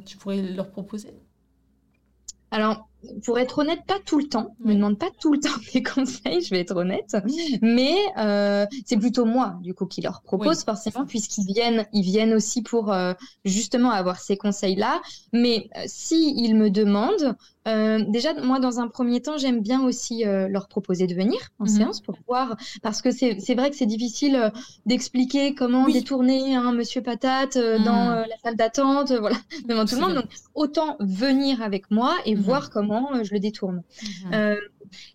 tu 0.06 0.18
pourrais 0.18 0.42
leur 0.42 0.72
proposer? 0.72 1.14
Alors, 2.50 2.88
pour 3.26 3.40
être 3.40 3.60
honnête, 3.60 3.80
pas 3.88 4.00
tout 4.06 4.20
le 4.20 4.28
temps. 4.28 4.56
Je 4.64 4.70
me 4.70 4.76
demande 4.76 4.98
pas 4.98 5.10
tout 5.20 5.34
le 5.34 5.40
temps 5.40 5.50
des 5.74 5.84
conseils, 5.84 6.42
je 6.42 6.50
vais 6.50 6.62
être 6.62 6.76
honnête. 6.76 7.16
Mais 7.62 7.96
euh, 8.18 8.66
c'est 8.86 8.98
plutôt 8.98 9.26
moi, 9.26 9.58
du 9.62 9.74
coup, 9.74 9.86
qui 9.86 10.02
leur 10.02 10.22
propose 10.22 10.64
forcément, 10.64 11.06
puisqu'ils 11.06 11.46
viennent, 11.46 11.86
ils 11.94 12.04
viennent 12.04 12.34
aussi 12.34 12.62
pour 12.62 12.92
euh, 12.92 13.14
justement 13.46 13.92
avoir 13.92 14.20
ces 14.20 14.38
conseils-là. 14.38 15.02
Mais 15.32 15.70
euh, 15.78 15.84
si 15.86 16.34
ils 16.38 16.56
me 16.56 16.70
demandent, 16.70 17.36
euh, 17.68 18.04
déjà, 18.08 18.34
moi, 18.34 18.60
dans 18.60 18.80
un 18.80 18.88
premier 18.88 19.22
temps, 19.22 19.38
j'aime 19.38 19.62
bien 19.62 19.84
aussi 19.84 20.26
euh, 20.26 20.48
leur 20.48 20.68
proposer 20.68 21.08
de 21.08 21.16
venir 21.16 21.40
en 21.60 21.64
mhm. 21.64 21.70
séance 21.70 22.02
pour 22.02 22.18
voir, 22.28 22.58
parce 22.82 23.02
que 23.02 23.12
c'est 23.12 23.56
vrai 23.56 23.70
que 23.70 23.76
c'est 23.76 23.86
difficile 23.86 24.36
euh, 24.36 24.50
d'expliquer 24.86 25.56
comment 25.56 25.88
détourner 25.88 26.56
un 26.56 26.74
monsieur 26.74 27.02
patate 27.02 27.58
dans 27.58 28.22
mhm. 28.22 28.26
la 28.30 28.38
salle 28.44 28.56
d'attente, 28.56 29.12
voilà, 29.12 29.38
devant 29.68 29.86
tout 29.86 29.96
le 29.96 30.02
monde. 30.02 30.16
Donc, 30.16 30.30
autant 30.56 30.98
venir 31.00 31.62
avec 31.62 31.90
moi 31.90 32.16
et 32.26 32.36
mhm. 32.36 32.42
voir 32.42 32.70
comment 32.70 33.24
je 33.24 33.34
le 33.34 33.40
détourne. 33.40 33.84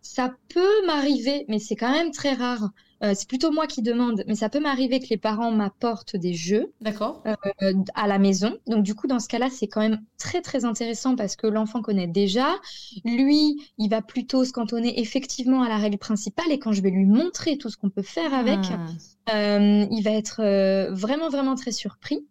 ça 0.03 0.33
peut 0.49 0.87
m'arriver, 0.87 1.45
mais 1.49 1.59
c'est 1.59 1.77
quand 1.77 1.93
même 1.93 2.11
très 2.11 2.33
rare, 2.33 2.71
euh, 3.03 3.13
c'est 3.15 3.29
plutôt 3.29 3.53
moi 3.53 3.67
qui 3.67 3.83
demande, 3.83 4.25
mais 4.27 4.35
ça 4.35 4.49
peut 4.49 4.61
m'arriver 4.61 4.99
que 4.99 5.07
les 5.11 5.17
parents 5.17 5.53
m'apportent 5.53 6.17
des 6.17 6.35
jeux 6.35 6.73
euh, 6.87 7.73
à 7.95 8.07
la 8.07 8.19
maison. 8.19 8.57
Donc 8.67 8.83
du 8.83 8.95
coup, 8.95 9.07
dans 9.07 9.21
ce 9.21 9.29
cas-là, 9.29 9.49
c'est 9.51 9.69
quand 9.69 9.81
même 9.81 10.01
très 10.19 10.43
très 10.43 10.65
intéressant 10.65 11.15
parce 11.15 11.37
que 11.37 11.47
l'enfant 11.47 11.81
connaît 11.81 12.09
déjà. 12.09 12.57
Lui, 13.05 13.71
il 13.79 13.89
va 13.89 14.03
plutôt 14.03 14.45
se 14.45 14.53
cantonner 14.53 15.01
effectivement 15.01 15.63
à 15.63 15.69
la 15.69 15.77
règle 15.77 15.99
principale 15.99 16.51
et 16.51 16.59
quand 16.59 16.73
je 16.73 16.83
vais 16.83 16.91
lui 16.91 17.07
montrer 17.07 17.57
tout 17.57 17.71
ce 17.71 17.77
qu'on 17.77 17.91
peut 17.91 18.03
faire 18.03 18.35
avec, 18.35 18.59
hmm. 18.59 18.87
Euh, 19.35 19.87
il 19.91 20.03
va 20.03 20.11
être 20.11 20.41
euh, 20.41 20.91
vraiment, 20.93 21.29
vraiment 21.29 21.55
très 21.55 21.73
surpris. 21.73 22.27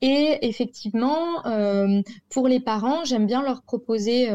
Et 0.00 0.38
effectivement, 0.42 1.44
euh, 1.46 2.02
pour 2.28 2.48
les 2.48 2.60
parents, 2.60 3.04
j'aime 3.04 3.26
bien 3.26 3.42
leur 3.42 3.62
proposer 3.62 4.28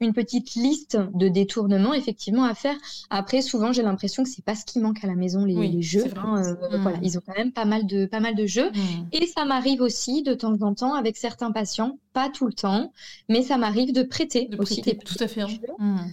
une 0.00 0.12
petite 0.12 0.54
liste 0.54 0.98
de 1.14 1.28
détournements, 1.28 1.94
effectivement, 1.94 2.44
à 2.44 2.54
faire. 2.54 2.76
Après, 3.10 3.40
souvent, 3.40 3.72
j'ai 3.72 3.82
l'impression 3.82 4.22
que 4.22 4.28
c'est 4.28 4.44
pas 4.44 4.54
ce 4.54 4.64
qui 4.64 4.78
manque 4.78 5.02
à 5.02 5.06
la 5.06 5.14
maison, 5.14 5.44
les, 5.44 5.82
jeux. 5.82 6.04
Hein, 6.16 6.56
voilà, 6.82 6.98
mmh. 6.98 7.04
ils 7.04 7.18
ont 7.18 7.22
quand 7.26 7.36
même 7.36 7.52
pas 7.52 7.64
mal 7.64 7.86
de, 7.86 8.06
pas 8.06 8.20
mal 8.20 8.34
de 8.34 8.46
jeux. 8.46 8.70
Mmh. 8.70 9.08
Et 9.12 9.26
ça 9.26 9.44
m'arrive 9.44 9.80
aussi 9.80 10.22
de 10.22 10.34
temps 10.34 10.60
en 10.62 10.74
temps 10.74 10.94
avec 10.94 11.16
certains 11.16 11.50
patients, 11.50 11.98
pas 12.12 12.28
tout 12.28 12.46
le 12.46 12.52
temps, 12.52 12.92
mais 13.28 13.42
ça 13.42 13.56
m'arrive 13.56 13.92
de 13.92 14.02
prêter 14.02 14.50
aussi 14.58 14.82
des 14.82 14.96
tout 14.96 15.16
à 15.20 15.28
fait. 15.28 15.42
Hein. 15.42 16.06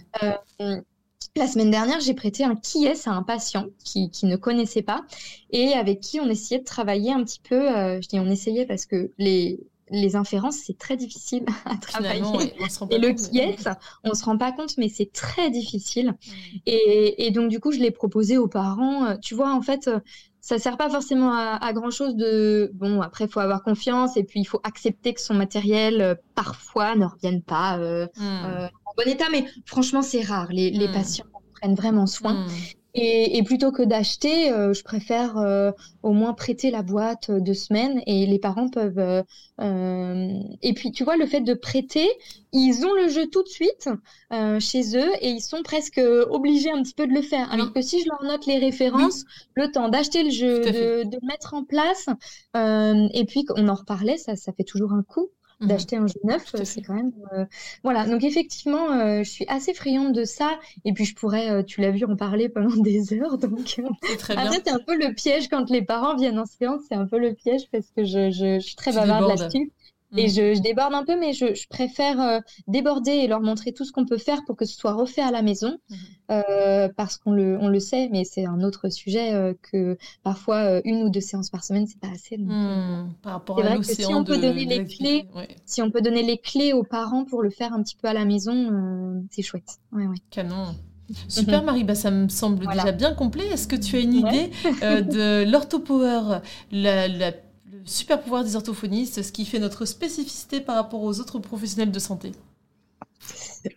Mmh. 0.60 0.80
La 1.36 1.48
semaine 1.48 1.72
dernière, 1.72 1.98
j'ai 1.98 2.14
prêté 2.14 2.44
un 2.44 2.54
qui 2.54 2.86
est 2.86 3.08
à 3.08 3.10
un 3.10 3.24
patient 3.24 3.66
qui, 3.84 4.08
qui, 4.08 4.26
ne 4.26 4.36
connaissait 4.36 4.82
pas 4.82 5.04
et 5.50 5.72
avec 5.72 5.98
qui 5.98 6.20
on 6.20 6.28
essayait 6.28 6.60
de 6.60 6.64
travailler 6.64 7.12
un 7.12 7.24
petit 7.24 7.40
peu. 7.40 7.76
Euh, 7.76 8.00
je 8.00 8.06
dis 8.08 8.20
on 8.20 8.30
essayait 8.30 8.66
parce 8.66 8.86
que 8.86 9.10
les, 9.18 9.58
les 9.90 10.14
inférences, 10.14 10.58
c'est 10.58 10.78
très 10.78 10.96
difficile 10.96 11.44
à 11.64 11.76
travailler. 11.76 12.22
et 12.90 12.98
le 12.98 13.14
qui 13.14 13.38
est, 13.38 13.56
on 14.04 14.14
se 14.14 14.24
rend 14.24 14.38
pas 14.38 14.52
compte, 14.52 14.78
mais 14.78 14.88
c'est 14.88 15.10
très 15.10 15.50
difficile. 15.50 16.14
Et, 16.66 17.26
et, 17.26 17.32
donc, 17.32 17.50
du 17.50 17.58
coup, 17.58 17.72
je 17.72 17.80
l'ai 17.80 17.90
proposé 17.90 18.38
aux 18.38 18.48
parents. 18.48 19.16
Tu 19.18 19.34
vois, 19.34 19.52
en 19.52 19.60
fait, 19.60 19.90
ça 20.46 20.58
sert 20.58 20.76
pas 20.76 20.90
forcément 20.90 21.32
à, 21.32 21.72
grand 21.72 21.90
chose 21.90 22.16
de. 22.16 22.70
Bon, 22.74 23.00
après, 23.00 23.26
faut 23.28 23.40
avoir 23.40 23.62
confiance 23.62 24.18
et 24.18 24.24
puis 24.24 24.40
il 24.40 24.44
faut 24.44 24.60
accepter 24.62 25.14
que 25.14 25.20
son 25.22 25.32
matériel, 25.32 26.18
parfois, 26.34 26.96
ne 26.96 27.06
revienne 27.06 27.40
pas 27.40 27.78
mm 27.78 28.68
bon 28.96 29.10
état, 29.10 29.26
mais 29.30 29.46
franchement, 29.66 30.02
c'est 30.02 30.22
rare. 30.22 30.48
Les, 30.50 30.70
les, 30.70 30.88
hmm. 30.88 30.92
patients 30.92 31.26
prennent 31.54 31.74
vraiment 31.74 32.06
soin. 32.06 32.44
Hmm. 32.44 32.48
Et, 32.96 33.38
et, 33.38 33.42
plutôt 33.42 33.72
que 33.72 33.82
d'acheter, 33.82 34.52
euh, 34.52 34.72
je 34.72 34.84
préfère 34.84 35.36
euh, 35.36 35.72
au 36.04 36.12
moins 36.12 36.32
prêter 36.32 36.70
la 36.70 36.82
boîte 36.82 37.28
euh, 37.28 37.40
deux 37.40 37.54
semaines 37.54 38.00
et 38.06 38.24
les 38.24 38.38
parents 38.38 38.68
peuvent. 38.68 39.24
Et 39.60 40.74
puis, 40.74 40.92
tu 40.92 41.02
vois, 41.02 41.16
le 41.16 41.26
fait 41.26 41.40
de 41.40 41.54
prêter, 41.54 42.08
ils 42.52 42.86
ont 42.86 42.92
le 42.92 43.08
jeu 43.08 43.26
tout 43.26 43.42
de 43.42 43.48
suite 43.48 43.88
chez 44.60 44.96
eux 44.96 45.10
et 45.20 45.30
ils 45.30 45.40
sont 45.40 45.62
presque 45.62 46.00
obligés 46.30 46.70
un 46.70 46.82
petit 46.82 46.94
peu 46.94 47.06
de 47.06 47.12
le 47.12 47.22
faire. 47.22 47.52
Alors 47.52 47.72
que 47.72 47.80
si 47.80 48.00
je 48.00 48.08
leur 48.08 48.22
note 48.24 48.46
les 48.46 48.58
références, 48.58 49.24
le 49.54 49.70
temps 49.70 49.88
d'acheter 49.88 50.22
le 50.22 50.30
jeu, 50.30 50.60
de, 50.60 51.04
de, 51.04 51.18
le 51.20 51.26
mettre 51.26 51.54
en 51.54 51.64
place, 51.64 52.08
et 52.54 53.24
puis 53.26 53.44
on 53.56 53.68
en 53.68 53.74
reparlait, 53.74 54.18
ça, 54.18 54.36
ça 54.36 54.52
fait 54.52 54.64
toujours 54.64 54.92
un 54.92 55.02
coup. 55.02 55.30
Mhm. 55.64 55.68
d'acheter 55.68 55.96
un 55.96 56.06
jeu 56.06 56.20
neuf, 56.24 56.54
c'est 56.64 56.82
quand 56.82 56.94
même 56.94 57.12
euh, 57.32 57.44
voilà. 57.82 58.06
Donc 58.06 58.24
effectivement, 58.24 58.92
euh, 58.92 59.22
je 59.22 59.30
suis 59.30 59.46
assez 59.48 59.74
friande 59.74 60.14
de 60.14 60.24
ça. 60.24 60.58
Et 60.84 60.92
puis 60.92 61.04
je 61.04 61.14
pourrais, 61.14 61.50
euh, 61.50 61.62
tu 61.62 61.80
l'as 61.80 61.90
vu, 61.90 62.04
en 62.04 62.16
parler 62.16 62.48
pendant 62.48 62.76
des 62.82 63.12
heures. 63.14 63.38
Donc 63.38 63.80
très 64.18 64.36
après 64.36 64.60
c'est 64.64 64.70
un 64.70 64.78
peu 64.78 64.96
le 64.96 65.14
piège 65.14 65.48
quand 65.48 65.70
les 65.70 65.82
parents 65.82 66.16
viennent 66.16 66.38
en 66.38 66.46
séance, 66.46 66.82
c'est 66.88 66.94
un 66.94 67.06
peu 67.06 67.18
le 67.18 67.34
piège 67.34 67.62
parce 67.72 67.90
que 67.96 68.04
je, 68.04 68.30
je, 68.30 68.58
je 68.60 68.66
suis 68.66 68.76
très 68.76 68.92
bavarde 68.92 69.38
là-dessus. 69.38 69.72
Et 70.16 70.26
mm. 70.26 70.28
je, 70.28 70.54
je, 70.54 70.60
déborde 70.60 70.94
un 70.94 71.04
peu, 71.04 71.18
mais 71.18 71.32
je, 71.32 71.54
je 71.54 71.66
préfère 71.68 72.20
euh, 72.20 72.40
déborder 72.66 73.12
et 73.12 73.26
leur 73.26 73.40
montrer 73.40 73.72
tout 73.72 73.84
ce 73.84 73.92
qu'on 73.92 74.06
peut 74.06 74.18
faire 74.18 74.44
pour 74.46 74.56
que 74.56 74.64
ce 74.64 74.76
soit 74.76 74.92
refait 74.92 75.22
à 75.22 75.30
la 75.30 75.42
maison, 75.42 75.78
mm-hmm. 75.90 75.96
euh, 76.30 76.88
parce 76.96 77.16
qu'on 77.16 77.32
le, 77.32 77.58
on 77.60 77.68
le 77.68 77.80
sait, 77.80 78.08
mais 78.12 78.24
c'est 78.24 78.46
un 78.46 78.60
autre 78.62 78.88
sujet 78.90 79.34
euh, 79.34 79.54
que 79.70 79.98
parfois 80.22 80.80
une 80.84 81.02
ou 81.02 81.10
deux 81.10 81.20
séances 81.20 81.50
par 81.50 81.64
semaine, 81.64 81.86
c'est 81.86 82.00
pas 82.00 82.12
assez. 82.12 82.38
Mm, 82.38 83.14
par 83.22 83.32
rapport 83.32 83.58
à 83.64 83.74
l'océan 83.76 84.08
si 84.08 84.14
on 84.14 84.24
peut 84.24 84.38
donner 84.38 84.64
les 84.64 84.84
clés, 84.84 85.26
si 85.64 85.82
on 85.82 85.90
peut 85.90 86.00
donner 86.00 86.22
les 86.22 86.38
clés 86.38 86.72
aux 86.72 86.84
parents 86.84 87.24
pour 87.24 87.42
le 87.42 87.50
faire 87.50 87.72
un 87.72 87.82
petit 87.82 87.96
peu 87.96 88.08
à 88.08 88.12
la 88.12 88.24
maison, 88.24 89.24
c'est 89.30 89.42
chouette. 89.42 89.78
Ouais, 89.92 90.06
ouais. 90.06 90.16
Canon. 90.30 90.74
Super. 91.28 91.62
Marie, 91.62 91.84
bah, 91.84 91.94
ça 91.94 92.10
me 92.10 92.28
semble 92.28 92.66
déjà 92.66 92.92
bien 92.92 93.12
complet. 93.12 93.46
Est-ce 93.48 93.68
que 93.68 93.76
tu 93.76 93.96
as 93.96 94.00
une 94.00 94.14
idée 94.14 94.50
de 94.80 95.44
l'orthopower, 95.50 96.38
la, 96.72 97.08
la 97.08 97.32
super 97.84 98.20
pouvoir 98.20 98.44
des 98.44 98.56
orthophonistes, 98.56 99.22
ce 99.22 99.32
qui 99.32 99.44
fait 99.44 99.58
notre 99.58 99.84
spécificité 99.84 100.60
par 100.60 100.76
rapport 100.76 101.02
aux 101.02 101.20
autres 101.20 101.38
professionnels 101.38 101.92
de 101.92 101.98
santé 101.98 102.32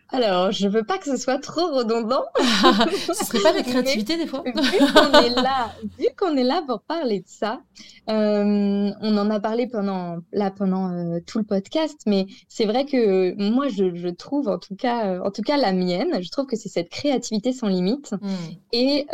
Alors, 0.10 0.52
je 0.52 0.68
veux 0.68 0.84
pas 0.84 0.98
que 0.98 1.06
ce 1.06 1.18
soit 1.18 1.40
trop 1.40 1.68
redondant. 1.74 2.24
ce 2.40 3.14
serait 3.14 3.40
pas 3.40 3.54
la 3.54 3.64
créativité 3.64 4.18
des 4.18 4.28
fois 4.28 4.44
Vu 4.46 4.54
qu'on 4.54 5.14
est 5.22 5.30
là, 5.30 5.72
vu 5.98 6.08
qu'on 6.18 6.36
est 6.36 6.44
là 6.44 6.62
pour 6.68 6.82
parler 6.82 7.20
de 7.20 7.28
ça, 7.28 7.62
euh, 8.10 8.92
on 9.02 9.18
en 9.18 9.30
a 9.30 9.40
parlé 9.40 9.68
pendant 9.68 10.18
là 10.32 10.52
pendant 10.52 10.92
euh, 10.92 11.20
tout 11.26 11.38
le 11.38 11.46
podcast, 11.46 12.02
mais 12.06 12.28
c'est 12.48 12.66
vrai 12.66 12.86
que 12.86 13.36
moi 13.42 13.68
je, 13.70 14.10
trouve 14.10 14.48
en 14.48 14.58
tout 14.58 14.76
cas, 14.76 15.08
euh, 15.08 15.22
en 15.24 15.32
tout 15.32 15.42
cas 15.42 15.58
la 15.58 15.74
mienne, 15.74 16.22
je 16.22 16.30
trouve 16.30 16.46
que 16.46 16.56
c'est 16.56 16.70
cette 16.70 16.90
créativité 16.90 17.54
sans 17.54 17.68
limite 17.68 18.14
hmm. 18.22 18.28
et 18.72 19.08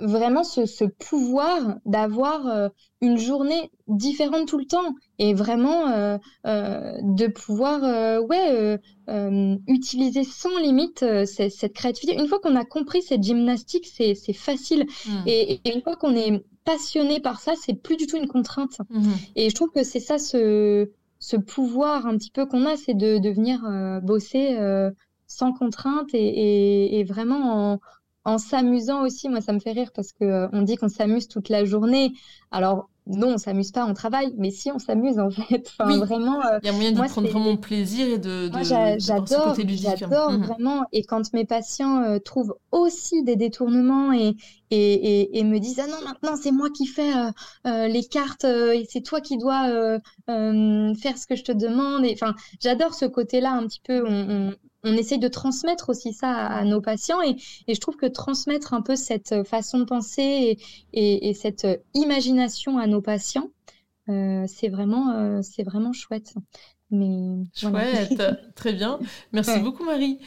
vraiment 0.00 0.44
ce, 0.44 0.84
pouvoir 0.84 1.78
d'avoir 1.84 2.70
une 3.00 3.18
journée 3.18 3.70
différente 3.88 4.46
tout 4.46 4.58
le 4.58 4.64
temps 4.64 4.94
et 5.18 5.34
vraiment 5.34 6.18
de 6.44 7.26
pouvoir 7.26 7.82
ouais 8.24 8.78
utiliser 9.66 10.24
sans 10.24 10.56
limite 10.58 11.04
cette 11.26 11.72
créativité. 11.72 12.18
Une 12.18 12.28
fois 12.28 12.38
qu'on 12.38 12.56
a 12.56 12.64
compris 12.64 13.02
cette 13.02 13.22
gymnastique, 13.22 13.86
c'est 13.86 14.32
facile 14.32 14.86
hmm. 15.06 15.22
et, 15.26 15.60
une 15.74 15.82
fois 15.82 15.96
qu'on 15.96 16.14
est 16.14 16.44
passionné 16.64 17.20
par 17.20 17.40
ça, 17.40 17.52
c'est 17.60 17.74
plus 17.74 17.96
du 17.96 18.06
tout 18.06 18.16
une 18.16 18.28
contrainte. 18.28 18.78
Mhm. 18.90 19.12
Et 19.36 19.50
je 19.50 19.54
trouve 19.54 19.70
que 19.70 19.82
c'est 19.82 20.00
ça 20.00 20.18
ce, 20.18 20.90
ce 21.18 21.36
pouvoir 21.36 22.06
un 22.06 22.16
petit 22.16 22.30
peu 22.30 22.46
qu'on 22.46 22.66
a, 22.66 22.76
c'est 22.76 22.94
de, 22.94 23.18
de 23.18 23.30
venir 23.30 23.64
euh, 23.64 24.00
bosser 24.00 24.56
euh, 24.58 24.90
sans 25.26 25.52
contrainte 25.52 26.08
et, 26.12 26.98
et, 26.98 27.04
vraiment 27.04 27.72
en, 27.72 27.80
en 28.24 28.38
s'amusant 28.38 29.02
aussi. 29.02 29.28
Moi, 29.28 29.40
ça 29.40 29.52
me 29.52 29.60
fait 29.60 29.72
rire 29.72 29.90
parce 29.94 30.12
que 30.12 30.24
euh, 30.24 30.48
on 30.52 30.62
dit 30.62 30.76
qu'on 30.76 30.88
s'amuse 30.88 31.28
toute 31.28 31.48
la 31.48 31.64
journée. 31.64 32.12
Alors, 32.50 32.88
non, 33.06 33.34
on 33.34 33.38
s'amuse 33.38 33.72
pas, 33.72 33.86
on 33.86 33.94
travaille, 33.94 34.34
mais 34.38 34.50
si 34.50 34.70
on 34.70 34.78
s'amuse 34.78 35.18
en 35.18 35.30
fait. 35.30 35.70
Enfin, 35.78 35.98
vraiment. 35.98 36.44
Euh, 36.44 36.58
Il 36.62 36.66
y 36.66 36.68
a 36.68 36.72
moyen 36.72 36.92
de 36.92 37.08
prendre 37.08 37.28
vraiment 37.28 37.56
plaisir 37.56 38.06
et 38.06 38.18
de. 38.18 38.48
de 38.48 38.52
moi, 38.52 38.62
j'adore, 38.62 39.56
j'adore 39.56 40.32
mhm. 40.32 40.44
vraiment. 40.44 40.84
Et 40.92 41.04
quand 41.04 41.32
mes 41.32 41.44
patients 41.44 42.02
euh, 42.02 42.18
trouvent 42.18 42.54
aussi 42.72 43.22
des 43.22 43.36
détournements 43.36 44.12
et, 44.12 44.36
et, 44.70 45.38
et, 45.38 45.44
me 45.44 45.58
disent 45.58 45.80
ah 45.80 45.88
non 45.88 46.04
maintenant 46.04 46.36
c'est 46.36 46.52
moi 46.52 46.68
qui 46.70 46.86
fais 46.86 47.12
euh, 47.66 47.88
les 47.88 48.04
cartes 48.04 48.44
et 48.44 48.86
c'est 48.88 49.00
toi 49.00 49.20
qui 49.20 49.36
dois 49.36 49.98
faire 50.26 51.18
ce 51.18 51.26
que 51.26 51.34
je 51.34 51.42
te 51.42 51.52
demande. 51.52 52.06
Enfin, 52.12 52.34
j'adore 52.60 52.94
ce 52.94 53.06
côté-là 53.06 53.52
un 53.52 53.66
petit 53.66 53.80
peu. 53.82 54.04
on, 54.06 54.30
on 54.30 54.54
essaye 54.84 55.18
de 55.18 55.28
transmettre 55.28 55.90
aussi 55.90 56.12
ça 56.12 56.30
à, 56.30 56.64
nos 56.64 56.80
patients 56.80 57.20
et, 57.22 57.36
je 57.68 57.78
trouve 57.78 57.96
que 57.96 58.06
transmettre 58.06 58.74
un 58.74 58.82
peu 58.82 58.96
cette 58.96 59.44
façon 59.44 59.78
de 59.78 59.84
penser 59.84 60.58
et, 60.92 61.34
cette 61.34 61.66
imagination 61.94 62.78
à 62.78 62.86
nos 62.86 63.00
patients, 63.00 63.50
euh, 64.08 64.44
c'est 64.48 64.68
vraiment, 64.68 65.10
euh, 65.12 65.40
c'est 65.42 65.62
vraiment 65.62 65.92
chouette. 65.92 66.34
Mais, 66.90 67.44
chouette, 67.54 68.22
très 68.56 68.72
bien. 68.72 68.98
Merci 69.32 69.58
beaucoup 69.60 69.84
Marie. 69.84 70.18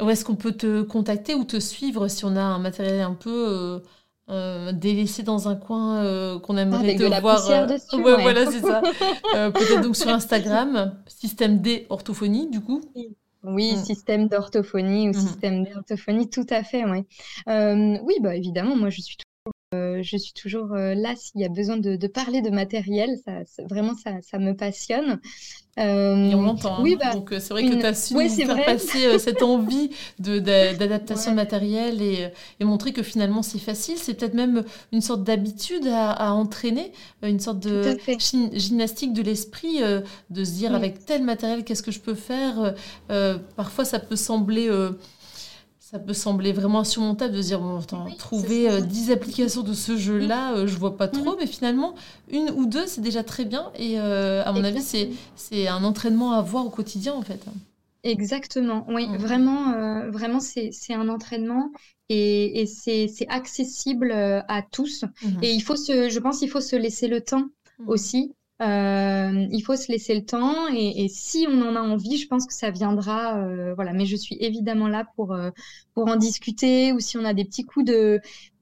Où 0.00 0.08
est-ce 0.08 0.24
qu'on 0.24 0.36
peut 0.36 0.52
te 0.52 0.82
contacter 0.82 1.34
ou 1.34 1.44
te 1.44 1.58
suivre 1.58 2.06
si 2.08 2.24
on 2.24 2.36
a 2.36 2.40
un 2.40 2.60
matériel 2.60 3.00
un 3.00 3.14
peu 3.14 3.82
euh, 4.30 4.72
délaissé 4.72 5.24
dans 5.24 5.48
un 5.48 5.56
coin 5.56 6.38
qu'on 6.38 6.56
aimerait 6.56 6.94
te 6.94 7.02
de 7.02 7.20
voir. 7.20 7.66
dessus, 7.66 7.96
ouais, 7.96 8.22
voilà, 8.22 8.50
c'est 8.50 8.60
ça. 8.60 8.80
Peut-être 9.32 9.82
donc 9.82 9.96
sur 9.96 10.08
Instagram, 10.08 10.94
système 11.08 11.60
D 11.60 11.86
orthophonie, 11.90 12.48
du 12.48 12.60
coup. 12.60 12.80
Oui, 12.94 13.16
mmh. 13.42 13.84
système 13.84 14.28
d'orthophonie 14.28 15.08
ou 15.08 15.12
mmh. 15.12 15.14
système 15.14 15.64
d'orthophonie, 15.64 16.28
tout 16.28 16.46
à 16.50 16.62
fait, 16.62 16.84
ouais. 16.84 17.04
oui, 17.46 18.14
bah 18.20 18.34
évidemment, 18.34 18.76
moi 18.76 18.90
je 18.90 19.00
suis 19.00 19.16
euh, 19.74 20.02
je 20.02 20.16
suis 20.16 20.32
toujours 20.32 20.72
euh, 20.72 20.94
là 20.94 21.14
s'il 21.14 21.42
y 21.42 21.44
a 21.44 21.50
besoin 21.50 21.76
de, 21.76 22.06
parler 22.06 22.40
de 22.40 22.48
matériel. 22.48 23.10
Ça, 23.24 23.42
vraiment, 23.64 23.94
ça, 23.94 24.38
me 24.38 24.52
passionne. 24.52 25.20
Euh, 25.78 26.30
et 26.30 26.34
on 26.34 26.42
l'entend. 26.42 26.82
Oui, 26.82 26.94
hein. 26.94 27.04
bah, 27.04 27.12
Donc, 27.14 27.28
c'est 27.30 27.50
vrai 27.50 27.64
que 27.64 27.74
tu 27.74 27.86
as 27.86 27.94
su 27.94 28.14
faire 28.30 28.64
passer 28.64 29.18
cette 29.18 29.42
envie 29.42 29.90
d'adaptation 30.18 31.32
de, 31.32 31.36
matériel 31.36 32.02
et, 32.02 32.30
montrer 32.64 32.92
que 32.92 33.02
finalement, 33.02 33.42
c'est 33.42 33.58
facile. 33.58 33.96
C'est 33.98 34.14
peut-être 34.14 34.34
même 34.34 34.64
une 34.92 35.00
sorte 35.00 35.24
d'habitude 35.24 35.86
à, 35.86 36.32
entraîner, 36.34 36.92
une 37.22 37.40
sorte 37.40 37.60
de 37.60 37.96
gymnastique 38.54 39.12
de 39.12 39.22
l'esprit, 39.22 39.80
de 40.30 40.44
se 40.44 40.50
dire 40.52 40.74
avec 40.74 41.04
tel 41.04 41.22
matériel, 41.22 41.64
qu'est-ce 41.64 41.82
que 41.82 41.92
je 41.92 42.00
peux 42.00 42.14
faire 42.14 42.74
Parfois, 43.56 43.84
ça 43.84 43.98
peut 43.98 44.16
sembler 44.16 44.68
ça 45.90 45.98
peut 45.98 46.12
sembler 46.12 46.52
vraiment 46.52 46.80
insurmontable 46.80 47.32
de 47.32 47.40
se 47.40 47.46
dire, 47.46 47.60
bon, 47.60 47.80
trouver 48.18 48.82
10 48.82 49.10
euh, 49.10 49.14
applications 49.14 49.62
de 49.62 49.72
ce 49.72 49.96
jeu-là, 49.96 50.54
je 50.54 50.60
euh, 50.60 50.66
je 50.66 50.76
vois 50.76 50.98
pas 50.98 51.08
trop, 51.08 51.34
mais 51.38 51.46
finalement, 51.46 51.94
une 52.30 52.50
ou 52.50 52.66
deux, 52.66 52.86
c'est 52.86 53.00
déjà 53.00 53.24
très 53.24 53.46
bien. 53.46 53.72
Et 53.78 53.98
euh, 53.98 54.44
à 54.44 54.52
mon 54.52 54.64
avis, 54.64 54.82
c'est 54.82 55.66
un 55.66 55.84
entraînement 55.84 56.32
à 56.32 56.42
voir 56.42 56.66
au 56.66 56.68
quotidien, 56.68 57.14
en 57.14 57.22
fait. 57.22 57.42
Exactement, 58.02 58.84
oui, 58.88 59.08
mmh. 59.08 59.16
vraiment, 59.16 60.10
vraiment 60.10 60.40
c'est 60.40 60.94
un 60.94 61.08
entraînement 61.08 61.72
et, 62.10 62.60
et 62.60 62.66
c'est 62.66 63.26
accessible 63.30 64.12
à 64.12 64.62
tous. 64.70 65.04
Mmh. 65.04 65.28
Et 65.42 65.52
il 65.52 65.60
faut 65.62 65.76
se, 65.76 66.10
je 66.10 66.18
pense 66.18 66.40
qu'il 66.40 66.50
faut 66.50 66.60
se 66.60 66.76
laisser 66.76 67.08
le 67.08 67.22
temps 67.22 67.46
mmh. 67.78 67.88
aussi 67.88 68.34
euh, 68.60 69.46
il 69.52 69.62
faut 69.62 69.76
se 69.76 69.90
laisser 69.90 70.14
le 70.14 70.24
temps 70.24 70.68
et, 70.72 71.04
et, 71.04 71.08
si 71.08 71.46
on 71.48 71.62
en 71.62 71.76
a 71.76 71.80
envie, 71.80 72.16
je 72.18 72.26
pense 72.26 72.44
que 72.44 72.54
ça 72.54 72.70
viendra. 72.70 73.38
Euh, 73.38 73.74
voilà, 73.74 73.92
mais 73.92 74.04
je 74.04 74.16
suis 74.16 74.36
évidemment 74.40 74.88
là 74.88 75.06
pour 75.14 75.32
euh, 75.32 75.50
pour 75.94 76.08
en 76.08 76.16
discuter 76.16 76.92
ou 76.92 76.98
si 76.98 77.16
on 77.16 77.24
a 77.24 77.34
des 77.34 77.44
petits 77.44 77.64
coups 77.64 77.86
de 77.86 78.20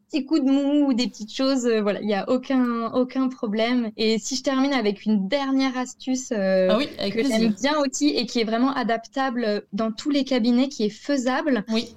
petits 0.09 0.27
coups 0.27 0.45
de 0.45 0.51
mou 0.51 0.89
ou 0.89 0.93
des 0.93 1.09
petites 1.09 1.35
choses, 1.35 1.65
euh, 1.65 1.81
voilà, 1.81 2.01
il 2.03 2.07
n'y 2.07 2.15
a 2.15 2.29
aucun 2.29 2.93
aucun 2.93 3.29
problème. 3.29 3.91
Et 3.97 4.19
si 4.19 4.37
je 4.37 4.43
termine 4.43 4.75
avec 4.75 5.07
une 5.07 5.29
dernière 5.29 5.79
astuce 5.79 6.31
ah 6.31 6.77
oui, 6.77 6.89
que 7.11 7.25
j'aime 7.25 7.55
bien 7.55 7.79
aussi 7.79 8.09
et 8.11 8.27
qui 8.27 8.41
est 8.41 8.45
vraiment 8.45 8.75
adaptable 8.75 9.65
dans 9.73 9.93
tous 9.93 10.11
les 10.11 10.25
cabinets, 10.25 10.69
qui 10.69 10.85
est 10.85 10.91
faisable, 10.91 11.65
oui. 11.71 11.95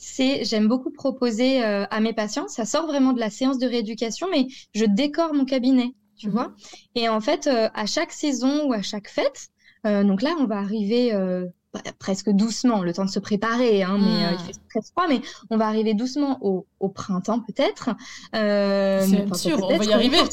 c'est 0.00 0.44
j'aime 0.44 0.66
beaucoup 0.66 0.90
proposer 0.90 1.62
à 1.62 2.00
mes 2.00 2.12
patients. 2.12 2.48
Ça 2.48 2.64
sort 2.64 2.88
vraiment 2.88 3.12
de 3.12 3.20
la 3.20 3.30
séance 3.30 3.58
de 3.58 3.68
rééducation, 3.68 4.26
mais 4.32 4.48
je 4.74 4.84
décore 4.84 5.32
mon 5.32 5.44
cabinet 5.44 5.94
tu 6.20 6.28
mmh 6.28 6.32
vois. 6.32 6.52
Et 6.94 7.08
en 7.08 7.20
fait, 7.20 7.46
euh, 7.46 7.68
à 7.74 7.86
chaque 7.86 8.12
saison 8.12 8.68
ou 8.68 8.72
à 8.72 8.82
chaque 8.82 9.08
fête, 9.08 9.48
euh, 9.86 10.04
donc 10.04 10.22
là, 10.22 10.34
on 10.38 10.44
va 10.44 10.58
arriver 10.58 11.14
euh, 11.14 11.46
bah, 11.72 11.80
presque 11.98 12.28
doucement, 12.28 12.82
le 12.82 12.92
temps 12.92 13.06
de 13.06 13.10
se 13.10 13.18
préparer, 13.18 13.82
hein, 13.82 13.96
mais 13.98 14.32
il 14.32 14.34
mmh. 14.34 14.38
fait 14.38 14.52
très 14.68 14.82
froid, 14.82 15.06
mais 15.08 15.22
on 15.48 15.56
va 15.56 15.66
arriver 15.66 15.94
doucement 15.94 16.38
au, 16.42 16.66
printemps 16.90 17.40
peut-être. 17.40 17.90
C'est 18.34 19.34
sûr, 19.34 19.62
on 19.62 19.78
va 19.78 19.84
y 19.84 19.92
arriver. 19.92 20.18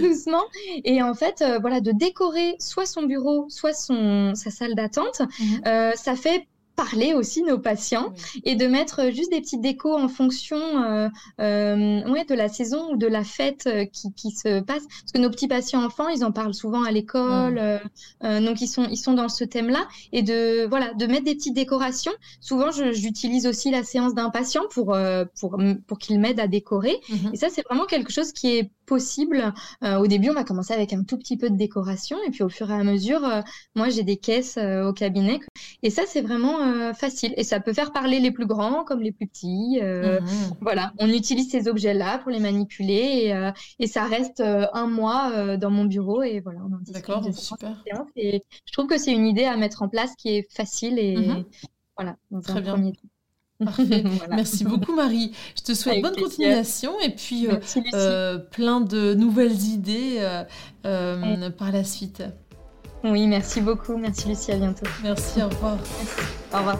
doucement. 0.00 0.44
Et 0.84 1.00
en 1.00 1.14
fait, 1.14 1.44
voilà, 1.60 1.80
de 1.80 1.92
décorer 1.92 2.56
soit 2.58 2.86
son 2.86 3.02
bureau, 3.02 3.46
soit 3.48 3.74
son, 3.74 4.34
sa 4.34 4.50
salle 4.50 4.74
d'attente, 4.74 5.20
mmh 5.20 5.92
ça 5.94 6.16
fait 6.16 6.48
parler 6.78 7.12
aussi 7.12 7.42
nos 7.42 7.58
patients 7.58 8.12
et 8.44 8.54
de 8.54 8.68
mettre 8.68 9.00
euh, 9.00 9.10
juste 9.10 9.32
des 9.32 9.40
petites 9.40 9.60
décos 9.60 9.96
en 9.96 10.06
fonction 10.06 10.56
euh, 10.56 11.08
euh, 11.40 12.08
ouais, 12.08 12.24
de 12.24 12.34
la 12.34 12.48
saison 12.48 12.92
ou 12.92 12.96
de 12.96 13.08
la 13.08 13.24
fête 13.24 13.66
euh, 13.66 13.84
qui, 13.84 14.12
qui, 14.14 14.30
se 14.30 14.60
passe. 14.60 14.84
Parce 14.86 15.12
que 15.12 15.18
nos 15.18 15.28
petits 15.28 15.48
patients 15.48 15.84
enfants, 15.84 16.06
ils 16.08 16.24
en 16.24 16.30
parlent 16.30 16.54
souvent 16.54 16.84
à 16.84 16.92
l'école, 16.92 17.60
donc 18.22 18.60
ils 18.60 18.68
sont, 18.68 18.86
ils 18.88 18.96
sont 18.96 19.14
dans 19.14 19.28
ce 19.28 19.42
thème-là. 19.42 19.88
Et 20.12 20.22
de, 20.22 20.66
voilà, 20.68 20.94
de 20.94 21.06
mettre 21.06 21.24
des 21.24 21.34
petites 21.34 21.54
décorations. 21.54 22.12
Souvent, 22.40 22.70
j'utilise 22.70 23.46
aussi 23.46 23.72
la 23.72 23.82
séance 23.82 24.14
d'un 24.14 24.30
patient 24.30 24.62
pour, 24.70 24.96
pour, 25.40 25.58
pour 25.86 25.98
qu'il 25.98 26.20
m'aide 26.20 26.38
à 26.38 26.46
décorer. 26.46 27.00
Mmh 27.08 27.14
et 27.32 27.36
ça, 27.36 27.48
c'est 27.50 27.62
vraiment 27.62 27.86
quelque 27.86 28.12
chose 28.12 28.32
qui 28.32 28.56
est 28.56 28.70
possible. 28.88 29.52
au 29.82 30.06
début, 30.06 30.30
on 30.30 30.34
va 30.34 30.44
commencer 30.44 30.74
avec 30.74 30.92
un 30.92 31.04
tout 31.04 31.18
petit 31.18 31.36
peu 31.36 31.50
de 31.50 31.56
décoration 31.56 32.16
et 32.26 32.30
puis 32.30 32.42
au 32.42 32.48
fur 32.48 32.70
et 32.70 32.74
à 32.74 32.84
mesure, 32.84 33.20
moi, 33.74 33.88
j'ai 33.88 34.02
des 34.02 34.16
caisses 34.16 34.58
au 34.58 34.92
cabinet. 34.92 35.40
Et 35.82 35.90
ça, 35.90 36.02
c'est 36.06 36.20
vraiment 36.20 36.60
euh, 36.60 36.92
facile. 36.92 37.34
Et 37.36 37.44
ça 37.44 37.60
peut 37.60 37.72
faire 37.72 37.92
parler 37.92 38.20
les 38.20 38.30
plus 38.30 38.46
grands 38.46 38.84
comme 38.84 39.00
les 39.00 39.12
plus 39.12 39.26
petits. 39.26 39.78
Euh, 39.82 40.20
mhm. 40.20 40.28
Voilà, 40.60 40.92
on 40.98 41.08
utilise 41.08 41.50
ces 41.50 41.68
objets-là 41.68 42.18
pour 42.18 42.30
les 42.30 42.40
manipuler 42.40 43.22
et, 43.24 43.34
euh, 43.34 43.50
et 43.78 43.86
ça 43.86 44.04
reste 44.04 44.40
un 44.40 44.86
mois 44.86 45.56
dans 45.56 45.70
mon 45.70 45.84
bureau 45.84 46.22
et 46.22 46.40
voilà, 46.40 46.60
on 46.60 46.74
en 46.74 46.78
D'accord, 46.92 47.24
super. 47.34 47.76
Et 48.16 48.44
je 48.64 48.72
trouve 48.72 48.86
que 48.86 48.98
c'est 48.98 49.12
une 49.12 49.26
idée 49.26 49.44
à 49.44 49.56
mettre 49.56 49.82
en 49.82 49.88
place 49.88 50.14
qui 50.16 50.30
est 50.30 50.52
facile 50.52 50.98
et 50.98 51.16
mhm. 51.16 51.44
voilà, 51.96 52.16
dans 52.30 52.40
Très 52.40 52.58
un 52.58 52.60
bien. 52.60 52.72
premier 52.72 52.92
temps. 52.92 53.08
Parfait. 53.64 54.04
Merci 54.30 54.64
beaucoup 54.64 54.94
Marie. 54.94 55.32
Je 55.56 55.62
te 55.62 55.74
souhaite 55.74 56.00
bonne 56.02 56.16
continuation 56.16 56.92
et 57.00 57.10
puis 57.10 57.48
plein 58.52 58.80
de 58.80 59.14
nouvelles 59.14 59.60
idées 59.62 60.20
par 60.82 61.72
la 61.72 61.84
suite. 61.84 62.22
Oui, 63.04 63.26
merci 63.26 63.60
beaucoup. 63.60 63.96
Merci 63.96 64.28
Lucie, 64.28 64.52
à 64.52 64.56
bientôt. 64.56 64.86
Merci, 65.02 65.40
au 65.42 65.48
revoir. 65.48 65.78
Au 66.52 66.58
revoir. 66.58 66.78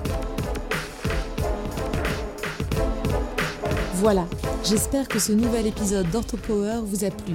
Voilà, 3.95 4.27
j'espère 4.65 5.09
que 5.09 5.19
ce 5.19 5.33
nouvel 5.33 5.67
épisode 5.67 6.09
d'OrthoPower 6.11 6.81
vous 6.85 7.05
a 7.05 7.11
plu. 7.11 7.35